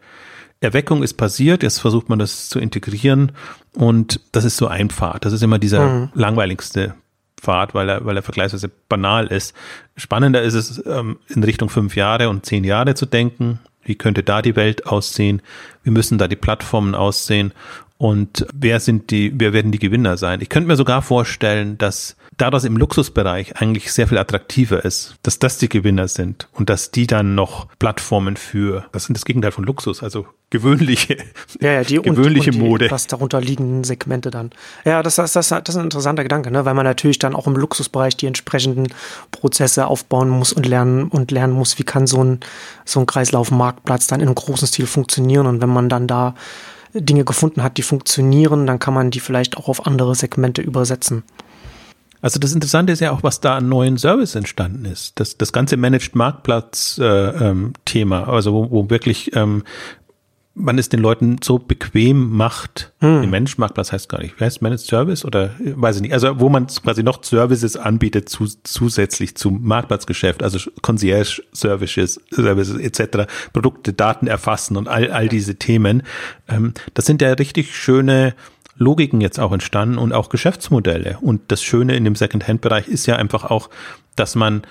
Erweckung 0.60 1.02
ist 1.02 1.14
passiert, 1.14 1.62
jetzt 1.62 1.78
versucht 1.78 2.08
man 2.08 2.18
das 2.18 2.48
zu 2.48 2.58
integrieren 2.58 3.32
und 3.72 4.20
das 4.32 4.44
ist 4.44 4.56
so 4.56 4.66
ein 4.66 4.90
Pfad. 4.90 5.24
Das 5.24 5.32
ist 5.32 5.42
immer 5.42 5.58
dieser 5.58 5.88
mhm. 5.88 6.08
langweiligste 6.14 6.94
Pfad, 7.40 7.74
weil 7.74 7.88
er, 7.88 8.04
weil 8.04 8.16
er 8.16 8.22
vergleichsweise 8.22 8.70
banal 8.88 9.28
ist. 9.28 9.54
Spannender 9.96 10.42
ist 10.42 10.54
es, 10.54 10.84
ähm, 10.84 11.18
in 11.28 11.42
Richtung 11.44 11.70
fünf 11.70 11.96
Jahre 11.96 12.28
und 12.28 12.44
zehn 12.44 12.64
Jahre 12.64 12.94
zu 12.94 13.06
denken. 13.06 13.60
Wie 13.82 13.94
könnte 13.94 14.22
da 14.22 14.42
die 14.42 14.56
Welt 14.56 14.86
aussehen? 14.86 15.40
Wie 15.82 15.90
müssen 15.90 16.18
da 16.18 16.28
die 16.28 16.36
Plattformen 16.36 16.94
aussehen? 16.94 17.52
Und 17.96 18.46
wer 18.52 18.80
sind 18.80 19.10
die, 19.10 19.32
wer 19.34 19.54
werden 19.54 19.72
die 19.72 19.78
Gewinner 19.78 20.18
sein? 20.18 20.40
Ich 20.42 20.50
könnte 20.50 20.68
mir 20.68 20.76
sogar 20.76 21.00
vorstellen, 21.00 21.78
dass 21.78 22.16
da 22.40 22.50
das 22.50 22.64
im 22.64 22.76
Luxusbereich 22.76 23.56
eigentlich 23.60 23.92
sehr 23.92 24.08
viel 24.08 24.18
attraktiver 24.18 24.84
ist, 24.84 25.16
dass 25.22 25.38
das 25.38 25.58
die 25.58 25.68
Gewinner 25.68 26.08
sind 26.08 26.48
und 26.52 26.70
dass 26.70 26.90
die 26.90 27.06
dann 27.06 27.34
noch 27.34 27.66
Plattformen 27.78 28.36
für, 28.36 28.86
das 28.92 29.04
sind 29.04 29.16
das 29.16 29.24
Gegenteil 29.24 29.52
von 29.52 29.64
Luxus, 29.64 30.02
also 30.02 30.26
gewöhnliche, 30.48 31.18
ja, 31.60 31.72
ja, 31.72 31.84
die 31.84 31.96
gewöhnliche 32.02 32.50
und, 32.50 32.56
und 32.56 32.62
die, 32.62 32.68
Mode. 32.68 32.90
Was 32.90 33.06
darunter 33.06 33.40
liegenden 33.40 33.84
Segmente 33.84 34.30
dann. 34.30 34.50
Ja, 34.84 35.02
das, 35.02 35.16
das, 35.16 35.32
das, 35.32 35.48
das 35.48 35.60
ist 35.68 35.76
ein 35.76 35.84
interessanter 35.84 36.22
Gedanke, 36.22 36.50
ne? 36.50 36.64
weil 36.64 36.74
man 36.74 36.86
natürlich 36.86 37.18
dann 37.18 37.34
auch 37.34 37.46
im 37.46 37.56
Luxusbereich 37.56 38.16
die 38.16 38.26
entsprechenden 38.26 38.88
Prozesse 39.32 39.86
aufbauen 39.86 40.30
muss 40.30 40.52
und 40.52 40.66
lernen 40.66 41.08
und 41.08 41.30
lernen 41.30 41.52
muss, 41.52 41.78
wie 41.78 41.84
kann 41.84 42.06
so 42.06 42.24
ein, 42.24 42.40
so 42.86 43.00
ein 43.00 43.06
Kreislaufmarktplatz 43.06 44.06
dann 44.06 44.20
in 44.20 44.28
einem 44.28 44.34
großen 44.34 44.66
Stil 44.66 44.86
funktionieren 44.86 45.46
und 45.46 45.60
wenn 45.60 45.68
man 45.68 45.88
dann 45.88 46.06
da 46.06 46.34
Dinge 46.94 47.24
gefunden 47.24 47.62
hat, 47.62 47.76
die 47.76 47.82
funktionieren, 47.82 48.66
dann 48.66 48.78
kann 48.78 48.94
man 48.94 49.10
die 49.10 49.20
vielleicht 49.20 49.56
auch 49.56 49.68
auf 49.68 49.86
andere 49.86 50.14
Segmente 50.14 50.62
übersetzen. 50.62 51.22
Also 52.22 52.38
das 52.38 52.52
Interessante 52.52 52.92
ist 52.92 53.00
ja 53.00 53.12
auch, 53.12 53.22
was 53.22 53.40
da 53.40 53.56
an 53.56 53.68
neuen 53.68 53.98
Service 53.98 54.34
entstanden 54.34 54.84
ist. 54.84 55.18
Das, 55.20 55.38
das 55.38 55.52
ganze 55.52 55.76
Managed 55.76 56.14
Marktplatz-Thema, 56.14 58.18
äh, 58.18 58.22
ähm, 58.22 58.30
also 58.30 58.52
wo, 58.52 58.70
wo 58.70 58.90
wirklich 58.90 59.34
ähm, 59.34 59.62
man 60.54 60.78
es 60.78 60.88
den 60.88 61.00
Leuten 61.00 61.36
so 61.42 61.58
bequem 61.58 62.30
macht. 62.30 62.92
Hm. 63.00 63.30
Managed 63.30 63.58
Marktplatz 63.58 63.92
heißt 63.92 64.08
gar 64.08 64.20
nicht. 64.20 64.38
Wie 64.38 64.44
heißt 64.44 64.62
Managed 64.62 64.84
Service 64.84 65.24
oder 65.24 65.50
weiß 65.58 65.96
ich 65.96 66.02
nicht. 66.02 66.12
Also 66.12 66.40
wo 66.40 66.48
man 66.48 66.66
quasi 66.66 67.02
noch 67.02 67.22
Services 67.24 67.76
anbietet 67.76 68.28
zu, 68.28 68.46
zusätzlich 68.64 69.36
zum 69.36 69.64
Marktplatzgeschäft, 69.64 70.42
also 70.42 70.58
Concierge 70.82 71.42
Services, 71.52 72.20
Services 72.30 72.78
etc., 72.78 73.30
Produkte, 73.52 73.92
Daten 73.92 74.26
erfassen 74.26 74.76
und 74.76 74.88
all, 74.88 75.10
all 75.10 75.28
diese 75.28 75.56
Themen. 75.56 76.02
Ähm, 76.48 76.74
das 76.94 77.06
sind 77.06 77.22
ja 77.22 77.32
richtig 77.32 77.74
schöne 77.74 78.34
Logiken 78.80 79.20
jetzt 79.20 79.38
auch 79.38 79.52
entstanden 79.52 79.98
und 79.98 80.14
auch 80.14 80.30
Geschäftsmodelle. 80.30 81.18
Und 81.20 81.42
das 81.48 81.62
Schöne 81.62 81.96
in 81.96 82.04
dem 82.04 82.16
Second-Hand-Bereich 82.16 82.88
ist 82.88 83.06
ja 83.06 83.16
einfach 83.16 83.44
auch, 83.44 83.68
dass 84.16 84.34
man 84.34 84.62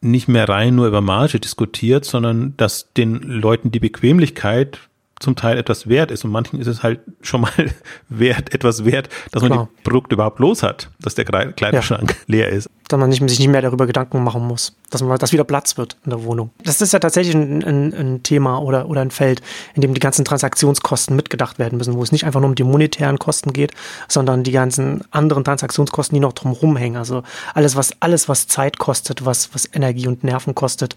nicht 0.00 0.26
mehr 0.26 0.48
rein 0.48 0.74
nur 0.74 0.88
über 0.88 1.02
Marge 1.02 1.38
diskutiert, 1.38 2.06
sondern 2.06 2.56
dass 2.56 2.92
den 2.94 3.20
Leuten 3.20 3.70
die 3.70 3.78
Bequemlichkeit 3.78 4.80
zum 5.22 5.36
Teil 5.36 5.56
etwas 5.56 5.88
wert 5.88 6.10
ist 6.10 6.24
und 6.24 6.30
manchen 6.30 6.60
ist 6.60 6.66
es 6.66 6.82
halt 6.82 7.00
schon 7.22 7.42
mal 7.42 7.52
wert, 8.08 8.52
etwas 8.52 8.84
wert, 8.84 9.08
dass 9.30 9.42
Klar. 9.42 9.56
man 9.56 9.68
die 9.68 9.82
Produkte 9.82 10.14
überhaupt 10.16 10.40
los 10.40 10.62
hat, 10.62 10.90
dass 11.00 11.14
der 11.14 11.24
Kleiderschrank 11.24 12.10
ja. 12.10 12.16
leer 12.26 12.48
ist. 12.48 12.68
Dass 12.88 12.98
man 12.98 13.10
sich 13.10 13.20
nicht 13.20 13.48
mehr 13.48 13.62
darüber 13.62 13.86
Gedanken 13.86 14.22
machen 14.22 14.46
muss, 14.46 14.76
dass 14.90 15.02
man, 15.02 15.16
dass 15.16 15.32
wieder 15.32 15.44
Platz 15.44 15.78
wird 15.78 15.96
in 16.04 16.10
der 16.10 16.24
Wohnung. 16.24 16.50
Das 16.62 16.80
ist 16.80 16.92
ja 16.92 16.98
tatsächlich 16.98 17.34
ein, 17.34 17.62
ein, 17.64 17.94
ein 17.94 18.22
Thema 18.22 18.58
oder, 18.58 18.88
oder 18.88 19.00
ein 19.00 19.10
Feld, 19.10 19.40
in 19.74 19.80
dem 19.80 19.94
die 19.94 20.00
ganzen 20.00 20.24
Transaktionskosten 20.24 21.16
mitgedacht 21.16 21.58
werden 21.58 21.78
müssen, 21.78 21.94
wo 21.94 22.02
es 22.02 22.12
nicht 22.12 22.24
einfach 22.24 22.40
nur 22.40 22.50
um 22.50 22.54
die 22.54 22.64
monetären 22.64 23.18
Kosten 23.18 23.52
geht, 23.52 23.72
sondern 24.08 24.42
die 24.42 24.52
ganzen 24.52 25.04
anderen 25.10 25.44
Transaktionskosten, 25.44 26.16
die 26.16 26.20
noch 26.20 26.34
drumherum 26.34 26.76
hängen. 26.76 26.96
Also 26.96 27.22
alles, 27.54 27.76
was, 27.76 27.92
alles, 28.00 28.28
was 28.28 28.48
Zeit 28.48 28.78
kostet, 28.78 29.24
was, 29.24 29.54
was 29.54 29.68
Energie 29.72 30.08
und 30.08 30.24
Nerven 30.24 30.54
kostet, 30.54 30.96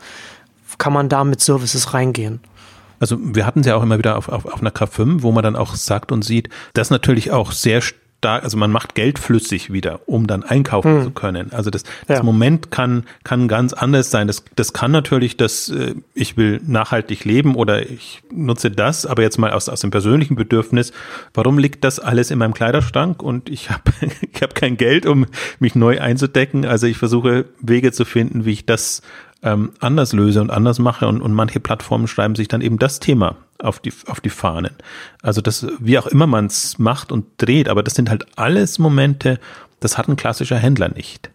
kann 0.78 0.92
man 0.92 1.08
da 1.08 1.24
mit 1.24 1.40
Services 1.40 1.94
reingehen. 1.94 2.42
Also 3.00 3.18
wir 3.20 3.46
hatten 3.46 3.62
es 3.62 3.66
ja 3.66 3.76
auch 3.76 3.84
immer 3.84 3.98
wieder 3.98 4.18
auf, 4.18 4.30
auf, 4.30 4.46
auf 4.46 4.62
einer 4.62 4.72
K5, 4.72 5.22
wo 5.22 5.32
man 5.32 5.44
dann 5.44 5.56
auch 5.56 5.76
sagt 5.76 6.12
und 6.12 6.24
sieht, 6.24 6.50
dass 6.74 6.90
natürlich 6.90 7.32
auch 7.32 7.52
sehr 7.52 7.82
stark, 8.26 8.44
also 8.44 8.58
man 8.58 8.72
macht 8.72 8.96
Geld 8.96 9.20
flüssig 9.20 9.72
wieder, 9.72 10.00
um 10.08 10.26
dann 10.26 10.44
einkaufen 10.44 10.98
hm. 10.98 11.04
zu 11.04 11.12
können. 11.12 11.52
Also 11.52 11.70
das, 11.70 11.84
das 12.08 12.18
ja. 12.18 12.24
Moment 12.24 12.72
kann, 12.72 13.04
kann 13.24 13.48
ganz 13.48 13.74
anders 13.74 14.10
sein. 14.10 14.26
Das, 14.26 14.44
das 14.56 14.74
kann 14.74 14.92
natürlich, 14.92 15.38
dass 15.38 15.70
äh, 15.70 15.94
ich 16.16 16.36
will 16.36 16.60
nachhaltig 16.66 17.24
leben 17.24 17.56
oder 17.56 17.88
ich 17.88 18.24
nutze 18.34 18.72
das, 18.72 19.06
aber 19.06 19.22
jetzt 19.22 19.38
mal 19.38 19.52
aus, 19.52 19.70
aus 19.70 19.82
dem 19.82 19.92
persönlichen 19.92 20.36
Bedürfnis, 20.36 20.92
warum 21.36 21.60
liegt 21.60 21.84
das 21.84 22.00
alles 22.00 22.32
in 22.32 22.40
meinem 22.40 22.56
Kleiderschrank 22.56 23.22
und 23.22 23.50
ich 23.50 23.70
habe 23.70 23.84
ich 24.34 24.42
hab 24.42 24.56
kein 24.56 24.78
Geld, 24.78 25.06
um 25.06 25.28
mich 25.60 25.76
neu 25.76 26.02
einzudecken. 26.02 26.66
Also 26.66 26.88
ich 26.88 26.98
versuche 26.98 27.46
Wege 27.60 27.92
zu 27.92 28.06
finden, 28.06 28.46
wie 28.46 28.54
ich 28.54 28.66
das 28.66 29.04
ähm, 29.46 29.72
anders 29.80 30.12
löse 30.12 30.42
und 30.42 30.50
anders 30.50 30.80
mache 30.80 31.08
und, 31.08 31.22
und 31.22 31.32
manche 31.32 31.60
Plattformen 31.60 32.08
schreiben 32.08 32.36
sich 32.36 32.48
dann 32.48 32.62
eben 32.62 32.80
das 32.80 33.00
Thema 33.00 33.38
auf 33.60 33.80
die, 33.80 33.94
auf 34.08 34.20
die 34.20 34.32
Fahnen. 34.32 34.76
Also 35.22 35.40
das, 35.40 35.68
wie 35.80 36.00
auch 36.00 36.08
immer 36.08 36.26
man 36.26 36.48
es 36.48 36.80
macht 36.80 37.12
und 37.12 37.26
dreht, 37.38 37.70
aber 37.70 37.84
das 37.84 37.94
sind 37.94 38.10
halt 38.10 38.26
alles 38.38 38.80
Momente, 38.80 39.40
das 39.80 40.00
hat 40.00 40.10
ein 40.10 40.16
klassischer 40.16 40.58
Händler 40.58 40.90
nicht. 40.90 41.30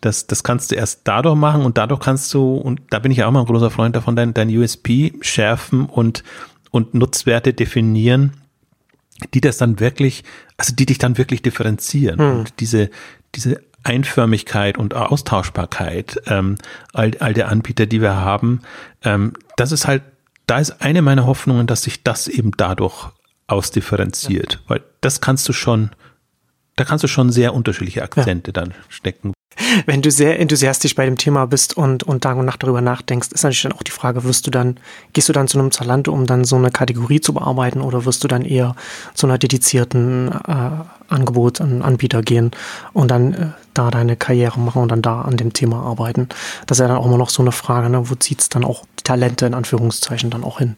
Das, 0.00 0.28
das 0.28 0.44
kannst 0.44 0.70
du 0.70 0.76
erst 0.76 1.02
dadurch 1.04 1.36
machen 1.36 1.64
und 1.64 1.78
dadurch 1.78 2.00
kannst 2.00 2.32
du, 2.32 2.54
und 2.54 2.80
da 2.90 3.00
bin 3.00 3.10
ich 3.10 3.18
ja 3.18 3.26
auch 3.26 3.32
mal 3.32 3.40
ein 3.40 3.46
großer 3.46 3.70
Freund 3.70 3.96
davon, 3.96 4.14
dein, 4.14 4.34
dein 4.34 4.48
USP 4.48 5.12
schärfen 5.20 5.86
und, 5.86 6.22
und 6.70 6.94
Nutzwerte 6.94 7.52
definieren, 7.52 8.34
die 9.34 9.40
das 9.40 9.56
dann 9.56 9.80
wirklich, 9.80 10.22
also 10.56 10.74
die 10.74 10.86
dich 10.86 10.98
dann 10.98 11.18
wirklich 11.18 11.42
differenzieren. 11.42 12.18
Hm. 12.18 12.38
Und 12.38 12.60
diese, 12.60 12.90
diese 13.34 13.62
Einförmigkeit 13.82 14.78
und 14.78 14.94
Austauschbarkeit 14.94 16.20
ähm, 16.26 16.56
all, 16.92 17.12
all 17.18 17.34
der 17.34 17.48
Anbieter, 17.48 17.86
die 17.86 18.00
wir 18.00 18.16
haben, 18.16 18.62
ähm, 19.02 19.32
das 19.56 19.72
ist 19.72 19.86
halt, 19.86 20.02
da 20.46 20.58
ist 20.58 20.82
eine 20.82 21.02
meiner 21.02 21.26
Hoffnungen, 21.26 21.66
dass 21.66 21.82
sich 21.82 22.02
das 22.02 22.28
eben 22.28 22.52
dadurch 22.56 23.08
ausdifferenziert, 23.46 24.54
ja. 24.54 24.60
weil 24.68 24.82
das 25.00 25.20
kannst 25.20 25.48
du 25.48 25.52
schon, 25.52 25.90
da 26.76 26.84
kannst 26.84 27.04
du 27.04 27.08
schon 27.08 27.30
sehr 27.30 27.54
unterschiedliche 27.54 28.02
Akzente 28.02 28.50
ja. 28.50 28.52
dann 28.52 28.74
stecken. 28.88 29.32
Wenn 29.86 30.02
du 30.02 30.10
sehr 30.10 30.40
enthusiastisch 30.40 30.94
bei 30.94 31.04
dem 31.04 31.18
Thema 31.18 31.46
bist 31.46 31.76
und, 31.76 32.02
und 32.04 32.22
Tag 32.22 32.36
und 32.36 32.46
Nacht 32.46 32.62
darüber 32.62 32.80
nachdenkst, 32.80 33.28
ist 33.32 33.42
natürlich 33.42 33.62
dann 33.62 33.72
auch 33.72 33.82
die 33.82 33.90
Frage, 33.90 34.24
wirst 34.24 34.46
du 34.46 34.50
dann, 34.50 34.78
gehst 35.12 35.28
du 35.28 35.32
dann 35.32 35.48
zu 35.48 35.58
einem 35.58 35.70
Zalando, 35.70 36.12
um 36.12 36.26
dann 36.26 36.44
so 36.44 36.56
eine 36.56 36.70
Kategorie 36.70 37.20
zu 37.20 37.34
bearbeiten 37.34 37.80
oder 37.80 38.04
wirst 38.04 38.24
du 38.24 38.28
dann 38.28 38.44
eher 38.44 38.74
zu 39.14 39.26
einer 39.26 39.38
dedizierten 39.38 40.32
äh, 40.32 40.70
Angebot, 41.08 41.60
an 41.60 41.82
Anbieter 41.82 42.22
gehen 42.22 42.52
und 42.92 43.10
dann 43.10 43.34
äh, 43.34 43.46
da 43.74 43.90
deine 43.90 44.16
Karriere 44.16 44.58
machen 44.58 44.82
und 44.82 44.90
dann 44.90 45.02
da 45.02 45.22
an 45.22 45.36
dem 45.36 45.52
Thema 45.52 45.82
arbeiten? 45.82 46.28
Das 46.66 46.78
ist 46.78 46.82
ja 46.82 46.88
dann 46.88 46.96
auch 46.96 47.06
immer 47.06 47.18
noch 47.18 47.30
so 47.30 47.42
eine 47.42 47.52
Frage, 47.52 47.90
ne? 47.90 48.08
wo 48.10 48.14
zieht 48.14 48.40
es 48.40 48.48
dann 48.48 48.64
auch 48.64 48.84
die 48.98 49.04
Talente 49.04 49.46
in 49.46 49.54
Anführungszeichen 49.54 50.30
dann 50.30 50.44
auch 50.44 50.58
hin? 50.58 50.76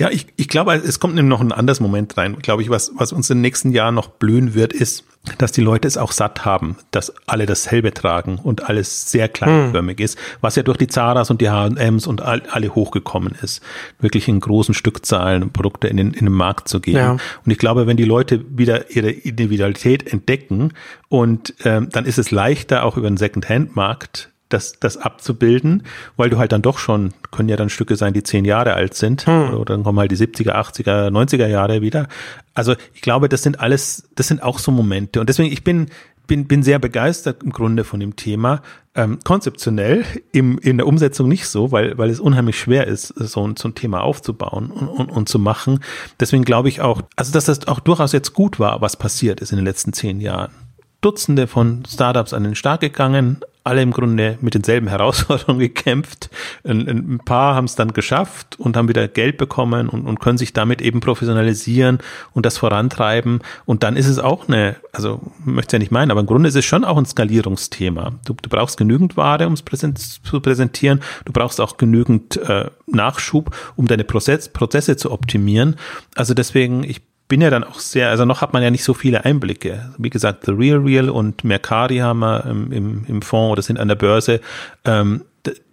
Ja, 0.00 0.08
ich, 0.08 0.28
ich 0.36 0.48
glaube, 0.48 0.72
es 0.72 0.98
kommt 0.98 1.14
nämlich 1.14 1.28
noch 1.28 1.42
ein 1.42 1.52
anderes 1.52 1.78
Moment 1.78 2.16
rein. 2.16 2.38
Glaube 2.38 2.62
ich, 2.62 2.70
was, 2.70 2.90
was 2.94 3.12
uns 3.12 3.28
in 3.28 3.36
den 3.36 3.42
nächsten 3.42 3.70
Jahren 3.70 3.94
noch 3.94 4.08
blühen 4.08 4.54
wird, 4.54 4.72
ist, 4.72 5.04
dass 5.36 5.52
die 5.52 5.60
Leute 5.60 5.86
es 5.86 5.98
auch 5.98 6.12
satt 6.12 6.46
haben, 6.46 6.78
dass 6.90 7.12
alle 7.26 7.44
dasselbe 7.44 7.92
tragen 7.92 8.38
und 8.38 8.66
alles 8.66 9.10
sehr 9.10 9.28
kleinförmig 9.28 9.98
hm. 9.98 10.04
ist, 10.06 10.18
was 10.40 10.56
ja 10.56 10.62
durch 10.62 10.78
die 10.78 10.86
Zaras 10.86 11.30
und 11.30 11.42
die 11.42 11.50
H&Ms 11.50 12.06
und 12.06 12.22
all, 12.22 12.40
alle 12.50 12.74
hochgekommen 12.74 13.34
ist, 13.42 13.62
wirklich 13.98 14.26
in 14.26 14.40
großen 14.40 14.72
Stückzahlen 14.72 15.52
Produkte 15.52 15.88
in 15.88 15.98
den, 15.98 16.14
in 16.14 16.24
den 16.24 16.32
Markt 16.32 16.68
zu 16.68 16.80
geben. 16.80 16.96
Ja. 16.96 17.10
Und 17.44 17.52
ich 17.52 17.58
glaube, 17.58 17.86
wenn 17.86 17.98
die 17.98 18.04
Leute 18.04 18.42
wieder 18.48 18.90
ihre 18.90 19.10
Individualität 19.10 20.10
entdecken 20.10 20.72
und 21.10 21.52
ähm, 21.64 21.90
dann 21.92 22.06
ist 22.06 22.18
es 22.18 22.30
leichter, 22.30 22.84
auch 22.84 22.96
über 22.96 23.10
den 23.10 23.18
Second-Hand-Markt 23.18 24.29
das, 24.50 24.78
das 24.78 24.96
abzubilden, 24.96 25.84
weil 26.16 26.28
du 26.28 26.38
halt 26.38 26.52
dann 26.52 26.62
doch 26.62 26.78
schon, 26.78 27.14
können 27.30 27.48
ja 27.48 27.56
dann 27.56 27.70
Stücke 27.70 27.96
sein, 27.96 28.12
die 28.12 28.22
zehn 28.22 28.44
Jahre 28.44 28.74
alt 28.74 28.94
sind, 28.94 29.26
hm. 29.26 29.54
oder 29.54 29.74
dann 29.74 29.84
kommen 29.84 29.98
halt 29.98 30.10
die 30.10 30.16
70er, 30.16 30.52
80er, 30.52 31.08
90er 31.08 31.46
Jahre 31.46 31.80
wieder. 31.80 32.08
Also 32.52 32.74
ich 32.92 33.00
glaube, 33.00 33.28
das 33.28 33.42
sind 33.42 33.60
alles, 33.60 34.08
das 34.14 34.28
sind 34.28 34.42
auch 34.42 34.58
so 34.58 34.70
Momente. 34.70 35.20
Und 35.20 35.28
deswegen, 35.28 35.52
ich 35.52 35.64
bin, 35.64 35.86
bin, 36.26 36.46
bin 36.46 36.62
sehr 36.62 36.78
begeistert 36.78 37.42
im 37.42 37.50
Grunde 37.50 37.84
von 37.84 37.98
dem 37.98 38.14
Thema. 38.14 38.62
Ähm, 38.94 39.18
konzeptionell, 39.24 40.04
im, 40.32 40.58
in 40.58 40.76
der 40.76 40.86
Umsetzung 40.86 41.28
nicht 41.28 41.48
so, 41.48 41.72
weil, 41.72 41.96
weil 41.98 42.10
es 42.10 42.20
unheimlich 42.20 42.58
schwer 42.58 42.86
ist, 42.86 43.08
so 43.08 43.46
ein, 43.46 43.56
so 43.56 43.68
ein 43.68 43.74
Thema 43.74 44.02
aufzubauen 44.02 44.70
und, 44.70 44.88
und, 44.88 45.10
und 45.10 45.28
zu 45.28 45.38
machen. 45.38 45.80
Deswegen 46.20 46.44
glaube 46.44 46.68
ich 46.68 46.80
auch, 46.80 47.02
also 47.16 47.32
dass 47.32 47.46
das 47.46 47.66
auch 47.66 47.80
durchaus 47.80 48.12
jetzt 48.12 48.32
gut 48.32 48.60
war, 48.60 48.80
was 48.80 48.96
passiert 48.96 49.40
ist 49.40 49.50
in 49.52 49.56
den 49.56 49.64
letzten 49.64 49.92
zehn 49.92 50.20
Jahren. 50.20 50.52
Dutzende 51.00 51.46
von 51.46 51.84
Startups 51.88 52.32
an 52.32 52.44
den 52.44 52.54
Start 52.54 52.80
gegangen, 52.80 53.40
alle 53.64 53.82
im 53.82 53.90
Grunde 53.90 54.38
mit 54.40 54.54
denselben 54.54 54.88
Herausforderungen 54.88 55.58
gekämpft. 55.60 56.30
Ein, 56.64 56.88
ein 56.88 57.20
paar 57.24 57.54
haben 57.54 57.66
es 57.66 57.74
dann 57.74 57.92
geschafft 57.92 58.58
und 58.58 58.76
haben 58.76 58.88
wieder 58.88 59.06
Geld 59.08 59.36
bekommen 59.36 59.88
und, 59.88 60.06
und 60.06 60.20
können 60.20 60.38
sich 60.38 60.52
damit 60.52 60.80
eben 60.80 61.00
professionalisieren 61.00 61.98
und 62.32 62.46
das 62.46 62.58
vorantreiben. 62.58 63.40
Und 63.66 63.82
dann 63.82 63.96
ist 63.96 64.06
es 64.06 64.18
auch 64.18 64.48
eine, 64.48 64.76
also 64.92 65.20
möchte 65.44 65.76
ja 65.76 65.78
nicht 65.78 65.92
meinen, 65.92 66.10
aber 66.10 66.20
im 66.20 66.26
Grunde 66.26 66.48
ist 66.48 66.56
es 66.56 66.64
schon 66.64 66.84
auch 66.84 66.96
ein 66.96 67.06
Skalierungsthema. 67.06 68.12
Du, 68.24 68.34
du 68.34 68.48
brauchst 68.48 68.76
genügend 68.76 69.16
Ware, 69.16 69.46
um 69.46 69.52
es 69.52 69.62
präsent, 69.62 69.98
zu 69.98 70.40
präsentieren. 70.40 71.00
Du 71.24 71.32
brauchst 71.32 71.60
auch 71.60 71.76
genügend 71.76 72.36
äh, 72.38 72.70
Nachschub, 72.86 73.54
um 73.76 73.86
deine 73.86 74.04
Prozess, 74.04 74.48
Prozesse 74.48 74.96
zu 74.96 75.12
optimieren. 75.12 75.76
Also 76.14 76.34
deswegen, 76.34 76.84
ich 76.84 77.09
bin 77.30 77.40
ja 77.40 77.48
dann 77.48 77.62
auch 77.62 77.78
sehr, 77.78 78.10
also 78.10 78.24
noch 78.24 78.40
hat 78.42 78.52
man 78.52 78.62
ja 78.62 78.70
nicht 78.70 78.82
so 78.82 78.92
viele 78.92 79.24
Einblicke. 79.24 79.94
Wie 79.96 80.10
gesagt, 80.10 80.44
The 80.46 80.50
Real 80.52 80.78
Real 80.78 81.08
und 81.08 81.44
Mercari 81.44 81.98
haben 81.98 82.18
wir 82.18 82.44
im, 82.44 82.72
im, 82.72 83.04
im 83.06 83.22
Fonds 83.22 83.52
oder 83.52 83.62
sind 83.62 83.78
an 83.78 83.86
der 83.86 83.94
Börse. 83.94 84.40
Ähm, 84.84 85.22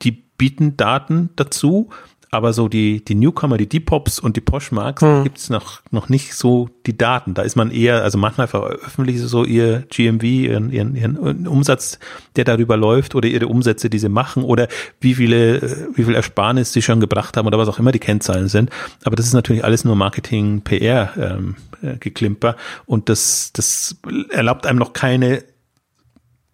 die 0.03 0.11
bieten 0.11 0.77
Daten 0.77 1.31
dazu, 1.35 1.89
aber 2.29 2.51
so 2.53 2.67
die, 2.67 3.03
die 3.03 3.15
Newcomer, 3.15 3.57
die 3.57 3.69
Depops 3.69 4.19
und 4.19 4.35
die 4.35 4.41
Poshmarks, 4.41 5.01
hm. 5.01 5.23
gibt 5.23 5.37
es 5.37 5.49
noch, 5.49 5.81
noch 5.91 6.09
nicht 6.09 6.33
so 6.33 6.69
die 6.85 6.97
Daten. 6.97 7.33
Da 7.33 7.43
ist 7.43 7.55
man 7.55 7.71
eher, 7.71 8.03
also 8.03 8.17
manchmal 8.17 8.47
veröffentlichen 8.47 9.19
sie 9.19 9.27
so 9.27 9.45
ihr 9.45 9.83
GMV, 9.89 10.23
ihren, 10.23 10.71
ihren, 10.71 10.95
ihren 10.95 11.47
Umsatz, 11.47 11.99
der 12.35 12.43
darüber 12.43 12.75
läuft 12.75 13.15
oder 13.15 13.27
ihre 13.29 13.47
Umsätze, 13.47 13.89
die 13.89 13.99
sie 13.99 14.09
machen 14.09 14.43
oder 14.43 14.67
wie 14.99 15.15
viele, 15.15 15.87
wie 15.95 16.03
viel 16.03 16.15
Ersparnis 16.15 16.73
sie 16.73 16.81
schon 16.81 16.99
gebracht 16.99 17.37
haben 17.37 17.47
oder 17.47 17.57
was 17.57 17.69
auch 17.69 17.79
immer 17.79 17.91
die 17.91 17.99
Kennzahlen 17.99 18.49
sind. 18.49 18.69
Aber 19.05 19.15
das 19.15 19.25
ist 19.25 19.33
natürlich 19.33 19.63
alles 19.63 19.85
nur 19.85 19.95
Marketing, 19.95 20.61
PR, 20.61 21.11
ähm, 21.17 21.55
äh, 21.81 21.97
geklimper 21.97 22.55
und 22.85 23.09
das, 23.09 23.51
das 23.53 23.97
erlaubt 24.29 24.65
einem 24.65 24.79
noch 24.79 24.93
keine 24.93 25.43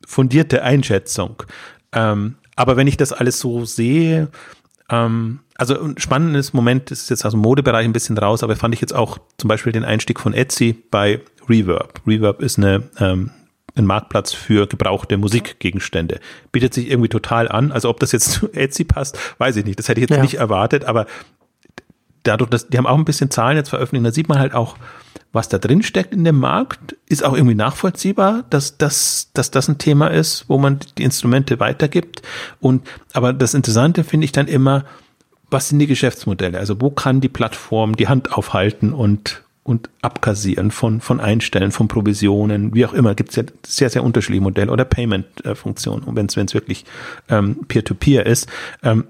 fundierte 0.06 0.64
Einschätzung. 0.64 1.44
Ähm, 1.94 2.36
aber 2.56 2.78
wenn 2.78 2.88
ich 2.88 2.98
das 2.98 3.14
alles 3.14 3.40
so 3.40 3.66
sehe, 3.66 4.30
ähm, 4.94 5.40
also 5.56 5.80
ein 5.80 5.98
spannendes 5.98 6.54
Moment 6.54 6.92
ist 6.92 7.10
jetzt 7.10 7.26
aus 7.26 7.32
dem 7.32 7.42
Modebereich 7.42 7.86
ein 7.86 7.94
bisschen 7.94 8.18
raus, 8.18 8.44
aber 8.44 8.56
fand 8.56 8.74
ich 8.74 8.82
jetzt 8.82 8.94
auch 8.94 9.18
zum 9.38 9.48
Beispiel 9.48 9.72
den 9.72 9.84
Einstieg 9.84 10.20
von 10.20 10.34
Etsy 10.34 10.76
bei 10.92 11.22
Reverb. 11.50 12.02
Reverb 12.06 12.42
ist 12.42 12.58
eine 12.58 12.84
ähm, 13.00 13.32
ein 13.76 13.86
Marktplatz 13.86 14.34
für 14.34 14.68
gebrauchte 14.68 15.18
Musikgegenstände. 15.18 16.20
Bietet 16.52 16.74
sich 16.74 16.90
irgendwie 16.92 17.10
total 17.10 17.50
an. 17.50 17.72
Also 17.72 17.90
ob 17.90 18.00
das 18.00 18.12
jetzt 18.12 18.32
zu 18.32 18.52
Etsy 18.54 18.84
passt, 18.84 19.18
weiß 19.40 19.56
ich 19.58 19.66
nicht. 19.66 19.80
Das 19.80 19.90
hätte 19.90 20.00
ich 20.00 20.10
jetzt 20.10 20.16
ja. 20.16 20.22
nicht 20.22 20.36
erwartet, 20.36 20.86
aber 20.86 21.08
dadurch, 22.24 22.50
dass 22.50 22.68
die 22.68 22.78
haben 22.78 22.88
auch 22.88 22.98
ein 22.98 23.06
bisschen 23.06 23.32
Zahlen 23.32 23.58
jetzt 23.58 23.70
veröffentlicht, 23.70 24.06
da 24.06 24.12
sieht 24.12 24.30
man 24.30 24.40
halt 24.40 24.54
auch, 24.54 24.78
was 25.34 25.50
da 25.50 25.58
drin 25.58 25.82
steckt 25.82 26.14
in 26.14 26.24
dem 26.24 26.40
Markt, 26.40 26.96
ist 27.10 27.26
auch 27.26 27.34
irgendwie 27.34 27.56
nachvollziehbar, 27.56 28.46
dass, 28.52 28.78
dass, 28.78 29.32
dass 29.34 29.52
das 29.52 29.68
ein 29.68 29.80
Thema 29.80 30.08
ist, 30.08 30.46
wo 30.48 30.60
man 30.60 30.80
die 30.98 31.04
Instrumente 31.04 31.60
weitergibt. 31.60 32.22
Und 32.62 32.88
aber 33.14 33.34
das 33.34 33.56
Interessante 33.56 34.04
finde 34.04 34.26
ich 34.26 34.32
dann 34.32 34.48
immer, 34.48 34.86
was 35.50 35.70
sind 35.70 35.80
die 35.80 35.88
Geschäftsmodelle? 35.88 36.58
Also 36.58 36.80
wo 36.80 36.92
kann 36.92 37.20
die 37.20 37.30
Plattform 37.30 37.96
die 37.96 38.08
Hand 38.08 38.32
aufhalten 38.32 38.94
und 38.94 39.44
und 39.64 39.90
abkassieren 40.02 40.72
von, 40.72 41.00
von 41.00 41.22
Einstellen, 41.22 41.72
von 41.72 41.88
Provisionen, 41.88 42.76
wie 42.76 42.86
auch 42.86 42.94
immer, 42.94 43.16
gibt 43.16 43.30
es 43.30 43.38
ja 43.38 43.44
sehr, 43.66 43.90
sehr 43.90 44.04
unterschiedliche 44.04 44.44
Modelle 44.44 44.70
oder 44.70 44.84
Payment-Funktionen, 44.84 46.04
wenn 46.18 46.26
es 46.26 46.54
wirklich 46.54 46.84
ähm, 47.30 47.62
Peer-to-Peer 47.70 48.26
ist. 48.26 48.50
Ähm, 48.84 49.06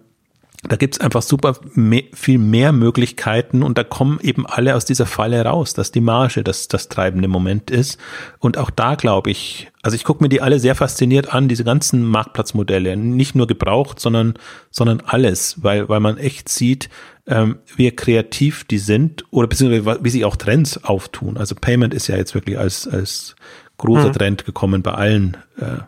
da 0.68 0.78
gibt's 0.78 1.00
einfach 1.00 1.22
super 1.22 1.58
mehr, 1.74 2.04
viel 2.14 2.38
mehr 2.38 2.72
Möglichkeiten 2.72 3.64
und 3.64 3.78
da 3.78 3.84
kommen 3.84 4.20
eben 4.22 4.46
alle 4.46 4.76
aus 4.76 4.86
dieser 4.86 5.06
Falle 5.06 5.44
raus, 5.44 5.74
dass 5.74 5.92
die 5.92 6.02
Marge 6.02 6.44
das, 6.44 6.70
das 6.70 6.88
treibende 6.88 7.28
Moment 7.28 7.70
ist. 7.70 8.00
Und 8.40 8.58
auch 8.58 8.70
da 8.70 8.96
glaube 8.96 9.32
ich, 9.32 9.72
also 9.82 9.96
ich 9.96 10.06
gucke 10.06 10.24
mir 10.24 10.30
die 10.30 10.42
alle 10.42 10.60
sehr 10.60 10.76
fasziniert 10.76 11.34
an, 11.34 11.50
diese 11.50 11.66
ganzen 11.66 12.04
Marktplatzmodelle, 12.04 12.96
nicht 12.96 13.36
nur 13.36 13.48
gebraucht, 13.48 14.00
sondern, 14.00 14.36
sondern 14.72 15.02
alles, 15.06 15.62
weil, 15.62 15.90
weil 15.90 16.00
man 16.00 16.18
echt 16.18 16.48
sieht, 16.48 16.90
ähm, 17.28 17.58
wie 17.76 17.92
kreativ 17.92 18.64
die 18.64 18.78
sind 18.78 19.26
oder 19.32 19.48
beziehungsweise 19.48 20.04
wie 20.04 20.10
sich 20.10 20.24
auch 20.24 20.38
Trends 20.38 20.84
auftun. 20.84 21.38
Also 21.38 21.56
Payment 21.56 21.94
ist 21.94 22.08
ja 22.08 22.16
jetzt 22.16 22.36
wirklich 22.36 22.58
als, 22.58 22.88
als 22.88 23.36
großer 23.78 24.10
mhm. 24.10 24.14
Trend 24.14 24.46
gekommen 24.46 24.82
bei 24.82 24.94
allen 24.94 25.38
äh, 25.58 25.80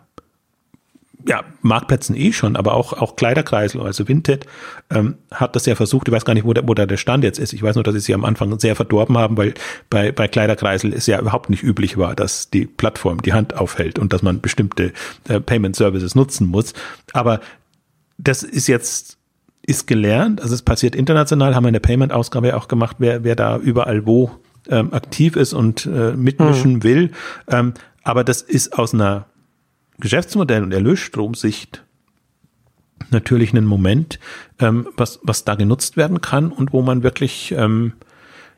ja, 1.28 1.42
Marktplätzen 1.62 2.16
eh 2.16 2.32
schon, 2.32 2.56
aber 2.56 2.74
auch, 2.74 2.92
auch 2.92 3.16
Kleiderkreisel, 3.16 3.80
also 3.82 4.06
Vinted, 4.06 4.46
ähm, 4.90 5.16
hat 5.32 5.56
das 5.56 5.66
ja 5.66 5.74
versucht, 5.74 6.06
ich 6.06 6.14
weiß 6.14 6.24
gar 6.24 6.34
nicht, 6.34 6.44
wo, 6.44 6.52
der, 6.52 6.66
wo 6.68 6.74
da 6.74 6.86
der 6.86 6.96
Stand 6.96 7.24
jetzt 7.24 7.38
ist. 7.38 7.52
Ich 7.52 7.62
weiß 7.62 7.74
nur, 7.74 7.84
dass 7.84 7.94
sie 7.94 8.00
sie 8.00 8.14
am 8.14 8.24
Anfang 8.24 8.58
sehr 8.60 8.76
verdorben 8.76 9.18
haben, 9.18 9.36
weil 9.36 9.54
bei, 9.90 10.12
bei 10.12 10.28
Kleiderkreisel 10.28 10.92
es 10.92 11.06
ja 11.06 11.20
überhaupt 11.20 11.50
nicht 11.50 11.62
üblich 11.62 11.98
war, 11.98 12.14
dass 12.14 12.50
die 12.50 12.66
Plattform 12.66 13.22
die 13.22 13.32
Hand 13.32 13.56
aufhält 13.56 13.98
und 13.98 14.12
dass 14.12 14.22
man 14.22 14.40
bestimmte 14.40 14.92
äh, 15.28 15.40
Payment 15.40 15.74
Services 15.74 16.14
nutzen 16.14 16.46
muss. 16.46 16.74
Aber 17.12 17.40
das 18.18 18.44
ist 18.44 18.68
jetzt, 18.68 19.18
ist 19.66 19.86
gelernt, 19.88 20.40
also 20.40 20.54
es 20.54 20.62
passiert 20.62 20.94
international, 20.94 21.54
haben 21.54 21.64
wir 21.64 21.68
in 21.68 21.74
der 21.74 21.80
Payment-Ausgabe 21.80 22.56
auch 22.56 22.68
gemacht, 22.68 22.96
wer, 23.00 23.24
wer 23.24 23.34
da 23.34 23.58
überall 23.58 24.06
wo 24.06 24.30
ähm, 24.68 24.92
aktiv 24.92 25.34
ist 25.34 25.52
und 25.54 25.86
äh, 25.86 26.12
mitmischen 26.12 26.74
mhm. 26.74 26.82
will. 26.84 27.10
Ähm, 27.48 27.74
aber 28.04 28.22
das 28.22 28.42
ist 28.42 28.78
aus 28.78 28.94
einer 28.94 29.26
Geschäftsmodell 29.98 30.62
und 30.62 30.72
Erlösstromsicht 30.72 31.82
natürlich 33.10 33.52
einen 33.52 33.66
Moment, 33.66 34.18
ähm, 34.58 34.88
was, 34.96 35.20
was 35.22 35.44
da 35.44 35.54
genutzt 35.54 35.96
werden 35.96 36.20
kann 36.20 36.50
und 36.50 36.72
wo 36.72 36.82
man 36.82 37.02
wirklich, 37.02 37.52
ähm, 37.56 37.92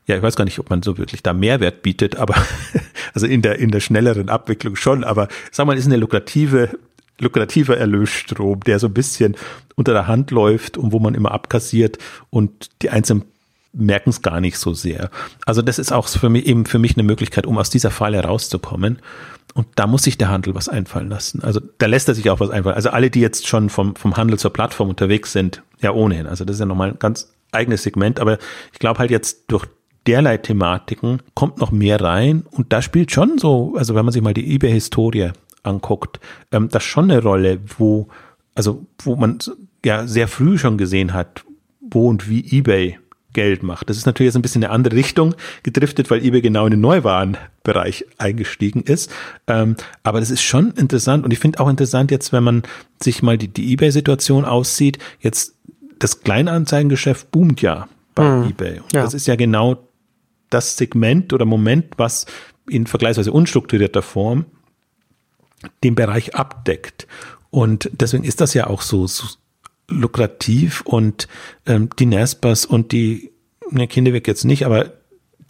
ja, 0.07 0.17
ich 0.17 0.23
weiß 0.23 0.37
gar 0.37 0.45
nicht, 0.45 0.59
ob 0.59 0.71
man 0.71 0.83
so 0.83 0.97
wirklich 0.97 1.23
da 1.23 1.33
Mehrwert 1.33 1.83
bietet, 1.83 2.17
aber 2.17 2.35
also 3.15 3.27
in 3.27 3.43
der, 3.43 3.59
in 3.59 3.71
der 3.71 3.81
schnelleren 3.81 4.29
Abwicklung 4.29 4.77
schon, 4.77 5.05
aber 5.05 5.29
sag 5.51 5.67
mal, 5.67 5.77
ist 5.77 5.87
eine 5.87 5.97
lukrative, 5.97 6.79
lukrativer 7.21 7.77
Erlösstrom, 7.77 8.61
der 8.61 8.79
so 8.79 8.87
ein 8.87 8.95
bisschen 8.95 9.37
unter 9.75 9.93
der 9.93 10.07
Hand 10.07 10.31
läuft 10.31 10.79
und 10.79 10.93
wo 10.93 10.99
man 10.99 11.15
immer 11.15 11.33
abkassiert 11.33 11.99
und 12.31 12.71
die 12.83 12.91
einzelnen 12.91 13.25
merken 13.73 14.11
es 14.11 14.23
gar 14.23 14.41
nicht 14.41 14.59
so 14.59 14.73
sehr. 14.73 15.11
Also 15.45 15.63
das 15.63 15.79
ist 15.79 15.93
auch 15.93 16.09
für 16.09 16.31
mich 16.31 16.47
eben 16.47 16.65
für 16.65 16.79
mich 16.79 16.97
eine 16.97 17.03
Möglichkeit, 17.03 17.47
um 17.47 17.59
aus 17.59 17.71
dieser 17.71 17.91
Falle 17.91 18.23
rauszukommen. 18.23 19.01
Und 19.55 19.67
da 19.77 19.87
muss 19.87 20.05
sich 20.05 20.19
der 20.19 20.29
Handel 20.29 20.55
was 20.55 20.69
einfallen 20.69 21.09
lassen. 21.09 21.43
Also 21.43 21.61
da 21.79 21.87
lässt 21.87 22.09
er 22.09 22.15
sich 22.15 22.31
auch 22.31 22.41
was 22.41 22.51
einfallen. 22.51 22.77
Also 22.77 22.91
alle, 22.91 23.11
die 23.11 23.21
jetzt 23.21 23.47
schon 23.47 23.71
vom, 23.71 23.97
vom 23.97 24.17
Handel 24.17 24.39
zur 24.39 24.53
Plattform 24.53 24.89
unterwegs 24.89 25.33
sind, 25.33 25.63
ja 25.81 25.93
ohnehin. 25.93 26.27
Also 26.27 26.45
das 26.45 26.55
ist 26.57 26.61
ja 26.61 26.67
nochmal 26.67 26.91
ein 26.91 26.99
ganz 26.99 27.33
eigenes 27.53 27.83
Segment. 27.83 28.21
Aber 28.21 28.39
ich 28.73 28.79
glaube 28.79 28.99
halt 28.99 29.11
jetzt 29.11 29.45
durch 29.49 29.67
derlei 30.07 30.39
Thematiken 30.39 31.23
kommt 31.35 31.59
noch 31.59 31.71
mehr 31.71 32.01
rein. 32.01 32.45
Und 32.51 32.73
da 32.73 32.83
spielt 32.83 33.11
schon 33.11 33.39
so, 33.39 33.75
also 33.77 33.95
wenn 33.95 34.05
man 34.05 34.13
sich 34.13 34.23
mal 34.23 34.35
die 34.35 34.55
eBay-Historie 34.55 35.31
anguckt, 35.63 36.21
ähm, 36.53 36.69
das 36.69 36.85
schon 36.85 37.11
eine 37.11 37.23
Rolle, 37.23 37.61
wo, 37.79 38.09
also 38.55 38.87
wo 39.03 39.17
man 39.17 39.39
ja 39.85 40.07
sehr 40.07 40.29
früh 40.29 40.59
schon 40.59 40.79
gesehen 40.79 41.15
hat, 41.15 41.45
wo 41.81 42.09
und 42.09 42.29
wie 42.29 42.59
eBay 42.59 42.99
Geld 43.39 43.63
macht. 43.63 43.89
Das 43.89 43.97
ist 43.97 44.05
natürlich 44.05 44.31
jetzt 44.31 44.35
ein 44.35 44.43
bisschen 44.43 44.65
eine 44.65 44.73
andere 44.73 44.97
Richtung 44.97 45.37
gedriftet, 45.63 46.11
weil 46.11 46.25
eBay 46.25 46.41
genau 46.41 46.67
in 46.67 46.73
den 46.73 46.81
Neuwarenbereich 46.81 48.05
eingestiegen 48.19 48.83
ist. 48.83 49.13
Ähm, 49.47 49.77
aber 50.03 50.19
das 50.19 50.33
ist 50.33 50.43
schon 50.43 50.73
interessant 50.73 51.25
und 51.25 51.31
ich 51.31 51.39
finde 51.39 51.61
auch 51.61 51.69
interessant 51.69 52.11
jetzt, 52.11 52.33
wenn 52.33 52.43
man 52.43 52.65
sich 53.01 53.23
mal 53.23 53.39
die, 53.39 53.47
die 53.47 53.73
eBay-Situation 53.75 54.45
aussieht, 54.45 54.99
jetzt 55.21 55.55
das 56.01 56.23
Kleinanzeigengeschäft 56.23 57.31
boomt 57.31 57.63
ja 57.63 57.87
bei 58.17 58.25
hm, 58.25 58.49
eBay. 58.49 58.81
Und 58.81 58.93
ja. 58.93 59.05
das 59.05 59.15
ist 59.15 59.29
ja 59.29 59.37
genau 59.37 59.87
das 60.51 60.77
Segment 60.77 61.33
oder 61.33 61.45
Moment, 61.45 61.95
was 61.97 62.27
in 62.69 62.89
vergleichsweise 62.89 63.31
unstrukturierter 63.31 64.03
Form 64.03 64.47
den 65.85 65.95
Bereich 65.95 66.35
abdeckt. 66.35 67.07
Und 67.51 67.89
deswegen 67.93 68.25
ist 68.25 68.41
das 68.41 68.53
ja 68.53 68.67
auch 68.67 68.83
so, 68.83 69.07
so 69.07 69.29
lukrativ 69.89 70.83
und 70.83 71.29
ähm, 71.67 71.89
die 71.99 72.07
Nespers 72.07 72.67
und 72.67 72.93
die, 72.93 73.33
ne, 73.71 73.89
Kinderweg 73.89 74.27
jetzt 74.27 74.45
nicht, 74.45 74.65
aber 74.67 74.93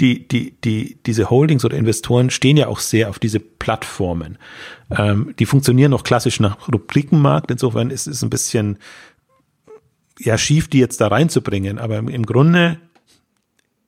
die, 0.01 0.29
die, 0.29 0.55
die, 0.61 0.99
diese 1.05 1.29
Holdings 1.29 1.65
oder 1.65 1.77
Investoren 1.77 2.31
stehen 2.31 2.57
ja 2.57 2.69
auch 2.69 2.79
sehr 2.79 3.11
auf 3.11 3.19
diese 3.19 3.41
Plattformen. 3.41 4.39
Ähm, 4.97 5.35
die 5.39 5.47
funktionieren 5.47 5.91
noch 5.91 6.05
klassisch 6.05 6.39
nach 6.39 6.69
Rubrikenmarkt, 6.73 7.51
insofern 7.51 7.91
ist 7.91 8.07
es 8.07 8.23
ein 8.23 8.31
bisschen 8.31 8.79
ja 10.21 10.39
schief, 10.39 10.69
die 10.69 10.79
jetzt 10.79 11.01
da 11.01 11.09
reinzubringen, 11.09 11.79
aber 11.79 11.99
im, 11.99 12.09
im 12.09 12.27
Grunde 12.27 12.79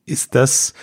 ist 0.05 0.35
das 0.35 0.75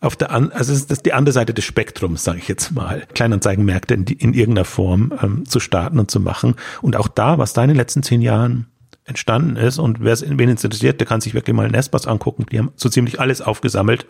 auf 0.00 0.16
der 0.16 0.32
also 0.32 0.72
ist 0.72 0.90
das 0.90 1.04
die 1.04 1.12
andere 1.12 1.32
Seite 1.32 1.54
des 1.54 1.64
Spektrums, 1.64 2.24
sage 2.24 2.38
ich 2.38 2.48
jetzt 2.48 2.72
mal, 2.72 3.06
Kleinanzeigenmärkte 3.14 3.94
in, 3.94 4.04
in 4.04 4.34
irgendeiner 4.34 4.64
Form 4.64 5.12
ähm, 5.22 5.46
zu 5.46 5.60
starten 5.60 6.00
und 6.00 6.10
zu 6.10 6.18
machen. 6.18 6.56
Und 6.80 6.96
auch 6.96 7.06
da, 7.06 7.38
was 7.38 7.52
da 7.52 7.62
in 7.62 7.68
den 7.68 7.76
letzten 7.76 8.02
zehn 8.02 8.20
Jahren 8.20 8.66
entstanden 9.04 9.56
ist. 9.56 9.78
Und 9.78 10.00
wer 10.00 10.12
es 10.12 10.24
wen 10.28 10.48
interessiert, 10.48 11.00
der 11.00 11.06
kann 11.06 11.20
sich 11.20 11.34
wirklich 11.34 11.54
mal 11.54 11.68
Nespers 11.68 12.06
angucken. 12.06 12.46
Die 12.50 12.58
haben 12.58 12.72
so 12.76 12.88
ziemlich 12.88 13.20
alles 13.20 13.40
aufgesammelt, 13.40 14.06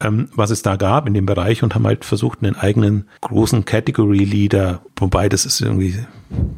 ähm, 0.00 0.28
was 0.34 0.50
es 0.50 0.62
da 0.62 0.76
gab 0.76 1.06
in 1.06 1.14
dem 1.14 1.26
Bereich 1.26 1.62
und 1.62 1.74
haben 1.74 1.86
halt 1.86 2.04
versucht, 2.04 2.42
einen 2.42 2.56
eigenen 2.56 3.08
großen 3.22 3.64
Category 3.64 4.24
Leader, 4.24 4.82
wobei 4.96 5.28
das 5.28 5.46
ist 5.46 5.60
irgendwie 5.60 5.98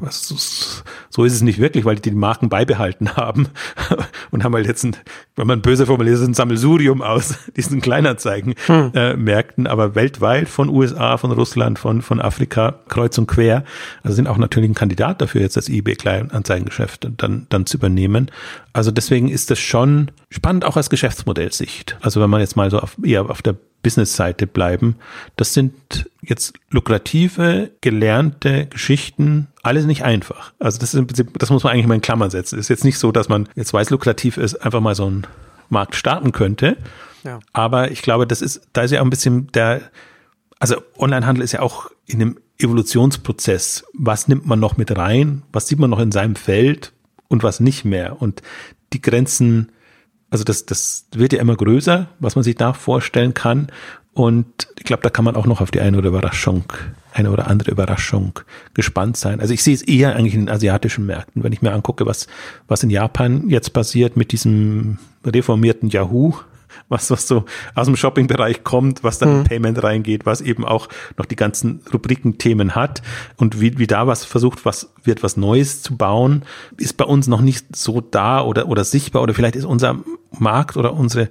was, 0.00 0.82
so 1.10 1.24
ist 1.24 1.34
es 1.34 1.42
nicht 1.42 1.58
wirklich, 1.58 1.84
weil 1.84 1.96
die 1.96 2.10
die 2.10 2.16
Marken 2.16 2.48
beibehalten 2.48 3.10
haben 3.16 3.48
und 4.30 4.44
haben 4.44 4.54
halt 4.54 4.66
jetzt 4.66 4.84
ein, 4.84 4.96
wenn 5.36 5.46
man 5.46 5.62
böse 5.62 5.86
formuliert, 5.86 6.20
ein 6.20 6.34
Sammelsurium 6.34 7.02
aus 7.02 7.34
diesen 7.56 7.80
Kleinanzeigen-Märkten, 7.80 9.64
hm. 9.64 9.66
äh, 9.66 9.68
aber 9.68 9.94
weltweit 9.94 10.48
von 10.48 10.68
USA, 10.68 11.16
von 11.16 11.32
Russland, 11.32 11.78
von, 11.78 12.02
von 12.02 12.20
Afrika, 12.20 12.80
kreuz 12.88 13.18
und 13.18 13.26
quer. 13.26 13.64
Also 14.02 14.14
sind 14.14 14.26
auch 14.26 14.38
natürlich 14.38 14.70
ein 14.70 14.74
Kandidat 14.74 15.20
dafür, 15.20 15.40
jetzt 15.40 15.56
das 15.56 15.68
eBay 15.68 15.96
Kleinanzeigengeschäft 15.96 17.10
dann, 17.16 17.46
dann 17.48 17.66
zu 17.66 17.76
übernehmen. 17.76 18.30
Also 18.72 18.90
deswegen 18.90 19.28
ist 19.28 19.50
das 19.50 19.58
schon 19.58 20.10
spannend, 20.30 20.64
auch 20.64 20.76
aus 20.76 20.90
Geschäftsmodellsicht. 20.90 21.96
Also 22.00 22.20
wenn 22.20 22.30
man 22.30 22.40
jetzt 22.40 22.56
mal 22.56 22.70
so 22.70 22.78
auf, 22.78 22.96
eher 23.02 23.28
auf 23.28 23.42
der 23.42 23.56
Business-Seite 23.82 24.46
bleiben. 24.46 24.96
Das 25.36 25.54
sind 25.54 26.08
jetzt 26.20 26.54
lukrative, 26.70 27.70
gelernte 27.80 28.66
Geschichten, 28.66 29.48
alles 29.62 29.86
nicht 29.86 30.04
einfach. 30.04 30.52
Also 30.58 30.78
das 30.78 30.94
ist 30.94 30.98
im 30.98 31.06
Prinzip, 31.06 31.38
das 31.38 31.50
muss 31.50 31.64
man 31.64 31.72
eigentlich 31.72 31.86
mal 31.86 31.94
in 31.94 32.00
Klammern 32.00 32.30
setzen. 32.30 32.58
Ist 32.58 32.68
jetzt 32.68 32.84
nicht 32.84 32.98
so, 32.98 33.12
dass 33.12 33.28
man 33.28 33.48
jetzt 33.54 33.72
weiß, 33.72 33.90
lukrativ 33.90 34.36
ist, 34.36 34.56
einfach 34.56 34.80
mal 34.80 34.94
so 34.94 35.06
einen 35.06 35.26
Markt 35.68 35.94
starten 35.94 36.32
könnte. 36.32 36.76
Ja. 37.24 37.40
Aber 37.52 37.90
ich 37.90 38.02
glaube, 38.02 38.26
das 38.26 38.42
ist, 38.42 38.62
da 38.72 38.82
ist 38.82 38.90
ja 38.90 39.00
auch 39.00 39.04
ein 39.04 39.10
bisschen 39.10 39.48
der, 39.52 39.82
also 40.58 40.76
Onlinehandel 40.96 41.44
ist 41.44 41.52
ja 41.52 41.60
auch 41.60 41.90
in 42.06 42.20
einem 42.20 42.38
Evolutionsprozess. 42.58 43.84
Was 43.94 44.28
nimmt 44.28 44.46
man 44.46 44.58
noch 44.58 44.76
mit 44.76 44.96
rein? 44.96 45.42
Was 45.52 45.68
sieht 45.68 45.78
man 45.78 45.90
noch 45.90 46.00
in 46.00 46.12
seinem 46.12 46.36
Feld 46.36 46.92
und 47.28 47.42
was 47.42 47.60
nicht 47.60 47.84
mehr? 47.84 48.20
Und 48.20 48.42
die 48.92 49.00
Grenzen 49.00 49.70
also 50.30 50.44
das, 50.44 50.66
das 50.66 51.06
wird 51.12 51.32
ja 51.32 51.40
immer 51.40 51.56
größer, 51.56 52.08
was 52.18 52.34
man 52.36 52.42
sich 52.42 52.54
da 52.54 52.72
vorstellen 52.72 53.34
kann. 53.34 53.68
Und 54.12 54.68
ich 54.76 54.84
glaube, 54.84 55.02
da 55.02 55.10
kann 55.10 55.24
man 55.24 55.36
auch 55.36 55.46
noch 55.46 55.60
auf 55.60 55.70
die 55.70 55.80
eine 55.80 55.96
oder 55.96 56.08
Überraschung, 56.08 56.64
eine 57.12 57.30
oder 57.30 57.46
andere 57.46 57.70
Überraschung 57.70 58.40
gespannt 58.74 59.16
sein. 59.16 59.40
Also 59.40 59.54
ich 59.54 59.62
sehe 59.62 59.74
es 59.74 59.82
eher 59.82 60.16
eigentlich 60.16 60.34
in 60.34 60.46
den 60.46 60.50
asiatischen 60.50 61.06
Märkten, 61.06 61.44
wenn 61.44 61.52
ich 61.52 61.62
mir 61.62 61.72
angucke, 61.72 62.04
was, 62.04 62.26
was 62.66 62.82
in 62.82 62.90
Japan 62.90 63.48
jetzt 63.48 63.72
passiert 63.72 64.16
mit 64.16 64.32
diesem 64.32 64.98
reformierten 65.24 65.88
Yahoo, 65.88 66.34
was, 66.88 67.10
was 67.10 67.28
so 67.28 67.44
aus 67.74 67.86
dem 67.86 67.96
Shopping-Bereich 67.96 68.64
kommt, 68.64 69.04
was 69.04 69.18
dann 69.18 69.30
mhm. 69.30 69.38
in 69.38 69.44
Payment 69.44 69.82
reingeht, 69.82 70.26
was 70.26 70.40
eben 70.40 70.64
auch 70.64 70.88
noch 71.16 71.26
die 71.26 71.36
ganzen 71.36 71.80
Rubriken-Themen 71.92 72.74
hat 72.74 73.02
und 73.36 73.60
wie, 73.60 73.78
wie 73.78 73.86
da 73.86 74.06
was 74.06 74.24
versucht, 74.24 74.64
was 74.64 74.92
wird 75.04 75.22
was 75.22 75.36
Neues 75.36 75.82
zu 75.82 75.96
bauen, 75.96 76.44
ist 76.76 76.96
bei 76.96 77.04
uns 77.04 77.26
noch 77.26 77.40
nicht 77.40 77.76
so 77.76 78.00
da 78.00 78.42
oder, 78.42 78.68
oder 78.68 78.84
sichtbar 78.84 79.22
oder 79.22 79.34
vielleicht 79.34 79.56
ist 79.56 79.64
unser 79.64 79.98
Markt 80.38 80.76
oder 80.76 80.94
unsere, 80.94 81.28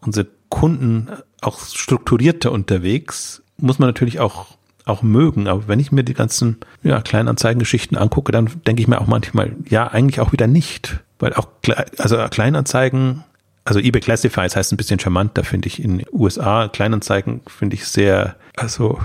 unsere 0.00 0.26
Kunden 0.48 1.08
auch 1.40 1.60
strukturierter 1.60 2.52
unterwegs, 2.52 3.42
muss 3.58 3.78
man 3.78 3.88
natürlich 3.88 4.20
auch 4.20 4.58
auch 4.88 5.02
mögen. 5.02 5.48
Aber 5.48 5.68
wenn 5.68 5.80
ich 5.80 5.92
mir 5.92 6.02
die 6.02 6.14
ganzen 6.14 6.56
ja, 6.82 7.02
Kleinanzeigengeschichten 7.02 7.98
angucke, 7.98 8.32
dann 8.32 8.50
denke 8.66 8.80
ich 8.80 8.88
mir 8.88 9.00
auch 9.00 9.06
manchmal, 9.06 9.54
ja, 9.68 9.86
eigentlich 9.86 10.20
auch 10.20 10.32
wieder 10.32 10.46
nicht. 10.46 11.00
Weil 11.18 11.34
auch, 11.34 11.48
also 11.98 12.16
Kleinanzeigen 12.30 13.24
also 13.68 13.80
eBay 13.80 14.00
Classifieds 14.00 14.56
heißt 14.56 14.72
ein 14.72 14.76
bisschen 14.76 14.98
charmanter, 14.98 15.44
finde 15.44 15.68
ich, 15.68 15.82
in 15.82 15.98
den 15.98 16.06
USA. 16.12 16.68
Kleinanzeigen 16.68 17.42
finde 17.46 17.76
ich 17.76 17.86
sehr, 17.86 18.36
also 18.56 18.98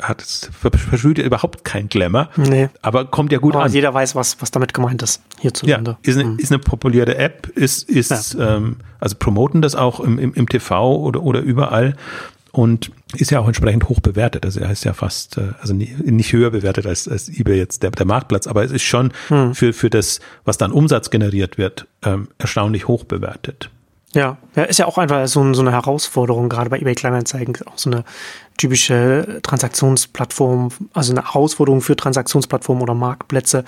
hat 0.00 0.22
es 0.22 0.50
verschwürt 0.60 1.18
überhaupt 1.18 1.64
kein 1.64 1.88
Glamour. 1.88 2.28
Nee. 2.36 2.68
Aber 2.82 3.04
kommt 3.04 3.32
ja 3.32 3.38
gut 3.38 3.54
aber 3.54 3.64
an. 3.64 3.72
Jeder 3.72 3.92
weiß, 3.94 4.14
was, 4.14 4.40
was 4.40 4.50
damit 4.50 4.74
gemeint 4.74 5.02
ist 5.02 5.22
hierzulande. 5.40 5.92
Ja, 6.02 6.10
ist 6.10 6.18
eine, 6.18 6.30
mhm. 6.30 6.38
ist 6.38 6.52
eine 6.52 6.60
populäre 6.60 7.16
App, 7.16 7.48
ist, 7.48 7.88
ist 7.88 8.34
ja. 8.34 8.56
ähm, 8.56 8.76
also 9.00 9.16
promoten 9.18 9.62
das 9.62 9.74
auch 9.74 10.00
im, 10.00 10.18
im, 10.18 10.34
im 10.34 10.48
TV 10.48 10.96
oder, 10.96 11.22
oder 11.22 11.40
überall 11.40 11.96
und 12.52 12.90
ist 13.16 13.30
ja 13.30 13.40
auch 13.40 13.46
entsprechend 13.46 13.88
hoch 13.88 14.00
bewertet. 14.00 14.44
Also 14.44 14.60
er 14.60 14.70
ist 14.70 14.84
ja 14.84 14.92
fast, 14.92 15.36
äh, 15.38 15.52
also 15.60 15.74
nicht 15.74 16.32
höher 16.32 16.50
bewertet 16.50 16.86
als, 16.86 17.08
als 17.08 17.28
eBay 17.28 17.56
jetzt 17.56 17.82
der, 17.82 17.90
der 17.90 18.06
Marktplatz, 18.06 18.46
aber 18.46 18.64
es 18.64 18.70
ist 18.70 18.82
schon 18.82 19.12
hm. 19.28 19.54
für, 19.54 19.72
für 19.72 19.90
das, 19.90 20.20
was 20.44 20.58
dann 20.58 20.70
Umsatz 20.70 21.10
generiert 21.10 21.58
wird, 21.58 21.86
ähm, 22.02 22.28
erstaunlich 22.38 22.86
hoch 22.86 23.04
bewertet. 23.04 23.70
Ja, 24.14 24.38
ja, 24.56 24.62
ist 24.64 24.78
ja 24.78 24.86
auch 24.86 24.96
einfach 24.96 25.26
so, 25.28 25.52
so 25.52 25.60
eine 25.60 25.72
Herausforderung, 25.72 26.48
gerade 26.48 26.70
bei 26.70 26.78
eBay 26.78 26.94
Kleinanzeigen, 26.94 27.54
auch 27.66 27.76
so 27.76 27.90
eine 27.90 28.04
typische 28.56 29.40
Transaktionsplattform, 29.42 30.70
also 30.94 31.12
eine 31.12 31.24
Herausforderung 31.24 31.82
für 31.82 31.94
Transaktionsplattformen 31.94 32.82
oder 32.82 32.94
Marktplätze, 32.94 33.64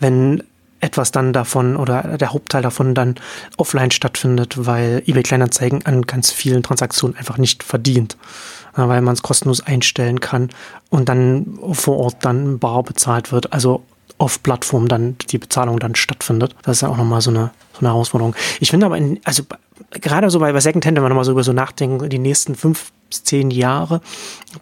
wenn 0.00 0.42
etwas 0.80 1.12
dann 1.12 1.32
davon 1.32 1.76
oder 1.76 2.18
der 2.18 2.32
Hauptteil 2.32 2.60
davon 2.60 2.94
dann 2.94 3.14
offline 3.56 3.90
stattfindet, 3.90 4.66
weil 4.66 5.02
eBay 5.06 5.22
Kleinanzeigen 5.22 5.86
an 5.86 6.02
ganz 6.02 6.30
vielen 6.30 6.62
Transaktionen 6.62 7.16
einfach 7.16 7.38
nicht 7.38 7.62
verdient, 7.62 8.16
weil 8.74 9.00
man 9.00 9.14
es 9.14 9.22
kostenlos 9.22 9.60
einstellen 9.60 10.20
kann 10.20 10.50
und 10.90 11.08
dann 11.08 11.58
vor 11.72 11.98
Ort 11.98 12.16
dann 12.20 12.58
bar 12.58 12.82
bezahlt 12.82 13.32
wird. 13.32 13.52
Also 13.52 13.82
auf 14.18 14.42
Plattform 14.42 14.88
dann 14.88 15.16
die 15.30 15.38
Bezahlung 15.38 15.80
dann 15.80 15.94
stattfindet. 15.94 16.54
Das 16.62 16.78
ist 16.78 16.80
ja 16.82 16.88
auch 16.88 16.96
nochmal 16.96 17.20
so 17.20 17.30
eine, 17.30 17.50
so 17.72 17.80
eine 17.80 17.88
Herausforderung. 17.88 18.34
Ich 18.60 18.70
finde 18.70 18.86
aber, 18.86 18.96
in, 18.96 19.20
also 19.24 19.42
gerade 19.90 20.30
so 20.30 20.38
bei, 20.38 20.52
bei 20.52 20.60
Secondhand, 20.60 20.96
wenn 20.96 21.02
man 21.02 21.10
nochmal 21.10 21.24
so 21.24 21.32
über 21.32 21.42
so 21.42 21.52
nachdenken, 21.52 22.08
die 22.08 22.18
nächsten 22.18 22.54
fünf 22.54 22.92
bis 23.08 23.24
zehn 23.24 23.50
Jahre, 23.50 24.00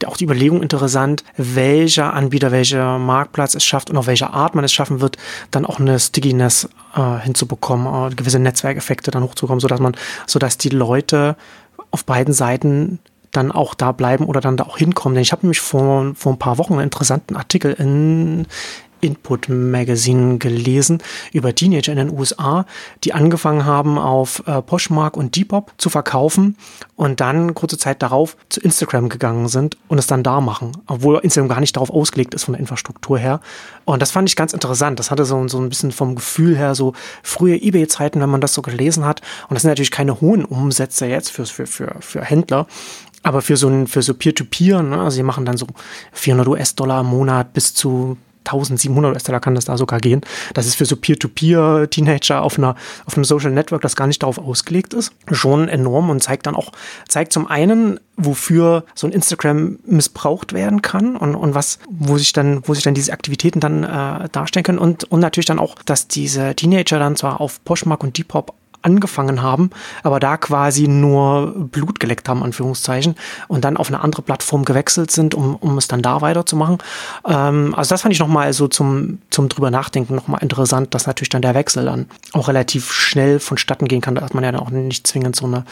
auch 0.07 0.17
die 0.17 0.25
Überlegung 0.25 0.63
interessant, 0.63 1.23
welcher 1.37 2.15
Anbieter, 2.15 2.51
welcher 2.51 2.99
Marktplatz 2.99 3.55
es 3.55 3.65
schafft 3.65 3.91
und 3.91 3.97
auf 3.97 4.07
welcher 4.07 4.33
Art 4.33 4.55
man 4.55 4.65
es 4.65 4.73
schaffen 4.73 5.01
wird, 5.01 5.17
dann 5.51 5.67
auch 5.67 5.79
eine 5.79 5.99
Stickiness 5.99 6.69
äh, 6.97 7.19
hinzubekommen, 7.21 8.11
äh, 8.11 8.15
gewisse 8.15 8.39
Netzwerkeffekte 8.39 9.11
dann 9.11 9.23
hochzukommen, 9.23 9.61
sodass 9.61 9.81
man, 9.81 9.97
sodass 10.27 10.57
die 10.59 10.71
Leute 10.71 11.37
auf 11.91 12.05
beiden 12.05 12.33
Seiten 12.33 12.99
dann 13.33 13.51
auch 13.51 13.75
da 13.75 13.93
bleiben 13.93 14.27
oder 14.27 14.41
dann 14.41 14.57
da 14.57 14.65
auch 14.65 14.79
hinkommen. 14.79 15.15
Denn 15.15 15.23
ich 15.23 15.33
habe 15.33 15.43
nämlich 15.43 15.61
vor, 15.61 16.13
vor 16.15 16.33
ein 16.33 16.39
paar 16.39 16.59
Wochen 16.59 16.75
einen 16.75 16.83
interessanten 16.83 17.37
Artikel 17.37 17.73
in, 17.73 18.47
Input 19.03 19.49
Magazine 19.49 20.39
gelesen 20.39 21.03
über 21.33 21.55
Teenager 21.55 21.93
in 21.93 21.99
den 21.99 22.11
USA, 22.11 22.65
die 23.05 23.13
angefangen 23.13 23.67
haben, 23.67 23.99
auf 23.99 24.43
äh, 24.47 24.63
Poshmark 24.63 25.17
und 25.17 25.37
Depop 25.37 25.75
zu 25.77 25.91
verkaufen 25.91 26.57
und 26.97 27.21
dann 27.21 27.55
kurze 27.55 27.77
Zeit 27.77 28.01
darauf 28.01 28.37
zu 28.49 28.61
Instagram 28.61 29.09
gegangen 29.09 29.49
sind 29.49 29.77
und 29.89 29.99
es 29.99 30.07
dann 30.07 30.23
da 30.23 30.41
machen, 30.41 30.73
obwohl 30.87 31.19
Instagram 31.19 31.49
gar 31.49 31.61
nicht 31.61 31.77
darauf 31.77 31.91
ausgelegt 31.91 32.33
ist 32.33 32.45
von 32.45 32.53
der 32.53 32.61
Infrastruktur 32.61 33.19
her. 33.19 33.41
Und 33.85 34.01
das 34.01 34.13
fand 34.13 34.29
ich 34.29 34.37
ganz 34.37 34.53
interessant. 34.53 34.99
Das 34.99 35.11
hatte 35.11 35.25
so, 35.25 35.49
so 35.49 35.59
ein 35.59 35.69
bisschen 35.69 35.91
vom 35.91 36.15
Gefühl 36.15 36.57
her 36.57 36.75
so 36.75 36.95
frühe 37.23 37.61
eBay-Zeiten, 37.61 38.21
wenn 38.21 38.31
man 38.31 38.41
das 38.41 38.55
so 38.55 38.63
gelesen 38.63 39.05
hat. 39.05 39.21
Und 39.49 39.55
das 39.55 39.63
sind 39.63 39.71
natürlich 39.71 39.91
keine 39.91 40.21
hohen 40.21 40.45
Umsätze 40.45 41.07
jetzt 41.07 41.31
für, 41.31 41.45
für, 41.45 41.67
für, 41.67 41.97
für 42.01 42.23
Händler. 42.23 42.69
Aber 43.25 43.43
für 43.43 43.57
so 43.57 43.69
ein, 43.69 43.87
für 43.87 44.03
so 44.03 44.15
Peer-to-Peer, 44.15 44.83
ne, 44.83 45.01
also 45.01 45.17
sie 45.17 45.23
machen 45.23 45.45
dann 45.45 45.57
so 45.57 45.67
400 46.13 46.49
US-Dollar 46.49 47.01
im 47.01 47.07
Monat 47.07 47.53
bis 47.53 47.75
zu 47.75 48.17
1700 48.45 49.15
US-Dollar 49.15 49.41
kann 49.41 49.55
das 49.55 49.65
da 49.65 49.77
sogar 49.77 50.01
gehen. 50.01 50.21
Das 50.55 50.67
ist 50.67 50.75
für 50.75 50.85
so 50.85 50.97
Peer-to-Peer-Teenager 50.97 52.43
auf 52.43 52.59
einer, 52.59 52.75
auf 53.07 53.17
einem 53.17 53.25
Social 53.25 53.51
Network, 53.51 53.83
das 53.83 53.97
gar 53.97 54.07
nicht 54.07 54.23
darauf 54.23 54.39
ausgelegt 54.39 54.95
ist, 54.95 55.13
schon 55.31 55.69
enorm 55.69 56.11
und 56.11 56.23
zeigt 56.23 56.47
dann 56.47 56.55
auch, 56.55 56.73
zeigt 57.09 57.33
zum 57.33 57.47
einen, 57.47 58.01
wofür 58.17 58.85
so 58.95 59.07
ein 59.07 59.13
Instagram 59.13 59.79
missbraucht 59.85 60.53
werden 60.53 60.83
kann 60.83 61.17
und, 61.17 61.35
und 61.35 61.55
was, 61.55 61.79
wo 61.89 62.19
sich 62.19 62.33
dann, 62.33 62.63
wo 62.67 62.75
sich 62.75 62.85
dann 62.85 62.95
diese 62.95 63.13
Aktivitäten 63.13 63.61
dann 63.61 63.85
äh, 63.85 64.29
darstellen 64.31 64.65
können 64.65 64.79
und, 64.79 65.05
und 65.05 65.21
natürlich 65.21 65.47
dann 65.47 65.59
auch, 65.59 65.77
dass 65.85 66.09
diese 66.09 66.55
Teenager 66.55 66.99
dann 66.99 67.17
zwar 67.17 67.41
auf 67.41 67.65
Poshmark 67.65 68.03
und 68.03 68.19
Depop 68.19 68.55
angefangen 68.83 69.43
haben, 69.43 69.71
aber 70.03 70.21
da 70.21 70.37
quasi 70.37 70.89
nur 70.89 71.53
Blut 71.57 72.01
geleckt 72.01 72.29
haben, 72.29 72.43
Anführungszeichen, 72.43 73.15
und 73.49 73.65
dann 73.65 73.77
auf 73.77 73.89
eine 73.89 74.01
andere 74.01 74.23
Plattform 74.23 74.65
gewechselt 74.65 75.11
sind, 75.11 75.35
um, 75.35 75.57
um 75.57 75.79
es 75.79 75.89
dann 75.89 76.03
da 76.03 76.21
weiterzumachen. 76.21 76.79
Ähm, 77.27 77.75
also 77.77 77.91
das 77.91 78.03
fand 78.03 78.13
ich 78.13 78.21
nochmal 78.21 78.53
so 78.53 78.69
zum, 78.69 79.19
zum 79.31 79.49
drüber 79.49 79.71
nachdenken 79.71 80.15
nochmal 80.15 80.43
interessant, 80.43 80.95
dass 80.95 81.07
natürlich 81.07 81.31
dann 81.31 81.43
der 81.43 81.55
Wechsel 81.55 81.85
dann 81.85 82.07
auch 82.33 82.49
relativ 82.49 82.93
schnell 82.93 83.41
vonstatten 83.41 83.89
gehen 83.89 84.01
kann, 84.01 84.15
dass 84.15 84.35
man 84.35 84.45
ja 84.45 84.53
dann 84.53 84.61
auch 84.61 84.71
nicht 84.71 85.07
zwingend 85.07 85.37
so 85.37 85.47
eine 85.47 85.65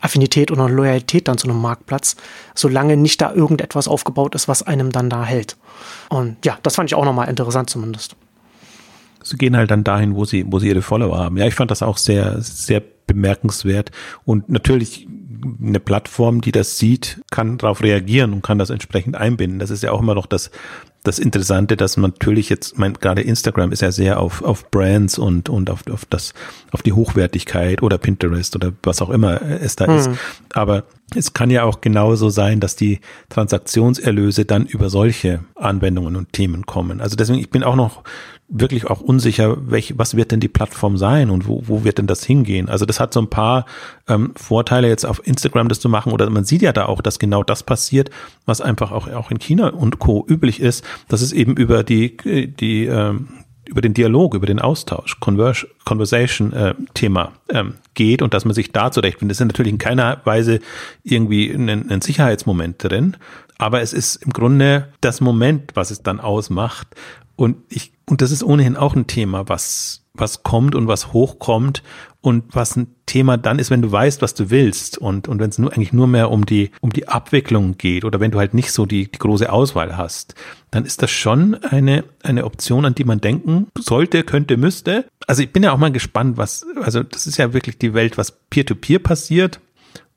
Affinität 0.00 0.50
oder 0.50 0.68
Loyalität 0.68 1.28
dann 1.28 1.38
zu 1.38 1.48
einem 1.48 1.60
Marktplatz, 1.60 2.16
solange 2.54 2.96
nicht 2.96 3.20
da 3.20 3.32
irgendetwas 3.32 3.88
aufgebaut 3.88 4.34
ist, 4.34 4.48
was 4.48 4.62
einem 4.62 4.92
dann 4.92 5.10
da 5.10 5.24
hält. 5.24 5.56
Und 6.08 6.44
ja, 6.44 6.58
das 6.62 6.76
fand 6.76 6.90
ich 6.90 6.94
auch 6.94 7.04
nochmal 7.04 7.28
interessant 7.28 7.70
zumindest 7.70 8.16
sie 9.22 9.36
gehen 9.36 9.56
halt 9.56 9.70
dann 9.70 9.84
dahin, 9.84 10.14
wo 10.14 10.24
sie, 10.24 10.44
wo 10.46 10.58
sie 10.58 10.68
ihre 10.68 10.82
Follower 10.82 11.18
haben. 11.18 11.36
Ja, 11.36 11.46
ich 11.46 11.54
fand 11.54 11.70
das 11.70 11.82
auch 11.82 11.96
sehr, 11.96 12.40
sehr 12.40 12.82
bemerkenswert. 13.06 13.90
Und 14.24 14.48
natürlich 14.48 15.06
eine 15.62 15.80
Plattform, 15.80 16.40
die 16.40 16.52
das 16.52 16.78
sieht, 16.78 17.20
kann 17.30 17.58
darauf 17.58 17.82
reagieren 17.82 18.32
und 18.32 18.42
kann 18.42 18.58
das 18.58 18.70
entsprechend 18.70 19.16
einbinden. 19.16 19.58
Das 19.58 19.70
ist 19.70 19.82
ja 19.82 19.92
auch 19.92 20.00
immer 20.00 20.14
noch 20.14 20.26
das, 20.26 20.50
das 21.04 21.18
Interessante, 21.18 21.76
dass 21.76 21.96
man 21.96 22.10
natürlich 22.10 22.48
jetzt, 22.48 22.78
mein, 22.78 22.94
gerade 22.94 23.22
Instagram 23.22 23.72
ist 23.72 23.82
ja 23.82 23.92
sehr 23.92 24.20
auf, 24.20 24.42
auf 24.42 24.70
Brands 24.70 25.18
und, 25.18 25.48
und 25.48 25.70
auf, 25.70 25.86
auf 25.90 26.04
das, 26.04 26.34
auf 26.72 26.82
die 26.82 26.92
Hochwertigkeit 26.92 27.82
oder 27.82 27.98
Pinterest 27.98 28.56
oder 28.56 28.72
was 28.82 29.00
auch 29.00 29.10
immer 29.10 29.40
es 29.42 29.76
da 29.76 29.86
mhm. 29.86 29.96
ist. 29.96 30.10
Aber 30.52 30.84
es 31.14 31.32
kann 31.34 31.50
ja 31.50 31.62
auch 31.62 31.80
genauso 31.80 32.28
sein, 32.30 32.60
dass 32.60 32.76
die 32.76 33.00
Transaktionserlöse 33.28 34.44
dann 34.44 34.66
über 34.66 34.90
solche 34.90 35.44
Anwendungen 35.54 36.16
und 36.16 36.32
Themen 36.32 36.66
kommen. 36.66 37.00
Also 37.00 37.16
deswegen, 37.16 37.38
ich 37.38 37.50
bin 37.50 37.62
auch 37.62 37.76
noch 37.76 38.02
wirklich 38.48 38.86
auch 38.86 39.00
unsicher, 39.00 39.56
welch, 39.70 39.94
was 39.98 40.16
wird 40.16 40.32
denn 40.32 40.40
die 40.40 40.48
Plattform 40.48 40.96
sein 40.96 41.28
und 41.28 41.46
wo, 41.46 41.62
wo 41.66 41.84
wird 41.84 41.98
denn 41.98 42.06
das 42.06 42.24
hingehen? 42.24 42.68
Also 42.68 42.86
das 42.86 42.98
hat 42.98 43.12
so 43.12 43.20
ein 43.20 43.28
paar 43.28 43.66
ähm, 44.08 44.32
Vorteile 44.36 44.88
jetzt 44.88 45.04
auf 45.04 45.26
Instagram 45.26 45.68
das 45.68 45.80
zu 45.80 45.88
machen 45.88 46.12
oder 46.12 46.28
man 46.30 46.44
sieht 46.44 46.62
ja 46.62 46.72
da 46.72 46.86
auch, 46.86 47.02
dass 47.02 47.18
genau 47.18 47.42
das 47.42 47.62
passiert, 47.62 48.10
was 48.46 48.62
einfach 48.62 48.90
auch, 48.90 49.06
auch 49.08 49.30
in 49.30 49.38
China 49.38 49.68
und 49.68 49.98
Co. 49.98 50.24
üblich 50.26 50.60
ist, 50.60 50.82
dass 51.08 51.20
es 51.20 51.32
eben 51.32 51.56
über 51.56 51.84
die, 51.84 52.16
die, 52.58 52.86
ähm, 52.86 53.28
über 53.66 53.82
den 53.82 53.92
Dialog, 53.92 54.34
über 54.34 54.46
den 54.46 54.60
Austausch, 54.60 55.20
Converse, 55.20 55.68
Conversation 55.84 56.54
äh, 56.54 56.74
ähm, 57.50 57.74
geht 57.92 58.22
und 58.22 58.32
dass 58.32 58.46
man 58.46 58.54
sich 58.54 58.72
da 58.72 58.90
zurechtfindet. 58.90 59.36
Das 59.36 59.40
ist 59.40 59.46
natürlich 59.46 59.72
in 59.72 59.78
keiner 59.78 60.22
Weise 60.24 60.60
irgendwie 61.04 61.50
ein, 61.50 61.90
ein 61.90 62.00
Sicherheitsmoment 62.00 62.82
drin, 62.82 63.18
aber 63.58 63.82
es 63.82 63.92
ist 63.92 64.16
im 64.16 64.32
Grunde 64.32 64.88
das 65.02 65.20
Moment, 65.20 65.72
was 65.74 65.90
es 65.90 66.02
dann 66.02 66.18
ausmacht. 66.18 66.88
Und 67.38 67.58
ich, 67.68 67.92
und 68.10 68.20
das 68.20 68.32
ist 68.32 68.42
ohnehin 68.42 68.76
auch 68.76 68.96
ein 68.96 69.06
Thema, 69.06 69.48
was, 69.48 70.02
was 70.12 70.42
kommt 70.42 70.74
und 70.74 70.88
was 70.88 71.12
hochkommt 71.12 71.84
und 72.20 72.52
was 72.52 72.74
ein 72.74 72.88
Thema 73.06 73.36
dann 73.36 73.60
ist, 73.60 73.70
wenn 73.70 73.80
du 73.80 73.92
weißt, 73.92 74.22
was 74.22 74.34
du 74.34 74.50
willst 74.50 74.98
und, 74.98 75.28
und 75.28 75.38
wenn 75.38 75.48
es 75.48 75.56
nur 75.56 75.72
eigentlich 75.72 75.92
nur 75.92 76.08
mehr 76.08 76.32
um 76.32 76.46
die, 76.46 76.72
um 76.80 76.92
die 76.92 77.06
Abwicklung 77.06 77.78
geht 77.78 78.04
oder 78.04 78.18
wenn 78.18 78.32
du 78.32 78.40
halt 78.40 78.54
nicht 78.54 78.72
so 78.72 78.86
die, 78.86 79.08
die 79.08 79.20
große 79.20 79.52
Auswahl 79.52 79.96
hast, 79.96 80.34
dann 80.72 80.84
ist 80.84 81.00
das 81.00 81.12
schon 81.12 81.54
eine, 81.54 82.02
eine 82.24 82.44
Option, 82.44 82.84
an 82.84 82.96
die 82.96 83.04
man 83.04 83.20
denken 83.20 83.68
sollte, 83.78 84.24
könnte, 84.24 84.56
müsste. 84.56 85.04
Also 85.28 85.44
ich 85.44 85.52
bin 85.52 85.62
ja 85.62 85.70
auch 85.70 85.78
mal 85.78 85.92
gespannt, 85.92 86.38
was, 86.38 86.66
also 86.82 87.04
das 87.04 87.28
ist 87.28 87.36
ja 87.36 87.52
wirklich 87.52 87.78
die 87.78 87.94
Welt, 87.94 88.18
was 88.18 88.32
Peer-to-Peer 88.50 88.98
-Peer 88.98 89.02
passiert 89.04 89.60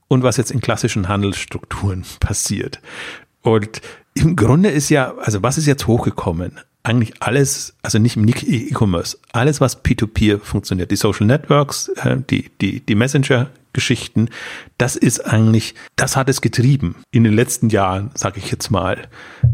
und 0.07 0.23
was 0.23 0.37
jetzt 0.37 0.49
in 0.49 0.59
klassischen 0.59 1.07
Handelsstrukturen 1.07 2.03
passiert. 2.19 2.81
Und 3.43 3.79
im 4.15 4.35
Grunde 4.35 4.69
ist 4.69 4.89
ja, 4.89 5.13
also 5.19 5.43
was 5.43 5.59
ist 5.59 5.67
jetzt 5.67 5.85
hochgekommen? 5.85 6.59
Eigentlich 6.83 7.21
alles, 7.21 7.75
also 7.81 7.99
nicht 7.99 8.17
im 8.17 8.27
E-Commerce, 8.27 9.17
alles, 9.33 9.61
was 9.61 9.83
P2P 9.83 10.39
funktioniert, 10.39 10.91
die 10.91 10.95
Social 10.95 11.27
Networks, 11.27 11.89
äh, 11.89 12.17
die, 12.29 12.49
die, 12.59 12.79
die 12.79 12.95
Messenger, 12.95 13.49
Geschichten, 13.73 14.29
das 14.77 14.95
ist 14.95 15.25
eigentlich, 15.25 15.75
das 15.95 16.15
hat 16.15 16.29
es 16.29 16.41
getrieben 16.41 16.95
in 17.11 17.23
den 17.23 17.33
letzten 17.33 17.69
Jahren, 17.69 18.11
sage 18.15 18.39
ich 18.39 18.51
jetzt 18.51 18.71
mal. 18.71 19.07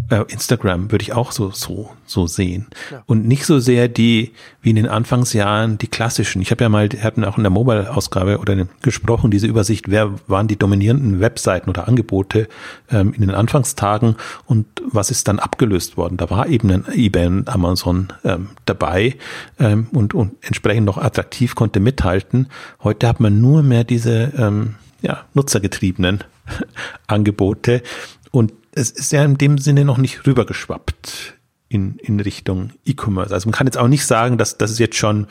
Äh, 0.09 0.23
Instagram 0.29 0.91
würde 0.91 1.03
ich 1.03 1.13
auch 1.13 1.31
so 1.31 1.51
so 1.51 1.91
so 2.05 2.25
sehen 2.25 2.67
ja. 2.91 3.03
und 3.05 3.27
nicht 3.27 3.45
so 3.45 3.59
sehr 3.59 3.87
die 3.87 4.31
wie 4.61 4.71
in 4.71 4.75
den 4.77 4.87
Anfangsjahren 4.87 5.77
die 5.77 5.87
klassischen. 5.87 6.41
Ich 6.41 6.51
habe 6.51 6.63
ja 6.63 6.69
mal, 6.69 6.89
hatten 7.01 7.23
auch 7.23 7.37
in 7.37 7.43
der 7.43 7.51
Mobile-Ausgabe 7.51 8.39
oder 8.39 8.67
gesprochen 8.81 9.31
diese 9.31 9.47
Übersicht, 9.47 9.89
wer 9.89 10.13
waren 10.27 10.47
die 10.47 10.57
dominierenden 10.57 11.19
Webseiten 11.19 11.69
oder 11.69 11.87
Angebote 11.87 12.47
ähm, 12.89 13.13
in 13.13 13.21
den 13.21 13.31
Anfangstagen 13.31 14.15
und 14.45 14.65
was 14.89 15.11
ist 15.11 15.27
dann 15.27 15.39
abgelöst 15.39 15.97
worden. 15.97 16.17
Da 16.17 16.29
war 16.29 16.47
eben 16.47 16.71
ein 16.71 16.85
eBay 16.91 17.27
und 17.27 17.49
Amazon 17.49 18.13
ähm, 18.23 18.49
dabei 18.65 19.15
ähm, 19.59 19.87
und 19.91 20.13
und 20.13 20.33
entsprechend 20.41 20.85
noch 20.85 20.97
attraktiv 20.97 21.55
konnte 21.55 21.79
mithalten. 21.79 22.47
Heute 22.83 23.07
hat 23.07 23.19
man 23.19 23.41
nur 23.41 23.63
mehr 23.63 23.83
diese 23.83 24.06
diese 24.07 24.33
ähm, 24.37 24.75
ja, 25.01 25.25
nutzergetriebenen 25.33 26.23
Angebote. 27.07 27.83
Und 28.31 28.53
es 28.73 28.91
ist 28.91 29.11
ja 29.11 29.23
in 29.23 29.37
dem 29.37 29.57
Sinne 29.57 29.85
noch 29.85 29.97
nicht 29.97 30.25
rübergeschwappt 30.25 31.35
in, 31.69 31.97
in 31.97 32.19
Richtung 32.19 32.71
E-Commerce. 32.85 33.33
Also 33.33 33.47
man 33.47 33.53
kann 33.53 33.67
jetzt 33.67 33.77
auch 33.77 33.87
nicht 33.87 34.05
sagen, 34.05 34.37
dass, 34.37 34.57
dass 34.57 34.71
es 34.71 34.79
jetzt 34.79 34.95
schon 34.95 35.27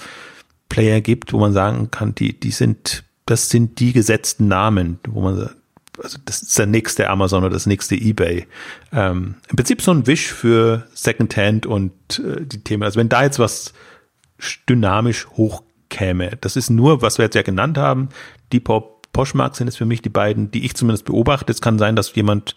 Player 0.68 1.00
gibt, 1.00 1.32
wo 1.32 1.38
man 1.38 1.52
sagen 1.52 1.90
kann, 1.90 2.14
die, 2.14 2.38
die 2.38 2.50
sind, 2.50 3.04
das 3.24 3.48
sind 3.48 3.80
die 3.80 3.92
gesetzten 3.92 4.48
Namen, 4.48 4.98
wo 5.08 5.20
man 5.20 5.50
also 6.02 6.18
das 6.26 6.42
ist 6.42 6.58
der 6.58 6.66
nächste 6.66 7.08
Amazon 7.08 7.42
oder 7.42 7.54
das 7.54 7.64
nächste 7.64 7.94
eBay. 7.94 8.46
Ähm, 8.92 9.36
Im 9.48 9.56
Prinzip 9.56 9.80
so 9.80 9.92
ein 9.92 10.06
Wisch 10.06 10.30
für 10.30 10.86
Secondhand 10.92 11.64
und 11.64 11.92
äh, 12.18 12.44
die 12.44 12.62
Themen. 12.62 12.82
Also 12.82 13.00
wenn 13.00 13.08
da 13.08 13.22
jetzt 13.22 13.38
was 13.38 13.72
dynamisch 14.68 15.26
hochkäme, 15.86 16.32
das 16.40 16.56
ist 16.56 16.70
nur, 16.70 17.02
was 17.02 17.18
wir 17.18 17.24
jetzt 17.24 17.34
ja 17.34 17.42
genannt 17.42 17.78
haben, 17.78 18.08
Depop, 18.52 19.06
Poshmark 19.12 19.56
sind 19.56 19.68
es 19.68 19.76
für 19.76 19.86
mich 19.86 20.02
die 20.02 20.10
beiden, 20.10 20.50
die 20.50 20.64
ich 20.64 20.74
zumindest 20.74 21.06
beobachte. 21.06 21.50
Es 21.50 21.62
kann 21.62 21.78
sein, 21.78 21.96
dass 21.96 22.14
jemand 22.14 22.54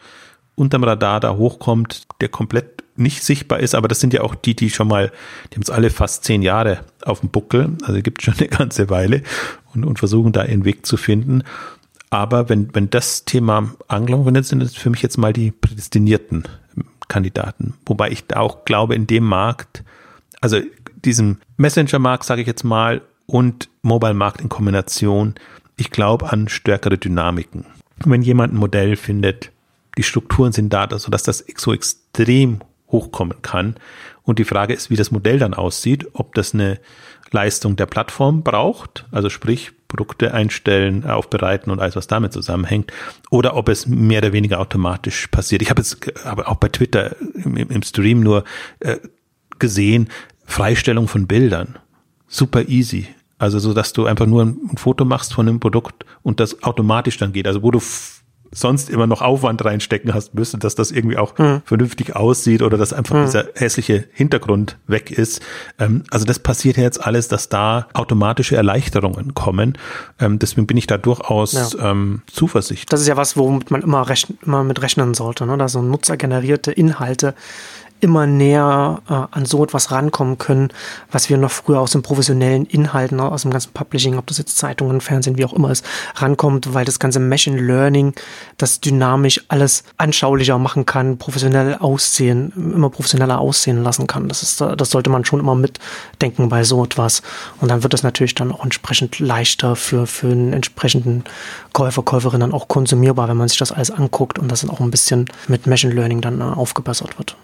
unterm 0.55 0.83
Radar 0.83 1.21
da 1.21 1.35
hochkommt, 1.35 2.03
der 2.19 2.27
komplett 2.27 2.83
nicht 2.97 3.23
sichtbar 3.23 3.61
ist, 3.61 3.75
aber 3.75 3.87
das 3.87 4.01
sind 4.01 4.13
ja 4.13 4.21
auch 4.21 4.35
die, 4.35 4.55
die 4.55 4.69
schon 4.69 4.89
mal, 4.89 5.09
die 5.49 5.55
haben 5.55 5.61
es 5.61 5.69
alle 5.69 5.89
fast 5.89 6.25
zehn 6.25 6.41
Jahre 6.41 6.81
auf 7.05 7.21
dem 7.21 7.29
Buckel, 7.29 7.77
also 7.83 8.01
gibt 8.01 8.21
schon 8.21 8.33
eine 8.37 8.49
ganze 8.49 8.89
Weile 8.89 9.23
und, 9.73 9.85
und 9.85 9.99
versuchen 9.99 10.33
da 10.33 10.43
ihren 10.43 10.65
Weg 10.65 10.85
zu 10.85 10.97
finden. 10.97 11.43
Aber 12.09 12.49
wenn, 12.49 12.75
wenn 12.75 12.89
das 12.89 13.23
Thema 13.23 13.71
Angelung 13.87 14.25
findet, 14.25 14.45
sind 14.45 14.61
es 14.61 14.75
für 14.75 14.89
mich 14.89 15.01
jetzt 15.01 15.17
mal 15.17 15.31
die 15.31 15.51
prädestinierten 15.51 16.43
Kandidaten. 17.07 17.75
Wobei 17.85 18.11
ich 18.11 18.35
auch 18.35 18.65
glaube, 18.65 18.95
in 18.95 19.07
dem 19.07 19.23
Markt, 19.23 19.83
also 20.41 20.59
diesem 21.05 21.37
Messenger-Markt, 21.55 22.25
sage 22.25 22.41
ich 22.41 22.47
jetzt 22.47 22.63
mal, 22.63 23.01
und 23.29 23.69
Mobile-Markt 23.83 24.41
in 24.41 24.49
Kombination, 24.49 25.35
ich 25.77 25.91
glaube 25.91 26.31
an 26.31 26.49
stärkere 26.49 26.97
Dynamiken. 26.97 27.65
Wenn 28.03 28.21
jemand 28.21 28.53
ein 28.53 28.57
Modell 28.57 28.95
findet, 28.95 29.51
die 29.97 30.03
Strukturen 30.03 30.51
sind 30.51 30.73
da, 30.73 30.87
sodass 30.97 31.23
das 31.23 31.45
so 31.57 31.73
extrem 31.73 32.59
hochkommen 32.89 33.41
kann. 33.41 33.75
Und 34.23 34.39
die 34.39 34.45
Frage 34.45 34.73
ist, 34.73 34.89
wie 34.89 34.95
das 34.95 35.11
Modell 35.11 35.39
dann 35.39 35.53
aussieht, 35.53 36.07
ob 36.13 36.33
das 36.33 36.53
eine 36.53 36.79
Leistung 37.31 37.75
der 37.75 37.85
Plattform 37.85 38.43
braucht, 38.43 39.05
also 39.11 39.29
sprich 39.29 39.71
Produkte 39.87 40.33
einstellen, 40.33 41.05
aufbereiten 41.05 41.71
und 41.71 41.79
alles, 41.79 41.95
was 41.95 42.07
damit 42.07 42.33
zusammenhängt, 42.33 42.91
oder 43.29 43.55
ob 43.55 43.69
es 43.69 43.87
mehr 43.87 44.19
oder 44.19 44.33
weniger 44.33 44.59
automatisch 44.59 45.27
passiert. 45.27 45.61
Ich 45.61 45.69
habe 45.69 45.81
jetzt 45.81 46.25
aber 46.25 46.47
auch 46.47 46.57
bei 46.57 46.69
Twitter 46.69 47.15
im, 47.43 47.57
im 47.57 47.83
Stream 47.83 48.21
nur 48.21 48.43
äh, 48.79 48.97
gesehen, 49.57 50.09
Freistellung 50.45 51.07
von 51.07 51.27
Bildern. 51.27 51.77
Super 52.27 52.67
easy. 52.67 53.07
Also 53.39 53.57
so, 53.57 53.73
dass 53.73 53.93
du 53.93 54.05
einfach 54.05 54.27
nur 54.27 54.43
ein, 54.43 54.59
Foto 54.75 55.05
machst 55.05 55.33
von 55.33 55.47
einem 55.47 55.59
Produkt 55.59 56.05
und 56.21 56.39
das 56.39 56.61
automatisch 56.61 57.17
dann 57.17 57.33
geht. 57.33 57.47
Also 57.47 57.63
wo 57.63 57.71
du 57.71 57.79
sonst 58.51 58.89
immer 58.89 59.07
noch 59.07 59.21
Aufwand 59.21 59.63
reinstecken 59.63 60.13
hast 60.13 60.33
müsste, 60.33 60.57
dass 60.57 60.75
das 60.75 60.91
irgendwie 60.91 61.17
auch 61.17 61.37
mhm. 61.37 61.61
vernünftig 61.65 62.15
aussieht 62.15 62.61
oder 62.61 62.77
dass 62.77 62.93
einfach 62.93 63.15
mhm. 63.15 63.25
dieser 63.25 63.45
hässliche 63.55 64.05
Hintergrund 64.11 64.77
weg 64.87 65.11
ist. 65.11 65.41
Ähm, 65.77 66.03
also 66.09 66.25
das 66.25 66.39
passiert 66.39 66.77
ja 66.77 66.83
jetzt 66.83 67.05
alles, 67.05 67.27
dass 67.27 67.49
da 67.49 67.87
automatische 67.93 68.55
Erleichterungen 68.55 69.33
kommen. 69.33 69.77
Ähm, 70.19 70.39
deswegen 70.39 70.67
bin 70.67 70.77
ich 70.77 70.87
da 70.87 70.97
durchaus 70.97 71.53
ja. 71.53 71.91
ähm, 71.91 72.23
zuversichtlich. 72.27 72.87
Das 72.87 73.01
ist 73.01 73.07
ja 73.07 73.17
was, 73.17 73.37
womit 73.37 73.71
man 73.71 73.81
immer, 73.81 74.09
rechn 74.09 74.37
immer 74.43 74.63
mit 74.63 74.81
rechnen 74.81 75.13
sollte, 75.13 75.45
ne? 75.45 75.57
dass 75.57 75.73
so 75.73 75.81
nutzergenerierte 75.81 76.71
Inhalte 76.71 77.35
immer 78.01 78.27
näher 78.27 79.01
äh, 79.09 79.13
an 79.13 79.45
so 79.45 79.63
etwas 79.63 79.91
rankommen 79.91 80.37
können, 80.37 80.69
was 81.11 81.29
wir 81.29 81.37
noch 81.37 81.51
früher 81.51 81.79
aus 81.79 81.91
den 81.91 82.01
professionellen 82.01 82.65
Inhalten, 82.65 83.19
aus 83.19 83.43
dem 83.43 83.51
ganzen 83.51 83.73
Publishing, 83.73 84.17
ob 84.17 84.27
das 84.27 84.37
jetzt 84.37 84.57
Zeitungen, 84.57 85.01
Fernsehen, 85.01 85.37
wie 85.37 85.45
auch 85.45 85.53
immer 85.53 85.71
ist, 85.71 85.85
rankommt, 86.15 86.73
weil 86.73 86.85
das 86.85 86.99
ganze 86.99 87.19
Machine 87.19 87.59
Learning 87.59 88.13
das 88.57 88.79
dynamisch 88.79 89.41
alles 89.47 89.83
anschaulicher 89.97 90.57
machen 90.57 90.85
kann, 90.85 91.17
professionell 91.17 91.75
aussehen, 91.75 92.53
immer 92.55 92.89
professioneller 92.89 93.39
aussehen 93.39 93.83
lassen 93.83 94.07
kann. 94.07 94.27
Das 94.27 94.43
ist, 94.43 94.61
das 94.61 94.89
sollte 94.89 95.09
man 95.09 95.25
schon 95.25 95.39
immer 95.39 95.55
mitdenken 95.55 96.49
bei 96.49 96.63
so 96.63 96.83
etwas. 96.83 97.21
Und 97.59 97.69
dann 97.69 97.83
wird 97.83 97.93
das 97.93 98.03
natürlich 98.03 98.35
dann 98.35 98.51
auch 98.51 98.63
entsprechend 98.63 99.19
leichter 99.19 99.75
für, 99.75 100.07
für 100.07 100.27
einen 100.27 100.53
entsprechenden 100.53 101.23
Käufer, 101.73 102.03
Käuferin 102.03 102.39
dann 102.39 102.53
auch 102.53 102.67
konsumierbar, 102.67 103.27
wenn 103.27 103.37
man 103.37 103.47
sich 103.47 103.57
das 103.57 103.71
alles 103.71 103.91
anguckt 103.91 104.39
und 104.39 104.49
das 104.51 104.61
dann 104.61 104.69
auch 104.69 104.79
ein 104.79 104.91
bisschen 104.91 105.25
mit 105.47 105.67
Machine 105.67 105.93
Learning 105.93 106.21
dann 106.21 106.41
äh, 106.41 106.43
aufgebessert 106.43 107.17
wird. 107.17 107.35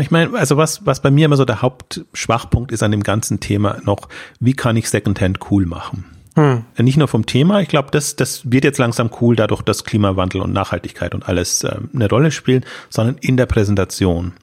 Ich 0.00 0.10
meine, 0.10 0.36
also 0.38 0.56
was, 0.56 0.84
was 0.86 1.00
bei 1.00 1.10
mir 1.10 1.26
immer 1.26 1.36
so 1.36 1.44
der 1.44 1.62
Hauptschwachpunkt 1.62 2.72
ist 2.72 2.82
an 2.82 2.90
dem 2.90 3.02
ganzen 3.02 3.40
Thema 3.40 3.78
noch, 3.84 4.08
wie 4.40 4.54
kann 4.54 4.76
ich 4.76 4.88
Secondhand 4.88 5.50
cool 5.50 5.66
machen? 5.66 6.04
Hm. 6.36 6.64
Nicht 6.78 6.98
nur 6.98 7.08
vom 7.08 7.24
Thema, 7.24 7.60
ich 7.60 7.68
glaube, 7.68 7.88
das, 7.90 8.14
das 8.14 8.50
wird 8.50 8.64
jetzt 8.64 8.78
langsam 8.78 9.10
cool, 9.20 9.36
dadurch, 9.36 9.62
dass 9.62 9.84
Klimawandel 9.84 10.42
und 10.42 10.52
Nachhaltigkeit 10.52 11.14
und 11.14 11.28
alles 11.28 11.64
äh, 11.64 11.76
eine 11.94 12.08
Rolle 12.08 12.30
spielen, 12.30 12.64
sondern 12.90 13.16
in 13.20 13.38
der 13.38 13.46
Präsentation. 13.46 14.34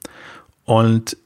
Und 0.64 1.16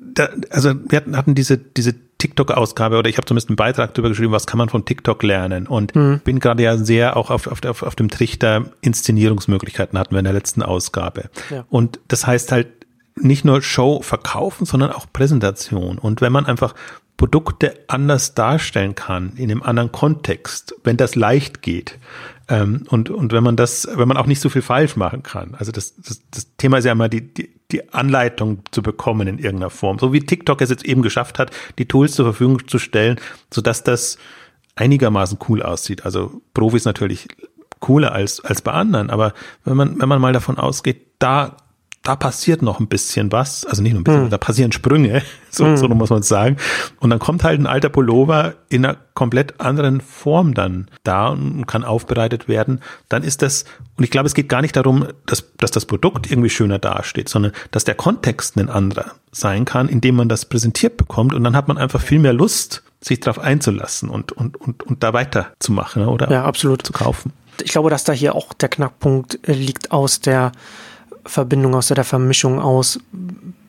da, 0.00 0.28
also 0.50 0.74
wir 0.88 0.96
hatten, 0.96 1.16
hatten 1.16 1.34
diese, 1.34 1.58
diese 1.58 1.94
TikTok-Ausgabe 2.18 2.98
oder 2.98 3.10
ich 3.10 3.16
habe 3.16 3.26
zumindest 3.26 3.48
einen 3.48 3.56
Beitrag 3.56 3.94
darüber 3.94 4.10
geschrieben, 4.10 4.30
was 4.30 4.46
kann 4.46 4.58
man 4.58 4.68
von 4.68 4.84
TikTok 4.84 5.24
lernen 5.24 5.66
und 5.66 5.96
mhm. 5.96 6.20
bin 6.22 6.38
gerade 6.38 6.62
ja 6.62 6.76
sehr 6.76 7.16
auch 7.16 7.30
auf, 7.30 7.48
auf, 7.48 7.64
auf, 7.64 7.82
auf 7.82 7.96
dem 7.96 8.10
Trichter 8.10 8.66
Inszenierungsmöglichkeiten 8.80 9.98
hatten 9.98 10.12
wir 10.12 10.20
in 10.20 10.24
der 10.24 10.34
letzten 10.34 10.62
Ausgabe. 10.62 11.30
Ja. 11.50 11.64
Und 11.68 11.98
das 12.06 12.24
heißt 12.26 12.52
halt, 12.52 12.68
nicht 13.16 13.44
nur 13.44 13.62
Show 13.62 14.02
verkaufen, 14.02 14.66
sondern 14.66 14.92
auch 14.92 15.06
Präsentation. 15.12 15.98
Und 15.98 16.20
wenn 16.20 16.32
man 16.32 16.46
einfach 16.46 16.74
Produkte 17.16 17.74
anders 17.88 18.34
darstellen 18.34 18.94
kann, 18.94 19.34
in 19.36 19.50
einem 19.50 19.62
anderen 19.62 19.92
Kontext, 19.92 20.74
wenn 20.82 20.96
das 20.96 21.14
leicht 21.14 21.62
geht, 21.62 21.98
ähm, 22.48 22.84
und, 22.88 23.10
und 23.10 23.32
wenn 23.32 23.44
man 23.44 23.56
das, 23.56 23.88
wenn 23.94 24.08
man 24.08 24.16
auch 24.16 24.26
nicht 24.26 24.40
so 24.40 24.48
viel 24.48 24.62
falsch 24.62 24.96
machen 24.96 25.22
kann. 25.22 25.54
Also 25.56 25.72
das, 25.72 25.94
das, 25.96 26.22
das 26.30 26.56
Thema 26.56 26.78
ist 26.78 26.84
ja 26.84 26.92
immer 26.92 27.08
die, 27.08 27.32
die, 27.32 27.50
die 27.70 27.92
Anleitung 27.94 28.62
zu 28.72 28.82
bekommen 28.82 29.28
in 29.28 29.38
irgendeiner 29.38 29.70
Form. 29.70 29.98
So 29.98 30.12
wie 30.12 30.20
TikTok 30.20 30.60
es 30.60 30.70
jetzt 30.70 30.84
eben 30.84 31.02
geschafft 31.02 31.38
hat, 31.38 31.50
die 31.78 31.86
Tools 31.86 32.12
zur 32.12 32.26
Verfügung 32.26 32.66
zu 32.66 32.78
stellen, 32.78 33.20
sodass 33.52 33.84
das 33.84 34.18
einigermaßen 34.74 35.38
cool 35.48 35.62
aussieht. 35.62 36.04
Also 36.04 36.42
Profis 36.54 36.84
natürlich 36.84 37.28
cooler 37.78 38.12
als, 38.12 38.40
als 38.44 38.62
bei 38.62 38.72
anderen, 38.72 39.10
aber 39.10 39.32
wenn 39.64 39.76
man, 39.76 40.00
wenn 40.00 40.08
man 40.08 40.20
mal 40.20 40.32
davon 40.32 40.58
ausgeht, 40.58 41.06
da 41.18 41.56
da 42.02 42.16
passiert 42.16 42.62
noch 42.62 42.80
ein 42.80 42.88
bisschen 42.88 43.30
was, 43.30 43.64
also 43.64 43.80
nicht 43.80 43.92
nur 43.92 44.00
ein 44.00 44.04
bisschen, 44.04 44.22
hm. 44.24 44.30
da 44.30 44.38
passieren 44.38 44.72
Sprünge, 44.72 45.22
so, 45.50 45.66
hm. 45.66 45.76
so 45.76 45.88
muss 45.88 46.10
man 46.10 46.22
sagen. 46.22 46.56
Und 46.98 47.10
dann 47.10 47.20
kommt 47.20 47.44
halt 47.44 47.60
ein 47.60 47.66
alter 47.66 47.88
Pullover 47.90 48.54
in 48.68 48.84
einer 48.84 48.96
komplett 49.14 49.60
anderen 49.60 50.00
Form 50.00 50.54
dann 50.54 50.88
da 51.04 51.28
und 51.28 51.66
kann 51.66 51.84
aufbereitet 51.84 52.48
werden. 52.48 52.80
Dann 53.08 53.22
ist 53.22 53.42
das, 53.42 53.64
und 53.96 54.04
ich 54.04 54.10
glaube, 54.10 54.26
es 54.26 54.34
geht 54.34 54.48
gar 54.48 54.62
nicht 54.62 54.74
darum, 54.74 55.06
dass, 55.26 55.44
dass 55.58 55.70
das 55.70 55.86
Produkt 55.86 56.30
irgendwie 56.30 56.50
schöner 56.50 56.78
dasteht, 56.78 57.28
sondern 57.28 57.52
dass 57.70 57.84
der 57.84 57.94
Kontext 57.94 58.56
ein 58.56 58.68
anderer 58.68 59.12
sein 59.30 59.64
kann, 59.64 59.88
indem 59.88 60.16
man 60.16 60.28
das 60.28 60.44
präsentiert 60.44 60.96
bekommt. 60.96 61.34
Und 61.34 61.44
dann 61.44 61.54
hat 61.54 61.68
man 61.68 61.78
einfach 61.78 62.00
viel 62.00 62.18
mehr 62.18 62.32
Lust, 62.32 62.82
sich 63.00 63.20
darauf 63.20 63.38
einzulassen 63.38 64.08
und, 64.08 64.32
und, 64.32 64.56
und, 64.56 64.82
und 64.82 65.02
da 65.02 65.12
weiterzumachen 65.12 66.06
oder 66.06 66.30
ja, 66.30 66.44
absolut. 66.44 66.86
zu 66.86 66.92
kaufen. 66.92 67.32
Ich 67.62 67.72
glaube, 67.72 67.90
dass 67.90 68.04
da 68.04 68.12
hier 68.12 68.34
auch 68.34 68.52
der 68.54 68.68
Knackpunkt 68.68 69.38
liegt 69.46 69.92
aus 69.92 70.20
der 70.20 70.52
Verbindung, 71.24 71.74
aus 71.74 71.88
der 71.88 72.04
Vermischung 72.04 72.60
aus 72.60 72.98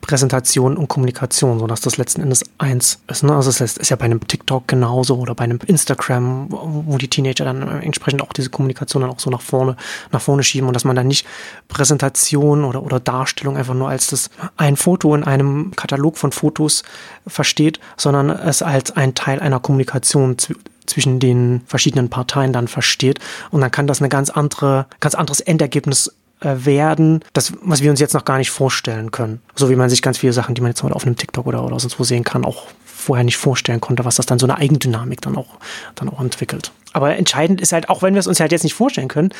Präsentation 0.00 0.76
und 0.76 0.88
Kommunikation, 0.88 1.58
so 1.58 1.66
dass 1.66 1.80
das 1.80 1.96
letzten 1.96 2.20
Endes 2.20 2.42
eins 2.58 3.00
ist. 3.08 3.22
Ne? 3.22 3.34
Also 3.34 3.50
das 3.50 3.78
ist 3.78 3.88
ja 3.88 3.96
bei 3.96 4.04
einem 4.04 4.26
TikTok 4.26 4.68
genauso 4.68 5.16
oder 5.16 5.34
bei 5.34 5.44
einem 5.44 5.60
Instagram, 5.66 6.48
wo 6.50 6.98
die 6.98 7.08
Teenager 7.08 7.46
dann 7.46 7.66
entsprechend 7.80 8.20
auch 8.20 8.32
diese 8.34 8.50
Kommunikation 8.50 9.00
dann 9.00 9.10
auch 9.10 9.18
so 9.18 9.30
nach 9.30 9.40
vorne, 9.40 9.76
nach 10.12 10.20
vorne 10.20 10.42
schieben 10.42 10.68
und 10.68 10.74
dass 10.74 10.84
man 10.84 10.94
dann 10.94 11.06
nicht 11.06 11.26
Präsentation 11.68 12.64
oder, 12.64 12.82
oder 12.82 13.00
Darstellung 13.00 13.56
einfach 13.56 13.74
nur 13.74 13.88
als 13.88 14.08
das 14.08 14.28
ein 14.58 14.76
Foto 14.76 15.14
in 15.14 15.24
einem 15.24 15.70
Katalog 15.74 16.18
von 16.18 16.32
Fotos 16.32 16.82
versteht, 17.26 17.80
sondern 17.96 18.28
es 18.28 18.60
als 18.60 18.90
ein 18.90 19.14
Teil 19.14 19.40
einer 19.40 19.60
Kommunikation 19.60 20.36
zwischen 20.84 21.18
den 21.18 21.62
verschiedenen 21.66 22.10
Parteien 22.10 22.52
dann 22.52 22.68
versteht. 22.68 23.20
Und 23.50 23.62
dann 23.62 23.70
kann 23.70 23.86
das 23.86 24.00
eine 24.00 24.10
ganz 24.10 24.28
andere, 24.28 24.86
ganz 25.00 25.14
anderes 25.14 25.40
Endergebnis 25.40 26.12
werden, 26.44 27.20
das, 27.32 27.52
was 27.62 27.82
wir 27.82 27.90
uns 27.90 28.00
jetzt 28.00 28.14
noch 28.14 28.24
gar 28.24 28.38
nicht 28.38 28.50
vorstellen 28.50 29.10
können. 29.10 29.40
So 29.54 29.70
wie 29.70 29.76
man 29.76 29.90
sich 29.90 30.02
ganz 30.02 30.18
viele 30.18 30.32
Sachen, 30.32 30.54
die 30.54 30.60
man 30.60 30.70
jetzt 30.70 30.82
mal 30.82 30.92
auf 30.92 31.06
einem 31.06 31.16
TikTok 31.16 31.46
oder, 31.46 31.64
oder 31.64 31.80
sonst 31.80 31.98
wo 31.98 32.04
sehen 32.04 32.24
kann, 32.24 32.44
auch 32.44 32.66
vorher 33.04 33.24
nicht 33.24 33.36
vorstellen 33.36 33.80
konnte, 33.80 34.04
was 34.04 34.16
das 34.16 34.26
dann 34.26 34.38
so 34.38 34.46
eine 34.46 34.56
Eigendynamik 34.56 35.20
dann 35.20 35.36
auch, 35.36 35.58
dann 35.94 36.08
auch 36.08 36.20
entwickelt. 36.20 36.72
Aber 36.92 37.16
entscheidend 37.16 37.60
ist 37.60 37.72
halt, 37.72 37.88
auch 37.88 38.02
wenn 38.02 38.14
wir 38.14 38.20
es 38.20 38.26
uns 38.26 38.40
halt 38.40 38.52
jetzt 38.52 38.62
nicht 38.62 38.74
vorstellen 38.74 39.08
können, 39.08 39.30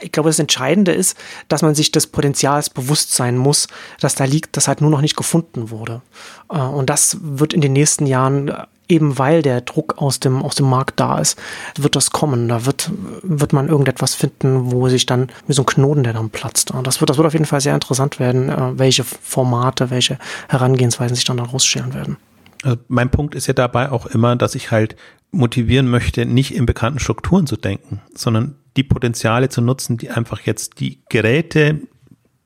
ich 0.00 0.12
glaube, 0.12 0.28
das 0.28 0.38
Entscheidende 0.38 0.92
ist, 0.92 1.16
dass 1.48 1.60
man 1.60 1.74
sich 1.74 1.92
des 1.92 2.06
Potenzials 2.06 2.70
bewusst 2.70 3.14
sein 3.14 3.36
muss, 3.36 3.68
dass 4.00 4.14
da 4.14 4.24
liegt, 4.24 4.56
das 4.56 4.68
halt 4.68 4.80
nur 4.80 4.90
noch 4.90 5.00
nicht 5.00 5.16
gefunden 5.16 5.70
wurde. 5.70 6.02
Äh, 6.50 6.58
und 6.58 6.88
das 6.88 7.18
wird 7.20 7.52
in 7.52 7.60
den 7.60 7.72
nächsten 7.72 8.06
Jahren 8.06 8.52
eben 8.90 9.18
weil 9.18 9.42
der 9.42 9.60
Druck 9.60 9.98
aus 9.98 10.20
dem, 10.20 10.42
aus 10.42 10.54
dem 10.54 10.68
Markt 10.68 11.00
da 11.00 11.18
ist, 11.18 11.38
wird 11.78 11.96
das 11.96 12.10
kommen. 12.10 12.48
Da 12.48 12.66
wird, 12.66 12.90
wird 13.22 13.52
man 13.52 13.68
irgendetwas 13.68 14.14
finden, 14.14 14.70
wo 14.70 14.88
sich 14.88 15.06
dann 15.06 15.28
wie 15.46 15.52
so 15.52 15.62
ein 15.62 15.66
Knoten, 15.66 16.02
der 16.02 16.12
dann 16.12 16.30
platzt. 16.30 16.72
Das 16.84 17.00
wird, 17.00 17.10
das 17.10 17.16
wird 17.16 17.26
auf 17.26 17.32
jeden 17.32 17.46
Fall 17.46 17.60
sehr 17.60 17.74
interessant 17.74 18.18
werden, 18.18 18.48
äh, 18.48 18.78
welche 18.78 19.04
Formate, 19.04 19.90
welche 19.90 20.18
Herangehensweisen 20.48 21.14
sich 21.14 21.24
dann 21.24 21.38
herausstellen 21.38 21.94
werden. 21.94 22.16
Also 22.62 22.78
mein 22.88 23.10
Punkt 23.10 23.34
ist 23.34 23.46
ja 23.46 23.54
dabei 23.54 23.90
auch 23.90 24.06
immer, 24.06 24.36
dass 24.36 24.54
ich 24.54 24.70
halt 24.70 24.96
motivieren 25.32 25.88
möchte, 25.88 26.26
nicht 26.26 26.54
in 26.54 26.66
bekannten 26.66 26.98
Strukturen 26.98 27.46
zu 27.46 27.56
denken, 27.56 28.02
sondern 28.14 28.56
die 28.76 28.82
Potenziale 28.82 29.48
zu 29.48 29.60
nutzen, 29.62 29.96
die 29.96 30.10
einfach 30.10 30.40
jetzt 30.40 30.80
die 30.80 31.02
Geräte, 31.08 31.80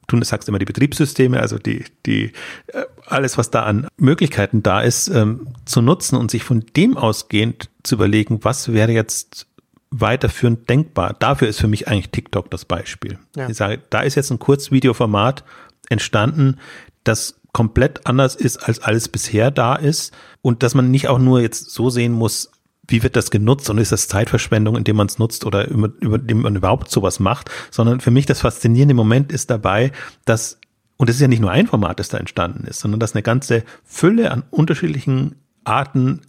du 0.08 0.22
sagst 0.22 0.48
immer 0.48 0.58
die 0.58 0.64
Betriebssysteme, 0.64 1.40
also 1.40 1.58
die, 1.58 1.84
die, 2.06 2.32
äh, 2.68 2.84
alles, 3.06 3.38
was 3.38 3.50
da 3.50 3.64
an 3.64 3.88
Möglichkeiten 3.96 4.62
da 4.62 4.80
ist, 4.80 5.08
ähm, 5.08 5.48
zu 5.64 5.82
nutzen 5.82 6.16
und 6.16 6.30
sich 6.30 6.44
von 6.44 6.64
dem 6.76 6.96
ausgehend 6.96 7.70
zu 7.82 7.96
überlegen, 7.96 8.40
was 8.42 8.72
wäre 8.72 8.92
jetzt 8.92 9.46
weiterführend 9.90 10.68
denkbar. 10.68 11.14
Dafür 11.18 11.48
ist 11.48 11.60
für 11.60 11.68
mich 11.68 11.88
eigentlich 11.88 12.10
TikTok 12.10 12.50
das 12.50 12.64
Beispiel. 12.64 13.18
Ja. 13.36 13.48
Ich 13.48 13.56
sage, 13.56 13.80
da 13.90 14.00
ist 14.00 14.16
jetzt 14.16 14.30
ein 14.30 14.38
Kurzvideoformat 14.38 15.44
entstanden, 15.88 16.58
das 17.04 17.36
komplett 17.52 18.06
anders 18.06 18.34
ist, 18.34 18.56
als 18.56 18.80
alles 18.80 19.08
bisher 19.08 19.50
da 19.50 19.76
ist 19.76 20.12
und 20.42 20.62
dass 20.62 20.74
man 20.74 20.90
nicht 20.90 21.08
auch 21.08 21.18
nur 21.18 21.40
jetzt 21.40 21.70
so 21.70 21.88
sehen 21.88 22.12
muss, 22.12 22.50
wie 22.88 23.02
wird 23.02 23.16
das 23.16 23.30
genutzt 23.30 23.70
und 23.70 23.78
ist 23.78 23.92
das 23.92 24.08
Zeitverschwendung, 24.08 24.76
indem 24.76 24.96
man 24.96 25.06
es 25.06 25.18
nutzt 25.18 25.44
oder 25.44 25.68
über, 25.68 25.90
über 26.00 26.18
dem 26.18 26.42
man 26.42 26.56
überhaupt 26.56 26.90
sowas 26.90 27.20
macht, 27.20 27.50
sondern 27.70 28.00
für 28.00 28.10
mich 28.10 28.26
das 28.26 28.40
faszinierende 28.40 28.94
Moment 28.94 29.32
ist 29.32 29.50
dabei, 29.50 29.92
dass 30.24 30.58
und 30.96 31.10
es 31.10 31.16
ist 31.16 31.22
ja 31.22 31.28
nicht 31.28 31.40
nur 31.40 31.50
ein 31.50 31.66
Format, 31.66 31.98
das 31.98 32.08
da 32.08 32.18
entstanden 32.18 32.66
ist, 32.66 32.80
sondern 32.80 33.00
dass 33.00 33.14
eine 33.14 33.22
ganze 33.22 33.64
Fülle 33.84 34.30
an 34.30 34.44
unterschiedlichen 34.50 35.34
Arten 35.64 36.20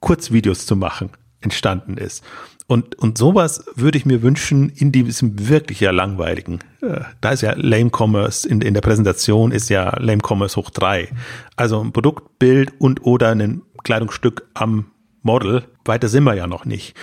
Kurzvideos 0.00 0.66
zu 0.66 0.76
machen 0.76 1.10
entstanden 1.40 1.98
ist. 1.98 2.24
Und, 2.66 2.94
und 2.94 3.18
sowas 3.18 3.66
würde 3.74 3.98
ich 3.98 4.06
mir 4.06 4.22
wünschen 4.22 4.70
in 4.70 4.90
diesem 4.90 5.48
wirklich 5.48 5.80
ja 5.80 5.90
langweiligen. 5.90 6.60
Äh, 6.80 7.00
da 7.20 7.30
ist 7.32 7.42
ja 7.42 7.52
Lame 7.54 7.90
Commerce 7.94 8.48
in, 8.48 8.62
in 8.62 8.72
der 8.72 8.80
Präsentation 8.80 9.52
ist 9.52 9.68
ja 9.68 9.94
Lame 9.98 10.22
Commerce 10.26 10.56
hoch 10.56 10.70
drei. 10.70 11.10
Also 11.56 11.80
ein 11.82 11.92
Produktbild 11.92 12.72
und 12.78 13.04
oder 13.04 13.30
ein 13.30 13.60
Kleidungsstück 13.82 14.48
am 14.54 14.86
Model. 15.24 15.64
Weiter 15.84 16.08
sind 16.08 16.24
wir 16.24 16.34
ja 16.34 16.46
noch 16.46 16.64
nicht. 16.64 16.94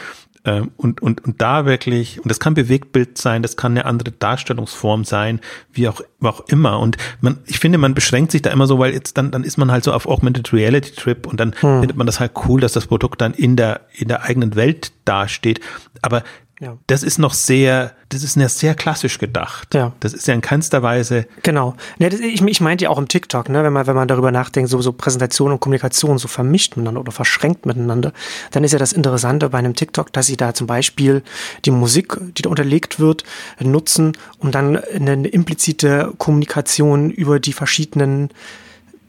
Ähm, 0.43 0.71
und, 0.75 1.01
und, 1.01 1.23
und 1.23 1.39
da 1.41 1.65
wirklich, 1.65 2.19
und 2.19 2.29
das 2.29 2.39
kann 2.39 2.55
Bewegtbild 2.55 3.17
sein, 3.17 3.43
das 3.43 3.57
kann 3.57 3.73
eine 3.73 3.85
andere 3.85 4.11
Darstellungsform 4.11 5.03
sein, 5.03 5.39
wie 5.71 5.87
auch, 5.87 6.01
wie 6.19 6.27
auch 6.27 6.41
immer. 6.47 6.79
Und 6.79 6.97
man, 7.19 7.39
ich 7.45 7.59
finde, 7.59 7.77
man 7.77 7.93
beschränkt 7.93 8.31
sich 8.31 8.41
da 8.41 8.49
immer 8.49 8.65
so, 8.65 8.79
weil 8.79 8.93
jetzt 8.93 9.17
dann, 9.17 9.29
dann 9.29 9.43
ist 9.43 9.57
man 9.57 9.71
halt 9.71 9.83
so 9.83 9.93
auf 9.93 10.07
Augmented 10.07 10.51
Reality 10.51 10.93
Trip 10.95 11.27
und 11.27 11.39
dann 11.39 11.53
hm. 11.59 11.81
findet 11.81 11.97
man 11.97 12.07
das 12.07 12.19
halt 12.19 12.31
cool, 12.47 12.59
dass 12.59 12.73
das 12.73 12.87
Produkt 12.87 13.21
dann 13.21 13.33
in 13.33 13.55
der, 13.55 13.81
in 13.93 14.07
der 14.07 14.23
eigenen 14.23 14.55
Welt 14.55 14.93
dasteht. 15.05 15.59
Aber 16.01 16.23
ja. 16.61 16.77
Das 16.85 17.01
ist 17.01 17.17
noch 17.17 17.33
sehr, 17.33 17.93
das 18.09 18.21
ist 18.21 18.35
ja 18.35 18.47
sehr 18.47 18.75
klassisch 18.75 19.17
gedacht. 19.17 19.73
Ja. 19.73 19.93
Das 19.99 20.13
ist 20.13 20.27
ja 20.27 20.35
in 20.35 20.41
keinster 20.41 20.83
Weise. 20.83 21.25
Genau. 21.41 21.75
Ja, 21.97 22.07
das, 22.07 22.19
ich, 22.19 22.39
ich 22.39 22.61
meinte 22.61 22.83
ja 22.83 22.91
auch 22.91 22.99
im 22.99 23.07
TikTok, 23.07 23.49
ne, 23.49 23.63
wenn 23.63 23.73
man, 23.73 23.87
wenn 23.87 23.95
man 23.95 24.07
darüber 24.07 24.31
nachdenkt, 24.31 24.69
so, 24.69 24.79
so 24.79 24.93
Präsentation 24.93 25.51
und 25.51 25.59
Kommunikation 25.59 26.19
so 26.19 26.27
vermischt 26.27 26.77
miteinander 26.77 27.01
oder 27.01 27.11
verschränkt 27.11 27.65
miteinander, 27.65 28.13
dann 28.51 28.63
ist 28.63 28.73
ja 28.73 28.79
das 28.79 28.93
Interessante 28.93 29.49
bei 29.49 29.57
einem 29.57 29.73
TikTok, 29.75 30.13
dass 30.13 30.27
sie 30.27 30.37
da 30.37 30.53
zum 30.53 30.67
Beispiel 30.67 31.23
die 31.65 31.71
Musik, 31.71 32.15
die 32.37 32.43
da 32.43 32.49
unterlegt 32.51 32.99
wird, 32.99 33.23
nutzen, 33.59 34.13
um 34.37 34.51
dann 34.51 34.77
eine 34.77 35.27
implizite 35.27 36.13
Kommunikation 36.19 37.09
über 37.09 37.39
die 37.39 37.53
verschiedenen 37.53 38.29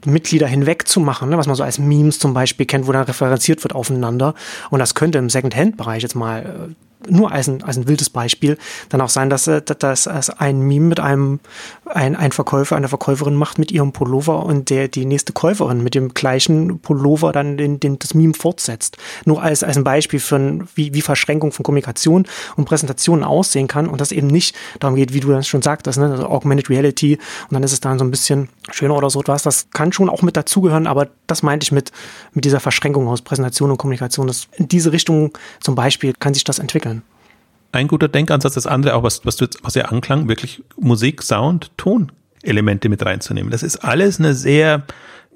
Mitglieder 0.05 0.47
hinweg 0.47 0.87
zu 0.87 0.99
machen, 0.99 1.29
ne, 1.29 1.37
was 1.37 1.45
man 1.45 1.55
so 1.55 1.63
als 1.63 1.77
Memes 1.77 2.17
zum 2.17 2.33
Beispiel 2.33 2.65
kennt, 2.65 2.87
wo 2.87 2.91
dann 2.91 3.03
referenziert 3.03 3.63
wird 3.63 3.75
aufeinander. 3.75 4.33
Und 4.71 4.79
das 4.79 4.95
könnte 4.95 5.19
im 5.19 5.29
Second-Hand-Bereich 5.29 6.01
jetzt 6.01 6.15
mal 6.15 6.41
äh, 6.71 6.73
nur 7.09 7.31
als 7.31 7.47
ein, 7.47 7.63
als 7.63 7.77
ein 7.77 7.87
wildes 7.87 8.09
Beispiel, 8.09 8.57
dann 8.89 9.01
auch 9.01 9.09
sein, 9.09 9.29
dass, 9.29 9.47
äh, 9.47 9.61
dass, 9.61 10.03
dass 10.03 10.29
ein 10.29 10.61
Meme 10.61 10.87
mit 10.87 10.99
einem 10.99 11.39
ein, 11.85 12.15
ein 12.15 12.31
Verkäufer, 12.31 12.75
eine 12.75 12.87
Verkäuferin 12.87 13.35
macht 13.35 13.59
mit 13.59 13.71
ihrem 13.71 13.91
Pullover 13.91 14.43
und 14.45 14.69
der 14.69 14.87
die 14.87 15.05
nächste 15.05 15.33
Käuferin 15.33 15.83
mit 15.83 15.95
dem 15.95 16.13
gleichen 16.13 16.79
Pullover 16.79 17.31
dann 17.31 17.57
den, 17.57 17.79
den, 17.79 17.99
das 17.99 18.13
Meme 18.13 18.33
fortsetzt. 18.33 18.97
Nur 19.25 19.41
als, 19.41 19.63
als 19.63 19.77
ein 19.77 19.83
Beispiel 19.83 20.19
für 20.19 20.37
ein, 20.37 20.67
wie, 20.75 20.93
wie 20.93 21.01
Verschränkung 21.01 21.51
von 21.51 21.63
Kommunikation 21.63 22.25
und 22.55 22.65
Präsentation 22.65 23.23
aussehen 23.23 23.67
kann 23.67 23.87
und 23.87 24.01
das 24.01 24.11
eben 24.11 24.27
nicht 24.27 24.55
darum 24.79 24.95
geht, 24.95 25.13
wie 25.13 25.19
du 25.19 25.29
das 25.29 25.47
schon 25.47 25.61
sagtest, 25.61 25.99
ne, 25.99 26.11
also 26.11 26.27
Augmented 26.27 26.69
Reality 26.69 27.17
und 27.49 27.53
dann 27.53 27.63
ist 27.63 27.73
es 27.73 27.79
dann 27.79 27.99
so 27.99 28.05
ein 28.05 28.11
bisschen 28.11 28.49
schöner 28.71 28.95
oder 28.95 29.09
so 29.09 29.19
etwas. 29.19 29.43
Das 29.43 29.69
kann 29.71 29.91
schon 29.91 30.09
auch 30.09 30.21
mit 30.21 30.37
dazugehören, 30.37 30.87
aber 30.87 31.09
das 31.27 31.43
meinte 31.43 31.63
ich 31.63 31.71
mit, 31.71 31.91
mit 32.33 32.45
dieser 32.45 32.59
Verschränkung 32.59 33.07
aus 33.07 33.21
Präsentation 33.21 33.71
und 33.71 33.77
Kommunikation. 33.77 34.27
Das, 34.27 34.47
in 34.53 34.67
diese 34.67 34.91
Richtung 34.91 35.37
zum 35.59 35.75
Beispiel 35.75 36.13
kann 36.19 36.33
sich 36.33 36.43
das 36.43 36.59
entwickeln 36.59 36.92
ein 37.73 37.87
guter 37.87 38.07
Denkansatz. 38.07 38.53
Das 38.53 38.67
andere 38.67 38.95
auch, 38.95 39.03
was, 39.03 39.25
was, 39.25 39.35
du, 39.35 39.47
was 39.61 39.75
ja 39.75 39.85
anklang, 39.85 40.27
wirklich 40.29 40.63
Musik, 40.77 41.21
Sound, 41.21 41.71
Tonelemente 41.77 42.87
mit 42.87 43.05
reinzunehmen. 43.05 43.51
Das 43.51 43.63
ist 43.63 43.77
alles 43.77 44.19
eine 44.19 44.33
sehr, 44.33 44.83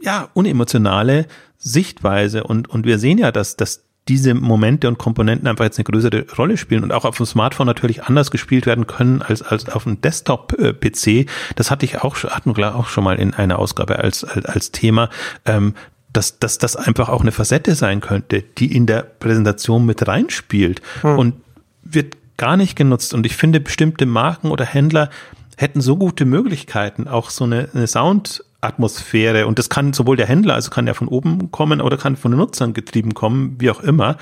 ja, 0.02 0.30
unemotionale 0.34 1.26
Sichtweise. 1.58 2.44
Und, 2.44 2.70
und 2.70 2.86
wir 2.86 3.00
sehen 3.00 3.18
ja, 3.18 3.32
dass, 3.32 3.58
dass 3.58 3.84
diese 4.08 4.34
Momente 4.34 4.88
und 4.88 4.98
Komponenten 4.98 5.48
einfach 5.48 5.66
jetzt 5.66 5.78
eine 5.78 5.84
größere 5.84 6.26
Rolle 6.38 6.56
spielen 6.58 6.84
und 6.84 6.94
auch 6.94 7.04
auf 7.04 7.18
dem 7.18 7.26
Smartphone 7.26 7.68
natürlich 7.68 8.04
anders 8.04 8.32
gespielt 8.32 8.66
werden 8.66 8.88
können 8.88 9.22
als, 9.22 9.42
als 9.42 9.68
auf 9.68 9.84
dem 9.84 10.00
Desktop-PC. 10.00 11.26
Das 11.56 11.72
hatte 11.72 11.86
ich 11.86 12.02
auch, 12.02 12.16
hatten 12.24 12.56
wir 12.56 12.76
auch 12.76 12.88
schon 12.88 13.04
mal 13.04 13.20
in 13.20 13.34
einer 13.34 13.60
Ausgabe 13.60 14.00
als, 14.00 14.24
als, 14.24 14.46
als 14.46 14.72
Thema. 14.72 15.10
Ähm, 15.46 15.74
dass, 16.14 16.40
dass 16.40 16.58
das 16.58 16.76
einfach 16.76 17.10
auch 17.10 17.22
eine 17.22 17.32
Facette 17.34 17.76
sein 17.76 18.00
könnte, 18.00 18.42
die 18.42 18.76
in 18.76 18.88
der 18.88 19.04
Präsentation 19.04 19.86
mit 19.86 20.08
reinspielt. 20.08 20.82
Hm. 21.02 21.20
Und 21.20 21.36
wird 21.84 22.18
gar 22.38 22.58
nicht 22.58 22.76
genutzt. 22.76 23.14
Und 23.14 23.26
ich 23.26 23.36
finde, 23.36 23.60
bestimmte 23.60 24.06
Marken 24.06 24.52
oder 24.52 24.66
Händler 24.66 25.10
hätten 25.58 25.82
so 25.82 25.98
gute 25.98 26.26
Möglichkeiten, 26.26 27.08
auch 27.08 27.30
so 27.30 27.44
eine, 27.44 27.70
eine 27.74 27.88
Soundatmosphäre. 27.88 29.48
Und 29.48 29.60
das 29.60 29.70
kann 29.70 29.94
sowohl 29.94 30.16
der 30.16 30.28
Händler, 30.28 30.54
also 30.54 30.70
kann 30.70 30.88
ja 30.88 30.94
von 30.94 31.08
oben 31.08 31.52
kommen 31.52 31.82
oder 31.82 31.98
kann 31.98 32.16
von 32.16 32.32
den 32.32 32.40
Nutzern 32.40 32.74
getrieben 32.74 33.14
kommen, 33.14 33.56
wie 33.60 33.72
auch 33.72 33.82
immer. 33.82 34.18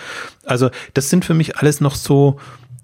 Also 0.45 0.69
das 0.93 1.09
sind 1.09 1.25
für 1.25 1.33
mich 1.33 1.57
alles 1.57 1.81
noch 1.81 1.95
so, 1.95 2.39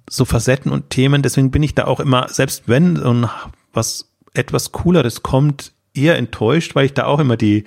so 0.09 0.25
Facetten 0.25 0.71
und 0.71 0.89
Themen. 0.89 1.21
Deswegen 1.21 1.49
bin 1.49 1.63
ich 1.63 1.73
da 1.73 1.86
auch 1.86 2.01
immer, 2.01 2.27
selbst 2.27 2.63
wenn 2.67 2.97
so 2.97 3.29
was 3.73 4.11
etwas 4.34 4.73
Cooleres 4.73 5.23
kommt, 5.23 5.71
eher 5.93 6.17
enttäuscht, 6.17 6.75
weil 6.75 6.86
ich 6.86 6.93
da 6.93 7.05
auch 7.05 7.19
immer 7.19 7.38
die, 7.38 7.63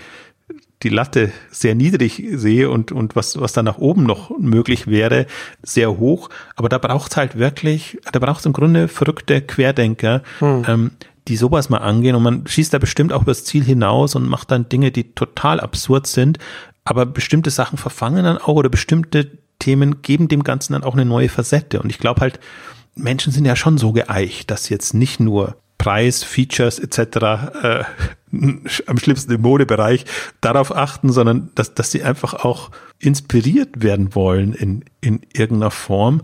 die 0.85 0.91
Latte 0.91 1.33
sehr 1.51 1.75
niedrig 1.75 2.23
sehe 2.35 2.71
und, 2.71 2.93
und 2.93 3.17
was, 3.17 3.41
was 3.41 3.53
da 3.53 3.63
nach 3.63 3.79
oben 3.79 4.05
noch 4.05 4.31
möglich 4.39 4.87
wäre, 4.87 5.27
sehr 5.63 5.99
hoch. 5.99 6.29
Aber 6.55 6.69
da 6.69 6.79
braucht 6.79 7.11
es 7.11 7.17
halt 7.17 7.39
wirklich, 7.39 7.99
da 8.13 8.19
braucht 8.19 8.41
es 8.41 8.47
im 8.47 8.53
Grunde 8.53 8.87
verrückte 8.87 9.41
Querdenker, 9.41 10.23
hm. 10.39 10.65
ähm, 10.69 10.91
die 11.27 11.37
sowas 11.37 11.71
mal 11.71 11.79
angehen 11.79 12.15
und 12.15 12.23
man 12.23 12.47
schießt 12.47 12.75
da 12.75 12.79
bestimmt 12.79 13.13
auch 13.13 13.23
übers 13.23 13.45
Ziel 13.45 13.65
hinaus 13.65 14.15
und 14.15 14.29
macht 14.29 14.51
dann 14.51 14.69
Dinge, 14.69 14.91
die 14.91 15.15
total 15.15 15.59
absurd 15.59 16.07
sind, 16.07 16.39
aber 16.85 17.07
bestimmte 17.07 17.51
Sachen 17.51 17.79
verfangen 17.79 18.25
dann 18.25 18.37
auch 18.37 18.57
oder 18.57 18.69
bestimmte 18.69 19.31
Themen 19.59 20.03
geben 20.03 20.29
dem 20.29 20.45
Ganzen 20.45 20.75
dann 20.75 20.85
auch 20.85 20.93
eine 20.93 21.07
neue 21.07 21.31
Facette 21.31 21.81
und 21.81 21.89
ich 21.89 21.99
glaube 21.99 22.21
halt, 22.21 22.41
Menschen 22.95 23.33
sind 23.33 23.47
ja 23.47 23.57
schon 23.57 23.79
so 23.79 23.93
geeicht, 23.93 24.51
dass 24.51 24.69
jetzt 24.69 24.93
nicht 24.93 25.19
nur 25.19 25.57
Preis, 25.85 26.25
Features 26.25 26.79
etc. 26.79 26.99
Äh, 27.63 27.85
am 28.87 28.99
schlimmsten 28.99 29.33
im 29.33 29.43
Modebereich 29.43 30.07
darauf 30.41 30.75
achten, 30.75 31.13
sondern 31.13 31.51
dass, 31.55 31.75
dass 31.75 31.91
sie 31.91 32.03
einfach 32.03 32.33
auch 32.33 32.71
inspiriert 32.99 33.83
werden 33.83 34.15
wollen 34.15 34.55
in, 34.55 34.85
in 35.03 35.21
irgendeiner 35.35 35.71
Form. 35.71 36.23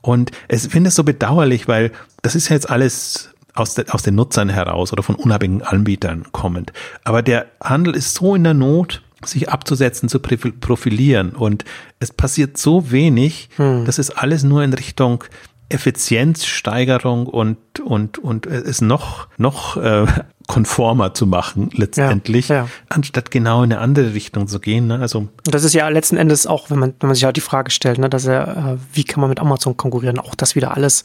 Und 0.00 0.30
es 0.46 0.68
finde 0.68 0.88
es 0.88 0.94
so 0.94 1.02
bedauerlich, 1.02 1.66
weil 1.66 1.90
das 2.22 2.36
ist 2.36 2.50
ja 2.50 2.54
jetzt 2.54 2.70
alles 2.70 3.34
aus, 3.54 3.74
de, 3.74 3.88
aus 3.88 4.02
den 4.02 4.14
Nutzern 4.14 4.48
heraus 4.48 4.92
oder 4.92 5.02
von 5.02 5.16
unabhängigen 5.16 5.66
Anbietern 5.66 6.26
kommend. 6.30 6.72
Aber 7.02 7.22
der 7.22 7.46
Handel 7.60 7.96
ist 7.96 8.14
so 8.14 8.36
in 8.36 8.44
der 8.44 8.54
Not, 8.54 9.02
sich 9.24 9.50
abzusetzen, 9.50 10.08
zu 10.08 10.20
profilieren. 10.20 11.32
Und 11.32 11.64
es 11.98 12.12
passiert 12.12 12.56
so 12.56 12.92
wenig, 12.92 13.50
hm. 13.56 13.84
das 13.84 13.98
ist 13.98 14.10
alles 14.10 14.44
nur 14.44 14.62
in 14.62 14.72
Richtung 14.72 15.24
Effizienzsteigerung 15.70 17.26
und, 17.26 17.80
und, 17.80 18.18
und 18.18 18.46
es 18.46 18.80
noch, 18.80 19.28
noch 19.38 19.76
äh, 19.76 20.06
konformer 20.46 21.14
zu 21.14 21.26
machen, 21.26 21.70
letztendlich, 21.72 22.48
ja, 22.48 22.56
ja. 22.56 22.68
anstatt 22.88 23.30
genau 23.30 23.62
in 23.62 23.72
eine 23.72 23.80
andere 23.80 24.14
Richtung 24.14 24.48
zu 24.48 24.58
gehen. 24.58 24.88
Ne? 24.88 24.98
Also 24.98 25.28
das 25.44 25.62
ist 25.62 25.74
ja 25.74 25.88
letzten 25.88 26.16
Endes 26.16 26.46
auch, 26.46 26.70
wenn 26.70 26.78
man, 26.80 26.94
wenn 26.98 27.06
man 27.06 27.14
sich 27.14 27.24
auch 27.24 27.32
die 27.32 27.40
Frage 27.40 27.70
stellt, 27.70 27.98
ne, 27.98 28.10
dass 28.10 28.26
er, 28.26 28.48
äh, 28.56 28.78
wie 28.92 29.04
kann 29.04 29.20
man 29.20 29.30
mit 29.30 29.38
Amazon 29.38 29.76
konkurrieren? 29.76 30.18
Auch 30.18 30.34
das 30.34 30.56
wieder 30.56 30.76
alles 30.76 31.04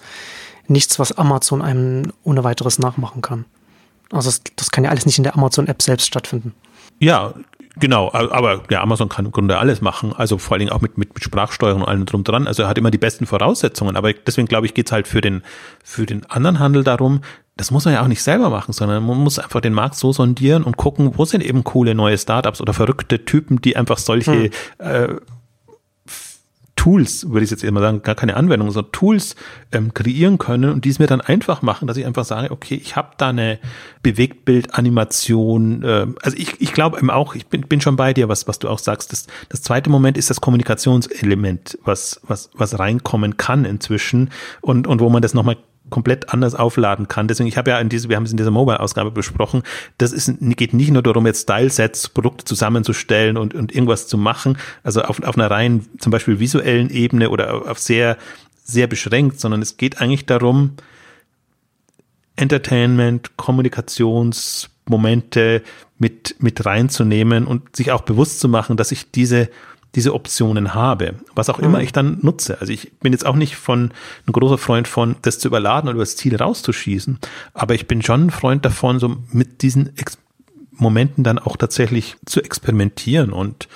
nichts, 0.68 0.98
was 0.98 1.12
Amazon 1.12 1.62
einem 1.62 2.12
ohne 2.24 2.44
weiteres 2.44 2.80
nachmachen 2.80 3.22
kann. 3.22 3.46
Also 4.12 4.30
das, 4.30 4.42
das 4.56 4.72
kann 4.72 4.84
ja 4.84 4.90
alles 4.90 5.06
nicht 5.06 5.20
in 5.20 5.24
der 5.24 5.36
Amazon-App 5.36 5.82
selbst 5.82 6.08
stattfinden. 6.08 6.54
Ja, 7.00 7.36
Genau, 7.78 8.12
aber 8.14 8.64
ja, 8.70 8.82
Amazon 8.82 9.10
kann 9.10 9.26
im 9.26 9.32
Grunde 9.32 9.58
alles 9.58 9.82
machen, 9.82 10.14
also 10.16 10.38
vor 10.38 10.54
allen 10.54 10.60
Dingen 10.60 10.72
auch 10.72 10.82
mit, 10.82 10.98
mit, 10.98 11.14
mit 11.14 11.24
Sprachsteuerung 11.24 11.82
und 11.82 11.88
allem 11.88 12.06
drum 12.06 12.24
dran. 12.24 12.48
Also 12.48 12.64
er 12.64 12.70
hat 12.70 12.78
immer 12.78 12.92
die 12.92 12.98
besten 12.98 13.26
Voraussetzungen, 13.26 13.98
aber 13.98 14.14
deswegen 14.14 14.48
glaube 14.48 14.66
ich, 14.66 14.74
geht's 14.74 14.92
halt 14.92 15.08
für 15.08 15.22
den, 15.22 15.44
für 15.84 16.06
den 16.06 16.26
anderen 16.30 16.60
Handel 16.60 16.84
darum, 16.84 17.22
das 17.58 17.72
muss 17.72 17.86
man 17.86 17.94
ja 17.94 18.04
auch 18.04 18.08
nicht 18.08 18.22
selber 18.22 18.50
machen, 18.50 18.74
sondern 18.74 19.06
man 19.06 19.18
muss 19.18 19.40
einfach 19.40 19.62
den 19.62 19.74
Markt 19.74 19.96
so 19.96 20.12
sondieren 20.12 20.64
und 20.64 20.76
gucken, 20.76 21.18
wo 21.18 21.24
sind 21.24 21.44
eben 21.44 21.64
coole 21.64 21.96
neue 21.96 22.18
Startups 22.18 22.60
oder 22.60 22.74
verrückte 22.74 23.24
Typen, 23.24 23.62
die 23.62 23.78
einfach 23.78 23.98
solche 23.98 24.32
hm. 24.34 24.52
äh, 24.80 25.08
Tools, 26.86 27.28
würde 27.32 27.44
ich 27.44 27.50
jetzt 27.50 27.64
immer 27.64 27.80
sagen, 27.80 28.04
gar 28.04 28.14
keine 28.14 28.38
Anwendung, 28.38 28.70
sondern 28.70 28.92
Tools 28.92 29.36
ähm, 29.72 29.96
kreieren 29.96 30.38
können 30.38 30.72
und 30.72 30.86
die 30.86 30.90
es 30.90 31.00
mir 31.00 31.08
dann 31.08 31.20
einfach 31.20 31.64
machen, 31.64 31.88
dass 31.88 31.98
ich 31.98 32.06
einfach 32.06 32.26
sage, 32.26 32.52
okay, 32.52 32.76
ich 32.76 32.96
habe 32.96 33.14
da 33.18 33.30
eine 33.30 33.58
Bewegtbild-Animation. 34.04 35.82
Äh, 35.82 36.08
also 36.22 36.38
ich, 36.38 36.62
ich 36.62 36.74
glaube 36.74 37.00
eben 37.00 37.10
auch, 37.10 37.34
ich 37.34 37.48
bin, 37.48 37.62
bin 37.62 37.82
schon 37.82 37.96
bei 37.96 38.14
dir, 38.14 38.30
was, 38.30 38.48
was 38.48 38.60
du 38.60 38.70
auch 38.70 38.78
sagst. 38.78 39.12
Das, 39.12 39.26
das 39.50 39.64
zweite 39.64 39.90
Moment 39.90 40.16
ist 40.16 40.30
das 40.30 40.42
Kommunikationselement, 40.42 41.80
was, 41.84 42.22
was, 42.28 42.52
was 42.54 42.78
reinkommen 42.78 43.36
kann 43.36 43.66
inzwischen 43.66 44.30
und, 44.62 44.86
und 44.86 45.00
wo 45.00 45.10
man 45.10 45.24
das 45.24 45.34
nochmal 45.34 45.58
komplett 45.90 46.34
anders 46.34 46.56
aufladen 46.56 47.08
kann. 47.08 47.28
Deswegen, 47.28 47.48
ich 47.48 47.58
habe 47.58 47.70
ja 47.72 47.80
in 47.80 47.90
diese, 47.90 48.10
wir 48.10 48.16
haben 48.16 48.24
es 48.24 48.32
in 48.32 48.38
dieser 48.38 48.52
Mobile-Ausgabe 48.52 49.10
besprochen, 49.12 49.64
das 49.98 50.12
ist, 50.12 50.34
geht 50.40 50.74
nicht 50.74 50.92
nur 50.92 51.02
darum, 51.04 51.26
jetzt 51.26 51.44
Style-Sets, 51.44 52.10
Produkte 52.10 52.44
zusammenzustellen 52.46 53.38
und, 53.38 53.54
und 53.54 53.74
irgendwas 53.74 54.08
zu 54.08 54.18
machen, 54.18 54.58
also 54.84 55.04
auf, 55.04 55.22
auf 55.24 55.38
einer 55.38 55.52
rein 55.52 55.86
zum 56.00 56.12
Beispiel 56.12 56.40
visuellen 56.40 56.90
Ebene 56.90 57.30
oder 57.30 57.70
auf 57.70 57.80
sehr, 57.80 58.18
sehr 58.64 58.88
beschränkt, 58.88 59.40
sondern 59.40 59.62
es 59.62 59.78
geht 59.78 60.02
eigentlich 60.02 60.26
darum, 60.26 60.72
Entertainment, 62.36 63.38
Kommunikationsmomente 63.38 65.62
mit, 65.98 66.36
mit 66.40 66.66
reinzunehmen 66.66 67.48
und 67.48 67.74
sich 67.76 67.92
auch 67.92 68.02
bewusst 68.02 68.42
zu 68.42 68.50
machen, 68.50 68.76
dass 68.76 68.92
ich 68.92 69.12
diese 69.12 69.50
diese 69.96 70.14
Optionen 70.14 70.74
habe, 70.74 71.16
was 71.34 71.50
auch 71.50 71.60
immer 71.60 71.80
mhm. 71.80 71.84
ich 71.84 71.92
dann 71.92 72.20
nutze. 72.22 72.60
Also 72.60 72.72
ich 72.74 72.92
bin 73.00 73.14
jetzt 73.14 73.26
auch 73.26 73.36
nicht 73.36 73.56
von 73.56 73.92
ein 74.28 74.32
großer 74.32 74.58
Freund 74.58 74.88
von, 74.88 75.16
das 75.22 75.40
zu 75.40 75.48
überladen 75.48 75.90
oder 75.90 76.00
das 76.00 76.16
Ziel 76.16 76.36
rauszuschießen, 76.36 77.20
aber 77.54 77.74
ich 77.74 77.88
bin 77.88 78.02
schon 78.02 78.28
ein 78.28 78.32
Freund 78.32 78.66
davon, 78.66 79.00
so 79.00 79.18
mit 79.32 79.62
diesen 79.62 79.98
Ex 79.98 80.18
Momenten 80.78 81.24
dann 81.24 81.40
auch 81.40 81.56
tatsächlich 81.56 82.18
zu 82.26 82.42
experimentieren 82.42 83.32
und 83.32 83.70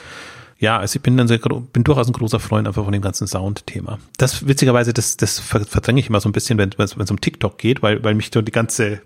ja, 0.58 0.78
also 0.78 0.98
ich 0.98 1.02
bin 1.02 1.16
dann 1.16 1.30
sehr, 1.30 1.40
bin 1.40 1.86
durchaus 1.86 2.08
ein 2.08 2.14
großer 2.14 2.42
Freund 2.42 2.68
einfach 2.68 2.84
von 2.84 2.92
dem 2.92 3.02
ganzen 3.02 3.26
Sound-Thema. 3.26 4.00
Das 4.18 4.46
witzigerweise, 4.46 4.92
das, 4.92 5.16
das 5.16 5.40
verdränge 5.40 6.02
ich 6.02 6.10
immer 6.10 6.20
so 6.20 6.28
ein 6.28 6.34
bisschen, 6.34 6.58
wenn 6.58 6.70
es 6.78 7.12
um 7.12 7.22
TikTok 7.22 7.58
geht, 7.58 7.82
weil, 7.82 8.04
weil 8.04 8.14
mich 8.14 8.32
so 8.34 8.42
die 8.42 8.52
ganze 8.52 9.02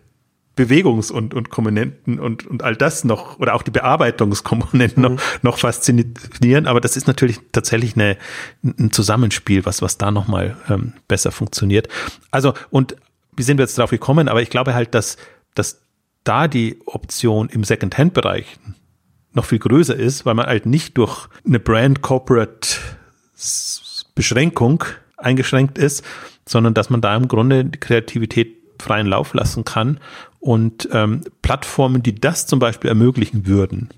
Bewegungs- 0.55 1.11
und, 1.11 1.33
und 1.33 1.49
Komponenten 1.49 2.19
und, 2.19 2.45
und 2.45 2.63
all 2.63 2.75
das 2.75 3.03
noch, 3.03 3.39
oder 3.39 3.55
auch 3.55 3.63
die 3.63 3.71
Bearbeitungskomponenten 3.71 5.03
mhm. 5.03 5.15
noch, 5.15 5.21
noch 5.41 5.57
faszinieren. 5.57 6.67
Aber 6.67 6.79
das 6.79 6.95
ist 6.95 7.07
natürlich 7.07 7.39
tatsächlich 7.51 7.95
eine, 7.95 8.17
ein 8.63 8.91
Zusammenspiel, 8.91 9.65
was, 9.65 9.81
was 9.81 9.97
da 9.97 10.11
nochmal 10.11 10.57
ähm, 10.69 10.93
besser 11.07 11.31
funktioniert. 11.31 11.87
Also, 12.29 12.53
und 12.69 12.95
wie 13.35 13.43
sind 13.43 13.57
wir 13.57 13.63
jetzt 13.63 13.77
drauf 13.77 13.89
gekommen? 13.89 14.27
Aber 14.27 14.41
ich 14.41 14.51
glaube 14.51 14.75
halt, 14.75 14.93
dass, 14.93 15.17
dass 15.55 15.81
da 16.23 16.47
die 16.47 16.79
Option 16.85 17.49
im 17.49 17.63
Second-Hand-Bereich 17.63 18.45
noch 19.33 19.45
viel 19.45 19.59
größer 19.59 19.95
ist, 19.95 20.25
weil 20.25 20.35
man 20.35 20.45
halt 20.45 20.67
nicht 20.67 20.97
durch 20.97 21.27
eine 21.45 21.59
Brand-Corporate 21.59 22.77
Beschränkung 24.13 24.83
eingeschränkt 25.17 25.79
ist, 25.79 26.03
sondern 26.47 26.75
dass 26.75 26.91
man 26.91 27.01
da 27.01 27.15
im 27.15 27.27
Grunde 27.27 27.65
die 27.65 27.79
Kreativität 27.79 28.55
freien 28.79 29.07
Lauf 29.07 29.33
lassen 29.33 29.65
kann 29.65 29.99
und 30.43 30.89
ähm, 30.91 31.21
Plattformen, 31.41 32.03
die 32.03 32.15
das 32.15 32.47
zum 32.47 32.59
Beispiel 32.59 32.89
ermöglichen 32.89 33.47
würden, 33.47 33.89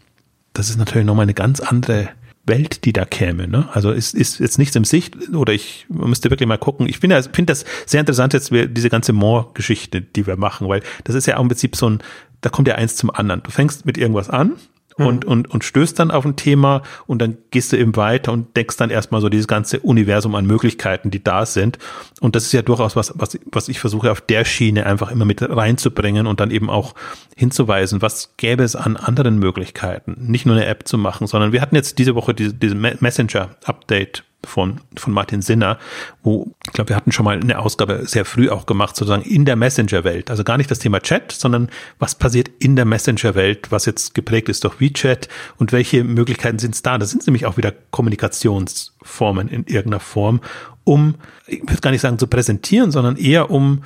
das 0.53 0.69
ist 0.69 0.77
natürlich 0.77 1.05
nochmal 1.05 1.23
eine 1.23 1.33
ganz 1.33 1.59
andere 1.59 2.09
Welt, 2.45 2.85
die 2.85 2.93
da 2.93 3.03
käme. 3.03 3.47
Ne? 3.47 3.67
Also 3.73 3.91
ist, 3.91 4.13
ist 4.13 4.39
jetzt 4.39 4.59
nichts 4.59 4.75
im 4.75 4.83
Sicht 4.83 5.33
oder 5.33 5.53
ich 5.53 5.87
müsste 5.89 6.29
wirklich 6.29 6.47
mal 6.47 6.59
gucken. 6.59 6.87
Ich 6.87 6.99
finde 6.99 7.21
finde 7.23 7.51
das 7.51 7.65
sehr 7.87 7.99
interessant 7.99 8.33
jetzt 8.33 8.51
diese 8.51 8.89
ganze 8.91 9.11
More-Geschichte, 9.11 10.01
die 10.01 10.27
wir 10.27 10.37
machen, 10.37 10.69
weil 10.69 10.83
das 11.03 11.15
ist 11.15 11.25
ja 11.25 11.37
auch 11.37 11.41
im 11.41 11.47
Prinzip 11.47 11.75
so 11.75 11.89
ein, 11.89 11.99
da 12.41 12.51
kommt 12.51 12.67
ja 12.67 12.75
eins 12.75 12.95
zum 12.95 13.09
anderen. 13.09 13.41
Du 13.41 13.49
fängst 13.49 13.87
mit 13.87 13.97
irgendwas 13.97 14.29
an 14.29 14.53
und, 14.97 15.25
mhm. 15.25 15.31
und, 15.31 15.51
und 15.51 15.63
stößt 15.63 15.99
dann 15.99 16.11
auf 16.11 16.25
ein 16.25 16.35
Thema 16.35 16.81
und 17.05 17.21
dann 17.21 17.37
gehst 17.51 17.71
du 17.73 17.77
eben 17.77 17.95
weiter 17.95 18.31
und 18.31 18.55
denkst 18.55 18.77
dann 18.77 18.89
erstmal 18.89 19.21
so 19.21 19.29
dieses 19.29 19.47
ganze 19.47 19.79
Universum 19.79 20.35
an 20.35 20.45
Möglichkeiten, 20.45 21.11
die 21.11 21.23
da 21.23 21.45
sind. 21.45 21.77
Und 22.21 22.35
das 22.35 22.45
ist 22.45 22.53
ja 22.53 22.61
durchaus 22.61 22.95
was, 22.95 23.13
was, 23.15 23.37
was 23.45 23.67
ich 23.67 23.79
versuche 23.79 24.11
auf 24.11 24.21
der 24.21 24.45
Schiene 24.45 24.85
einfach 24.85 25.11
immer 25.11 25.25
mit 25.25 25.41
reinzubringen 25.41 26.27
und 26.27 26.39
dann 26.39 26.51
eben 26.51 26.69
auch 26.69 26.95
hinzuweisen, 27.35 28.01
was 28.01 28.35
gäbe 28.37 28.63
es 28.63 28.75
an 28.75 28.95
anderen 28.95 29.37
Möglichkeiten, 29.37 30.15
nicht 30.19 30.45
nur 30.45 30.55
eine 30.55 30.65
App 30.65 30.87
zu 30.87 30.97
machen, 30.97 31.27
sondern 31.27 31.51
wir 31.51 31.61
hatten 31.61 31.75
jetzt 31.75 31.99
diese 31.99 32.15
Woche 32.15 32.33
diese, 32.33 32.53
diese 32.53 32.75
Messenger-Update 32.75 34.23
von, 34.45 34.81
von 34.95 35.13
Martin 35.13 35.41
Sinner, 35.41 35.77
wo, 36.23 36.51
ich 36.65 36.73
glaube, 36.73 36.89
wir 36.89 36.95
hatten 36.95 37.11
schon 37.11 37.25
mal 37.25 37.39
eine 37.39 37.59
Ausgabe 37.59 38.05
sehr 38.05 38.25
früh 38.25 38.49
auch 38.49 38.65
gemacht, 38.65 38.95
sozusagen 38.95 39.23
in 39.23 39.45
der 39.45 39.55
Messenger-Welt. 39.55 40.29
Also 40.29 40.43
gar 40.43 40.57
nicht 40.57 40.71
das 40.71 40.79
Thema 40.79 40.99
Chat, 40.99 41.31
sondern 41.31 41.69
was 41.99 42.15
passiert 42.15 42.49
in 42.59 42.75
der 42.75 42.85
Messenger-Welt, 42.85 43.71
was 43.71 43.85
jetzt 43.85 44.13
geprägt 44.13 44.49
ist 44.49 44.63
durch 44.63 44.79
WeChat 44.79 45.27
und 45.57 45.71
welche 45.71 46.03
Möglichkeiten 46.03 46.59
sind 46.59 46.75
es 46.75 46.81
da? 46.81 46.97
Das 46.97 47.11
sind 47.11 47.25
nämlich 47.27 47.45
auch 47.45 47.57
wieder 47.57 47.73
Kommunikationsformen 47.91 49.47
in 49.47 49.65
irgendeiner 49.65 49.99
Form, 49.99 50.41
um, 50.85 51.15
ich 51.47 51.61
würde 51.61 51.81
gar 51.81 51.91
nicht 51.91 52.01
sagen 52.01 52.19
zu 52.19 52.27
präsentieren, 52.27 52.91
sondern 52.91 53.17
eher 53.17 53.49
um, 53.49 53.83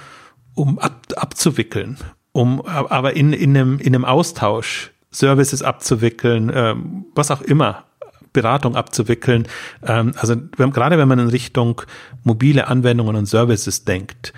um 0.54 0.78
ab, 0.80 1.08
abzuwickeln, 1.16 1.98
um, 2.34 2.62
aber 2.66 3.16
in, 3.16 3.34
in 3.34 3.58
einem, 3.58 3.80
in 3.80 3.96
einem 3.96 4.06
Austausch 4.06 4.92
Services 5.12 5.64
abzuwickeln, 5.64 6.52
ähm, 6.54 7.06
was 7.16 7.32
auch 7.32 7.42
immer 7.42 7.86
Beratung 8.34 8.76
abzuwickeln. 8.76 9.48
Ähm, 9.86 10.14
also 10.18 10.36
wenn, 10.58 10.72
gerade 10.72 10.98
wenn 10.98 11.08
man 11.08 11.20
in 11.20 11.30
Richtung 11.30 11.82
mobile 12.24 12.68
Anwendungen 12.68 13.16
und 13.16 13.26
Services 13.26 13.86
denkt, 13.86 14.34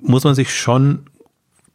muss 0.00 0.24
man 0.24 0.34
sich 0.34 0.54
schon 0.54 1.06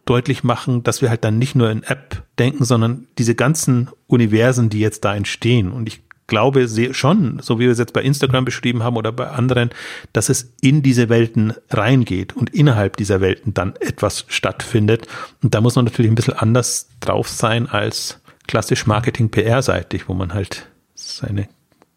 deutlich 0.06 0.44
machen, 0.44 0.84
dass 0.84 1.02
wir 1.02 1.10
halt 1.10 1.24
dann 1.24 1.38
nicht 1.38 1.56
nur 1.56 1.70
in 1.70 1.84
App 1.84 2.24
denken, 2.40 2.64
sondern 2.64 3.08
diese 3.18 3.36
ganzen 3.36 3.90
Universen, 4.08 4.70
die 4.70 4.80
jetzt 4.80 5.04
da 5.06 5.16
entstehen. 5.16 5.72
Und 5.72 5.88
ich 5.88 6.02
glaube 6.28 6.68
schon, 6.94 7.40
so 7.42 7.58
wie 7.58 7.64
wir 7.64 7.72
es 7.72 7.80
jetzt 7.80 7.94
bei 7.94 8.02
Instagram 8.02 8.46
beschrieben 8.46 8.84
haben 8.84 8.98
oder 8.98 9.12
bei 9.12 9.30
anderen, 9.30 9.70
dass 10.14 10.30
es 10.30 10.54
in 10.62 10.84
diese 10.84 11.10
Welten 11.10 11.54
reingeht 11.70 12.36
und 12.36 12.54
innerhalb 12.54 12.98
dieser 12.98 13.22
Welten 13.22 13.54
dann 13.54 13.76
etwas 13.80 14.26
stattfindet. 14.28 15.08
Und 15.42 15.54
da 15.54 15.62
muss 15.62 15.76
man 15.76 15.86
natürlich 15.86 16.12
ein 16.12 16.16
bisschen 16.16 16.36
anders 16.36 16.90
drauf 17.00 17.30
sein 17.30 17.68
als 17.68 18.20
klassisch 18.48 18.86
Marketing-PR-seitig, 18.86 20.08
wo 20.08 20.14
man 20.14 20.34
halt 20.34 20.68
seine 20.98 21.48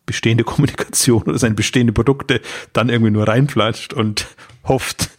bestehende 0.07 0.45
Kommunikation 0.45 1.23
oder 1.23 1.39
seine 1.39 1.55
bestehende 1.55 1.93
Produkte 1.93 2.41
dann 2.73 2.89
irgendwie 2.89 3.13
nur 3.13 3.27
reinflatscht 3.27 3.93
und 3.93 4.27
hofft, 4.65 5.11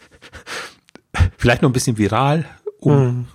vielleicht 1.36 1.62
noch 1.62 1.70
ein 1.70 1.74
bisschen 1.74 1.98
viral 1.98 2.44
um, 2.78 2.92
mhm. 2.92 3.26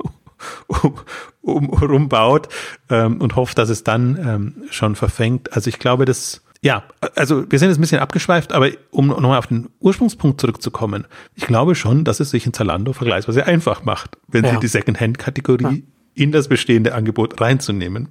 um, 0.67 0.99
um, 1.41 1.69
rumbaut 1.69 2.49
ähm, 2.89 3.21
und 3.21 3.35
hofft, 3.35 3.57
dass 3.57 3.69
es 3.69 3.83
dann 3.83 4.17
ähm, 4.17 4.63
schon 4.69 4.95
verfängt. 4.95 5.53
Also 5.53 5.69
ich 5.69 5.79
glaube, 5.79 6.05
das 6.05 6.41
ja, 6.61 6.83
also 7.15 7.49
wir 7.49 7.59
sind 7.59 7.69
jetzt 7.69 7.77
ein 7.77 7.81
bisschen 7.81 7.99
abgeschweift, 7.99 8.51
aber 8.51 8.69
um 8.89 9.07
nochmal 9.07 9.37
auf 9.37 9.47
den 9.47 9.69
Ursprungspunkt 9.79 10.41
zurückzukommen, 10.41 11.05
ich 11.35 11.45
glaube 11.45 11.75
schon, 11.75 12.03
dass 12.03 12.19
es 12.19 12.31
sich 12.31 12.45
in 12.45 12.53
Zalando 12.53 12.93
vergleichsweise 12.93 13.45
einfach 13.45 13.83
macht, 13.83 14.17
wenn 14.27 14.43
ja. 14.43 14.51
sie 14.51 14.59
die 14.59 14.67
Secondhand-Kategorie 14.67 15.63
ja. 15.63 16.23
in 16.23 16.31
das 16.31 16.47
bestehende 16.47 16.95
Angebot 16.95 17.39
reinzunehmen, 17.39 18.09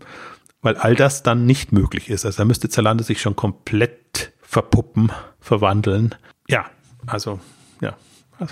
weil 0.67 0.77
all 0.77 0.97
das 0.97 1.23
dann 1.23 1.47
nicht 1.47 1.71
möglich 1.71 2.11
ist. 2.11 2.27
Also 2.27 2.39
da 2.39 2.45
müsste 2.45 2.69
Zalando 2.69 3.05
sich 3.05 3.21
schon 3.21 3.37
komplett 3.37 4.33
verpuppen, 4.43 5.13
verwandeln. 5.41 6.15
Ja, 6.49 6.67
also, 7.07 7.41
ja. 7.81 7.97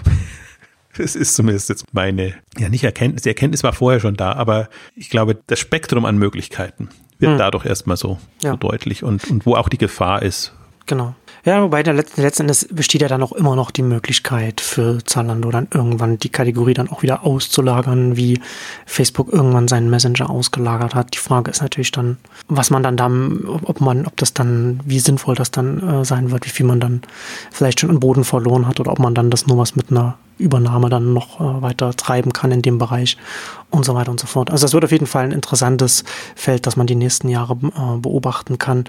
Das 0.97 1.17
ist 1.17 1.35
zumindest 1.35 1.69
jetzt 1.71 1.93
meine, 1.93 2.35
ja 2.57 2.69
nicht 2.69 2.85
Erkenntnis, 2.85 3.23
die 3.23 3.29
Erkenntnis 3.29 3.65
war 3.65 3.73
vorher 3.73 3.99
schon 3.99 4.15
da, 4.15 4.35
aber 4.35 4.69
ich 4.95 5.11
glaube, 5.11 5.37
das 5.49 5.59
Spektrum 5.59 6.05
an 6.05 6.19
Möglichkeiten 6.19 6.89
wird 7.19 7.33
hm. 7.33 7.39
dadurch 7.39 7.67
erstmal 7.67 7.97
so, 7.97 8.21
ja. 8.45 8.53
so 8.53 8.57
deutlich 8.59 9.03
und, 9.03 9.29
und 9.29 9.45
wo 9.45 9.57
auch 9.57 9.69
die 9.69 9.77
Gefahr 9.77 10.23
ist. 10.23 10.55
Genau. 10.87 11.17
Ja, 11.45 11.63
wobei 11.63 11.83
der 11.83 11.93
letzten, 11.93 12.23
letzten 12.23 12.43
Endes 12.45 12.67
besteht 12.71 13.03
ja 13.03 13.09
dann 13.09 13.23
auch 13.23 13.33
immer 13.33 13.55
noch 13.55 13.71
die 13.71 13.83
Möglichkeit 13.83 14.63
für 14.63 15.05
Zalando 15.05 15.51
dann 15.51 15.69
irgendwann 15.71 16.19
die 16.19 16.31
Kategorie 16.31 16.73
dann 16.73 16.89
auch 16.89 17.03
wieder 17.03 17.25
auszulagern, 17.25 18.17
wie 18.17 18.41
Facebook 18.87 19.31
irgendwann 19.31 19.69
seinen 19.69 19.91
Messenger 19.91 20.31
ausgelagert 20.31 20.95
hat. 20.95 21.13
Die 21.13 21.19
Frage 21.19 21.51
ist 21.51 21.61
natürlich 21.61 21.93
dann, 21.93 22.17
was 22.49 22.71
man 22.71 22.83
dann 22.83 22.97
da, 22.97 23.11
ob 23.65 23.83
man, 23.83 24.07
ob 24.07 24.17
das 24.17 24.33
dann, 24.33 24.81
wie 24.87 25.01
sinnvoll 25.01 25.35
das 25.35 25.51
dann 25.51 25.87
äh, 25.87 26.05
sein 26.07 26.31
wird, 26.31 26.47
wie 26.47 26.51
viel 26.51 26.65
man 26.65 26.81
dann 26.81 27.03
vielleicht 27.51 27.81
schon 27.81 27.91
im 27.91 28.01
Boden 28.01 28.25
verloren 28.25 28.67
hat 28.67 28.81
oder 28.81 28.93
ob 28.93 28.99
man 28.99 29.15
dann 29.15 29.29
das 29.29 29.47
nur 29.47 29.59
was 29.59 29.77
mit 29.77 29.91
einer 29.91 30.17
Übernahme 30.39 30.89
dann 30.89 31.13
noch 31.13 31.41
äh, 31.41 31.63
weiter 31.63 31.95
treiben 31.95 32.33
kann 32.33 32.53
in 32.53 32.63
dem 32.63 32.79
Bereich 32.79 33.17
und 33.71 33.85
so 33.85 33.95
weiter 33.95 34.11
und 34.11 34.19
so 34.19 34.27
fort. 34.27 34.51
Also 34.51 34.67
es 34.67 34.73
wird 34.73 34.85
auf 34.85 34.93
jeden 34.93 35.07
Fall 35.07 35.25
ein 35.25 35.33
interessantes 35.33 36.05
Feld, 36.35 36.67
das 36.67 36.77
man 36.77 36.87
die 36.87 36.95
nächsten 36.95 37.29
Jahre 37.29 37.55
äh, 37.55 37.99
beobachten 37.99 38.59
kann. 38.59 38.85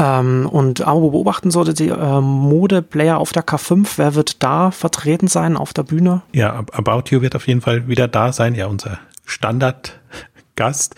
Ähm, 0.00 0.48
und 0.50 0.80
aber 0.80 1.10
beobachten 1.10 1.50
sollte 1.50 1.74
die 1.74 1.88
äh, 1.88 2.20
Mode-Player 2.20 3.18
auf 3.18 3.32
der 3.32 3.44
K5. 3.44 3.86
Wer 3.96 4.14
wird 4.14 4.42
da 4.42 4.70
vertreten 4.70 5.28
sein 5.28 5.56
auf 5.56 5.74
der 5.74 5.82
Bühne? 5.82 6.22
Ja, 6.32 6.64
About 6.72 7.04
You 7.10 7.20
wird 7.20 7.36
auf 7.36 7.46
jeden 7.46 7.60
Fall 7.60 7.86
wieder 7.86 8.08
da 8.08 8.32
sein. 8.32 8.54
Ja, 8.54 8.66
unser 8.66 8.98
Standardgast, 9.26 10.94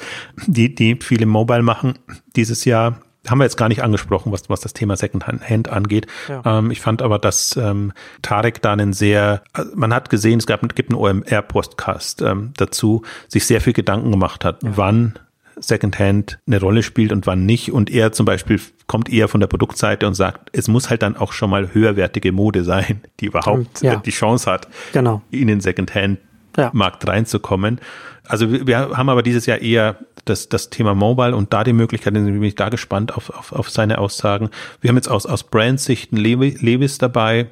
die, 0.46 0.74
die 0.74 0.98
viele 1.03 1.26
Mobile 1.26 1.62
machen 1.62 1.98
dieses 2.36 2.64
Jahr 2.64 3.00
haben 3.28 3.38
wir 3.38 3.44
jetzt 3.44 3.57
gar 3.57 3.68
nicht 3.68 3.84
angesprochen, 3.84 4.32
was, 4.32 4.50
was 4.50 4.61
das 4.61 4.72
Thema 4.72 4.96
Secondhand 4.96 5.68
angeht. 5.68 6.09
Ja. 6.28 6.42
Ähm, 6.44 6.72
ich 6.72 6.80
fand 6.80 7.03
aber, 7.03 7.20
dass 7.20 7.57
ähm, 7.57 7.92
Tarek 8.20 8.61
da 8.62 8.72
einen 8.72 8.92
sehr, 8.92 9.42
man 9.76 9.94
hat 9.94 10.11
gesehen, 10.11 10.40
es 10.40 10.46
gab, 10.46 10.61
gibt 10.74 10.90
einen 10.90 10.98
OMR-Postcast 10.98 12.22
ähm, 12.22 12.53
dazu, 12.57 13.03
sich 13.28 13.46
sehr 13.46 13.61
viel 13.61 13.74
Gedanken 13.74 14.11
gemacht 14.11 14.44
hat, 14.44 14.64
ja. 14.64 14.70
wann 14.74 15.20
Secondhand 15.57 16.38
eine 16.46 16.61
Rolle 16.61 16.82
spielt 16.82 17.12
und 17.12 17.26
wann 17.26 17.46
nicht. 17.46 17.72
Und 17.72 17.90
er 17.90 18.12
zum 18.12 18.26
Beispiel 18.26 18.61
kommt 18.86 19.09
eher 19.11 19.28
von 19.28 19.40
der 19.40 19.46
Produktseite 19.46 20.07
und 20.07 20.14
sagt, 20.14 20.50
es 20.53 20.68
muss 20.68 20.90
halt 20.90 21.03
dann 21.03 21.16
auch 21.16 21.32
schon 21.32 21.50
mal 21.50 21.74
höherwertige 21.74 22.32
Mode 22.32 22.64
sein, 22.64 23.00
die 23.20 23.26
überhaupt 23.26 23.82
ja. 23.82 23.96
die 23.96 24.11
Chance 24.11 24.50
hat, 24.50 24.68
genau. 24.92 25.22
in 25.30 25.48
den 25.48 25.61
Secondhand-Markt 25.61 27.07
reinzukommen. 27.07 27.80
Also 28.26 28.50
wir, 28.53 28.66
wir 28.66 28.78
haben 28.78 29.09
aber 29.09 29.22
dieses 29.22 29.46
Jahr 29.46 29.59
eher 29.59 29.96
das, 30.24 30.48
das 30.48 30.70
Thema 30.70 30.94
Mobile 30.94 31.34
und 31.34 31.53
da 31.53 31.64
die 31.64 31.72
Möglichkeit, 31.72 32.14
bin 32.14 32.42
ich 32.42 32.55
da 32.55 32.68
gespannt 32.68 33.16
auf, 33.16 33.30
auf, 33.30 33.53
auf 33.53 33.70
seine 33.70 33.98
Aussagen. 33.98 34.50
Wir 34.80 34.88
haben 34.88 34.96
jetzt 34.96 35.11
aus, 35.11 35.26
aus 35.26 35.42
Brandsichten 35.42 36.16
Levis 36.16 36.98
dabei, 36.98 37.48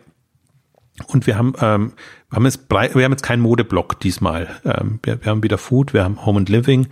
und 1.08 1.26
wir 1.26 1.36
haben, 1.36 1.54
ähm, 1.60 1.92
wir 2.30 2.36
haben 2.36 2.44
jetzt, 2.44 2.70
wir 2.70 3.04
haben 3.04 3.12
jetzt 3.12 3.24
keinen 3.24 3.42
Modeblock 3.42 3.98
diesmal. 3.98 4.48
Ähm, 4.64 5.00
wir, 5.02 5.22
wir 5.22 5.30
haben 5.30 5.42
wieder 5.42 5.58
Food, 5.58 5.92
wir 5.92 6.04
haben 6.04 6.24
Home 6.24 6.38
and 6.38 6.48
Living, 6.48 6.86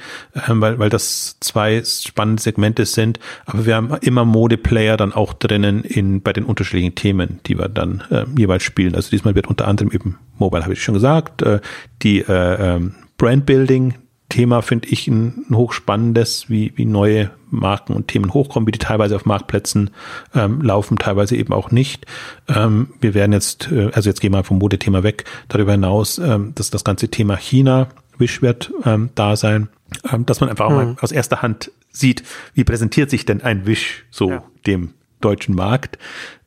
ähm, 0.49 0.61
weil, 0.61 0.78
weil 0.80 0.91
das 0.91 1.36
zwei 1.41 1.82
spannende 1.84 2.43
Segmente 2.43 2.84
sind. 2.86 3.20
Aber 3.47 3.64
wir 3.64 3.76
haben 3.76 3.95
immer 4.01 4.24
Modeplayer 4.24 4.97
dann 4.97 5.12
auch 5.12 5.32
drinnen 5.32 5.84
in, 5.84 6.22
bei 6.22 6.32
den 6.32 6.45
unterschiedlichen 6.45 6.97
Themen, 6.97 7.39
die 7.47 7.57
wir 7.57 7.68
dann 7.68 8.03
äh, 8.11 8.24
jeweils 8.36 8.64
spielen. 8.64 8.97
Also 8.97 9.11
diesmal 9.11 9.36
wird 9.36 9.47
unter 9.47 9.68
anderem 9.68 9.93
eben 9.93 10.18
Mobile, 10.39 10.64
habe 10.64 10.72
ich 10.72 10.82
schon 10.82 10.95
gesagt, 10.95 11.43
äh, 11.43 11.61
die 12.03 12.20
äh, 12.20 12.76
ähm, 12.76 12.95
Brandbuilding, 13.16 13.95
Thema 14.29 14.61
finde 14.62 14.89
ich 14.89 15.09
ein, 15.09 15.47
ein 15.49 15.57
hochspannendes, 15.57 16.51
wie, 16.51 16.72
wie 16.76 16.85
neue 16.85 17.31
Marken 17.51 17.95
und 17.95 18.09
Themen 18.09 18.35
hochkommen, 18.35 18.66
wie 18.66 18.72
die 18.72 18.79
teilweise 18.79 19.16
auf 19.16 19.24
Marktplätzen 19.24 19.91
ähm, 20.35 20.61
laufen, 20.61 20.99
teilweise 20.99 21.37
eben 21.37 21.53
auch 21.53 21.70
nicht. 21.70 22.07
Ähm, 22.47 22.89
wir 23.01 23.14
werden 23.14 23.33
jetzt, 23.33 23.70
äh, 23.72 23.91
also 23.93 24.11
jetzt 24.11 24.20
gehen 24.20 24.33
wir 24.33 24.45
vom 24.45 24.59
Modethema 24.59 25.03
weg, 25.03 25.24
darüber 25.49 25.72
hinaus, 25.72 26.18
ähm, 26.18 26.53
dass 26.55 26.70
das 26.70 26.85
ganze 26.85 27.09
Thema 27.09 27.37
China, 27.37 27.89
Wish 28.18 28.43
wird 28.43 28.72
ähm, 28.85 29.11
da 29.14 29.37
sein, 29.37 29.68
ähm, 30.12 30.26
dass 30.26 30.41
man 30.41 30.51
einfach 30.51 30.68
mhm. 30.68 30.76
mal 30.76 30.97
aus 31.01 31.12
erster 31.12 31.41
Hand 31.41 31.70
sieht, 31.91 32.22
wie 32.55 32.64
präsentiert 32.64 33.11
sich 33.11 33.24
denn 33.24 33.43
ein 33.43 33.66
Wish 33.66 34.05
so 34.11 34.31
ja. 34.31 34.45
dem 34.66 34.95
deutschen 35.20 35.55
Markt, 35.55 35.99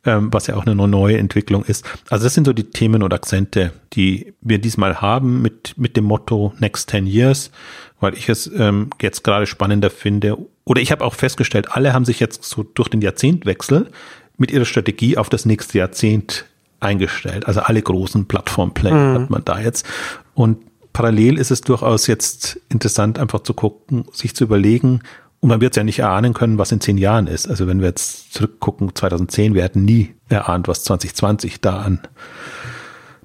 ähm, 0.05 0.29
was 0.31 0.47
ja 0.47 0.55
auch 0.55 0.65
eine 0.65 0.75
neue 0.75 1.17
Entwicklung 1.17 1.63
ist. 1.63 1.85
Also 2.09 2.25
das 2.25 2.33
sind 2.33 2.45
so 2.45 2.53
die 2.53 2.63
Themen 2.63 3.03
und 3.03 3.13
Akzente, 3.13 3.71
die 3.93 4.33
wir 4.41 4.59
diesmal 4.59 5.01
haben 5.01 5.41
mit, 5.41 5.77
mit 5.77 5.95
dem 5.95 6.05
Motto 6.05 6.53
Next 6.59 6.89
10 6.89 7.05
Years, 7.05 7.51
weil 7.99 8.15
ich 8.15 8.27
es 8.29 8.49
ähm, 8.55 8.89
jetzt 9.01 9.23
gerade 9.23 9.45
spannender 9.45 9.89
finde. 9.89 10.37
Oder 10.65 10.81
ich 10.81 10.91
habe 10.91 11.05
auch 11.05 11.13
festgestellt, 11.13 11.71
alle 11.71 11.93
haben 11.93 12.05
sich 12.05 12.19
jetzt 12.19 12.43
so 12.43 12.63
durch 12.63 12.89
den 12.89 13.01
Jahrzehntwechsel 13.01 13.89
mit 14.37 14.51
ihrer 14.51 14.65
Strategie 14.65 15.17
auf 15.17 15.29
das 15.29 15.45
nächste 15.45 15.77
Jahrzehnt 15.77 16.45
eingestellt. 16.79 17.45
Also 17.45 17.61
alle 17.61 17.81
großen 17.81 18.27
Plattformplayer 18.27 18.93
mhm. 18.95 19.21
hat 19.21 19.29
man 19.29 19.45
da 19.45 19.59
jetzt. 19.59 19.85
Und 20.33 20.57
parallel 20.93 21.37
ist 21.37 21.51
es 21.51 21.61
durchaus 21.61 22.07
jetzt 22.07 22.59
interessant, 22.69 23.19
einfach 23.19 23.41
zu 23.43 23.53
gucken, 23.53 24.05
sich 24.11 24.35
zu 24.35 24.43
überlegen, 24.43 25.01
und 25.41 25.49
man 25.49 25.59
wird 25.59 25.73
es 25.73 25.77
ja 25.77 25.83
nicht 25.83 25.99
erahnen 25.99 26.33
können, 26.33 26.59
was 26.59 26.71
in 26.71 26.81
zehn 26.81 26.99
Jahren 26.99 27.25
ist. 27.25 27.49
Also 27.49 27.67
wenn 27.67 27.79
wir 27.79 27.87
jetzt 27.87 28.33
zurückgucken, 28.33 28.95
2010, 28.95 29.55
wir 29.55 29.63
hätten 29.63 29.83
nie 29.83 30.13
erahnt, 30.29 30.67
was 30.67 30.83
2020 30.83 31.61
da 31.61 31.81
an 31.81 31.99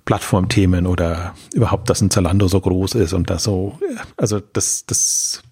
Plattformthemen 0.07 0.87
oder 0.87 1.35
überhaupt, 1.53 1.91
dass 1.91 2.01
ein 2.01 2.11
Zalando 2.11 2.49
so 2.49 2.61
groß 2.61 2.95
ist 2.95 3.13
und 3.13 3.29
das 3.29 3.45
so, 3.45 3.79
also 4.17 4.41
das, 4.41 4.87
das, 4.87 5.43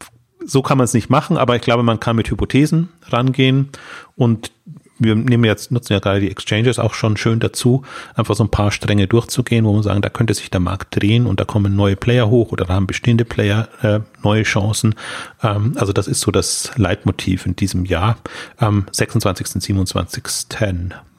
so 0.45 0.63
kann 0.63 0.79
man 0.79 0.87
es 0.87 0.95
nicht 0.95 1.11
machen, 1.11 1.37
aber 1.37 1.55
ich 1.55 1.63
glaube, 1.63 1.83
man 1.83 2.01
kann 2.01 2.17
mit 2.17 2.31
Hypothesen 2.31 2.89
rangehen 3.09 3.69
und 4.17 4.53
wir 4.99 5.15
nehmen 5.15 5.45
jetzt, 5.45 5.71
nutzen 5.71 5.93
ja 5.93 5.99
gerade 5.99 6.21
die 6.21 6.31
Exchanges 6.31 6.79
auch 6.79 6.95
schon 6.95 7.17
schön 7.17 7.41
dazu, 7.41 7.83
einfach 8.15 8.35
so 8.35 8.45
ein 8.45 8.51
paar 8.51 8.71
Stränge 8.71 9.07
durchzugehen, 9.07 9.65
wo 9.65 9.73
man 9.73 9.83
sagen, 9.83 10.03
da 10.03 10.09
könnte 10.09 10.35
sich 10.35 10.51
der 10.51 10.61
Markt 10.61 10.97
drehen 10.97 11.27
und 11.27 11.41
da 11.41 11.45
kommen 11.45 11.75
neue 11.75 11.97
Player 11.97 12.29
hoch 12.29 12.53
oder 12.53 12.65
da 12.65 12.75
haben 12.75 12.87
bestehende 12.87 13.25
Player 13.25 13.69
äh, 13.83 14.01
neue 14.23 14.45
Chancen. 14.45 14.95
Ähm, 15.43 15.73
also 15.77 15.93
das 15.93 16.07
ist 16.07 16.21
so 16.21 16.31
das 16.31 16.71
Leitmotiv 16.77 17.47
in 17.47 17.57
diesem 17.57 17.85
Jahr. 17.85 18.19
Am 18.57 18.87
26. 18.91 19.63
27. 19.63 20.23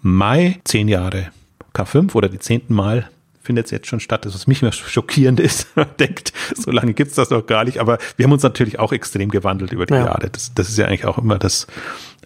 Mai, 0.02 0.60
zehn 0.64 0.88
Jahre 0.88 1.32
K5 1.74 2.16
oder 2.16 2.30
die 2.30 2.40
zehnten 2.40 2.74
Mal 2.74 3.10
findet 3.46 3.66
es 3.66 3.72
jetzt 3.72 3.88
schon 3.88 4.00
statt. 4.00 4.26
Das, 4.26 4.34
was 4.34 4.48
mich 4.48 4.62
immer 4.62 4.72
schockierend 4.72 5.40
ist, 5.40 5.68
man 5.76 5.88
denkt, 6.00 6.34
so 6.56 6.72
lange 6.72 6.94
gibt's 6.94 7.16
das 7.16 7.30
noch 7.30 7.46
gar 7.46 7.64
nicht. 7.64 7.80
Aber 7.80 8.00
wir 8.18 8.26
haben 8.26 8.32
uns 8.32 8.44
natürlich 8.44 8.80
auch 8.80 8.92
extrem 8.92 9.30
gewandelt 9.30 9.72
über 9.72 9.86
die 9.86 9.94
ja. 9.94 10.06
Jahre. 10.06 10.30
Das, 10.30 10.54
das 10.54 10.70
ist 10.70 10.78
ja 10.78 10.88
eigentlich 10.88 11.06
auch 11.06 11.18
immer 11.18 11.38
das, 11.38 11.68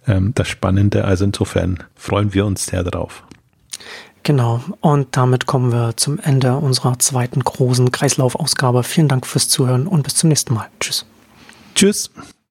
ähm, 0.08 0.34
das 0.36 0.48
Spannende. 0.48 1.06
Also 1.06 1.26
insofern 1.26 1.84
freuen 1.96 2.34
wir 2.34 2.46
uns 2.46 2.66
sehr 2.66 2.84
darauf. 2.84 3.24
Genau, 4.24 4.62
und 4.82 5.16
damit 5.16 5.46
kommen 5.46 5.72
wir 5.72 5.96
zum 5.96 6.20
Ende 6.20 6.56
unserer 6.58 7.00
zweiten 7.00 7.42
großen 7.42 7.92
Kreislaufausgabe. 7.92 8.84
Vielen 8.84 9.08
Dank 9.08 9.26
fürs 9.26 9.50
Zuhören 9.50 9.88
und 9.88 10.04
bis 10.04 10.16
zum 10.16 10.30
nächsten 10.30 10.54
Mal. 10.54 10.68
Tschüss. 10.80 11.06
Tschüss. 11.74 12.12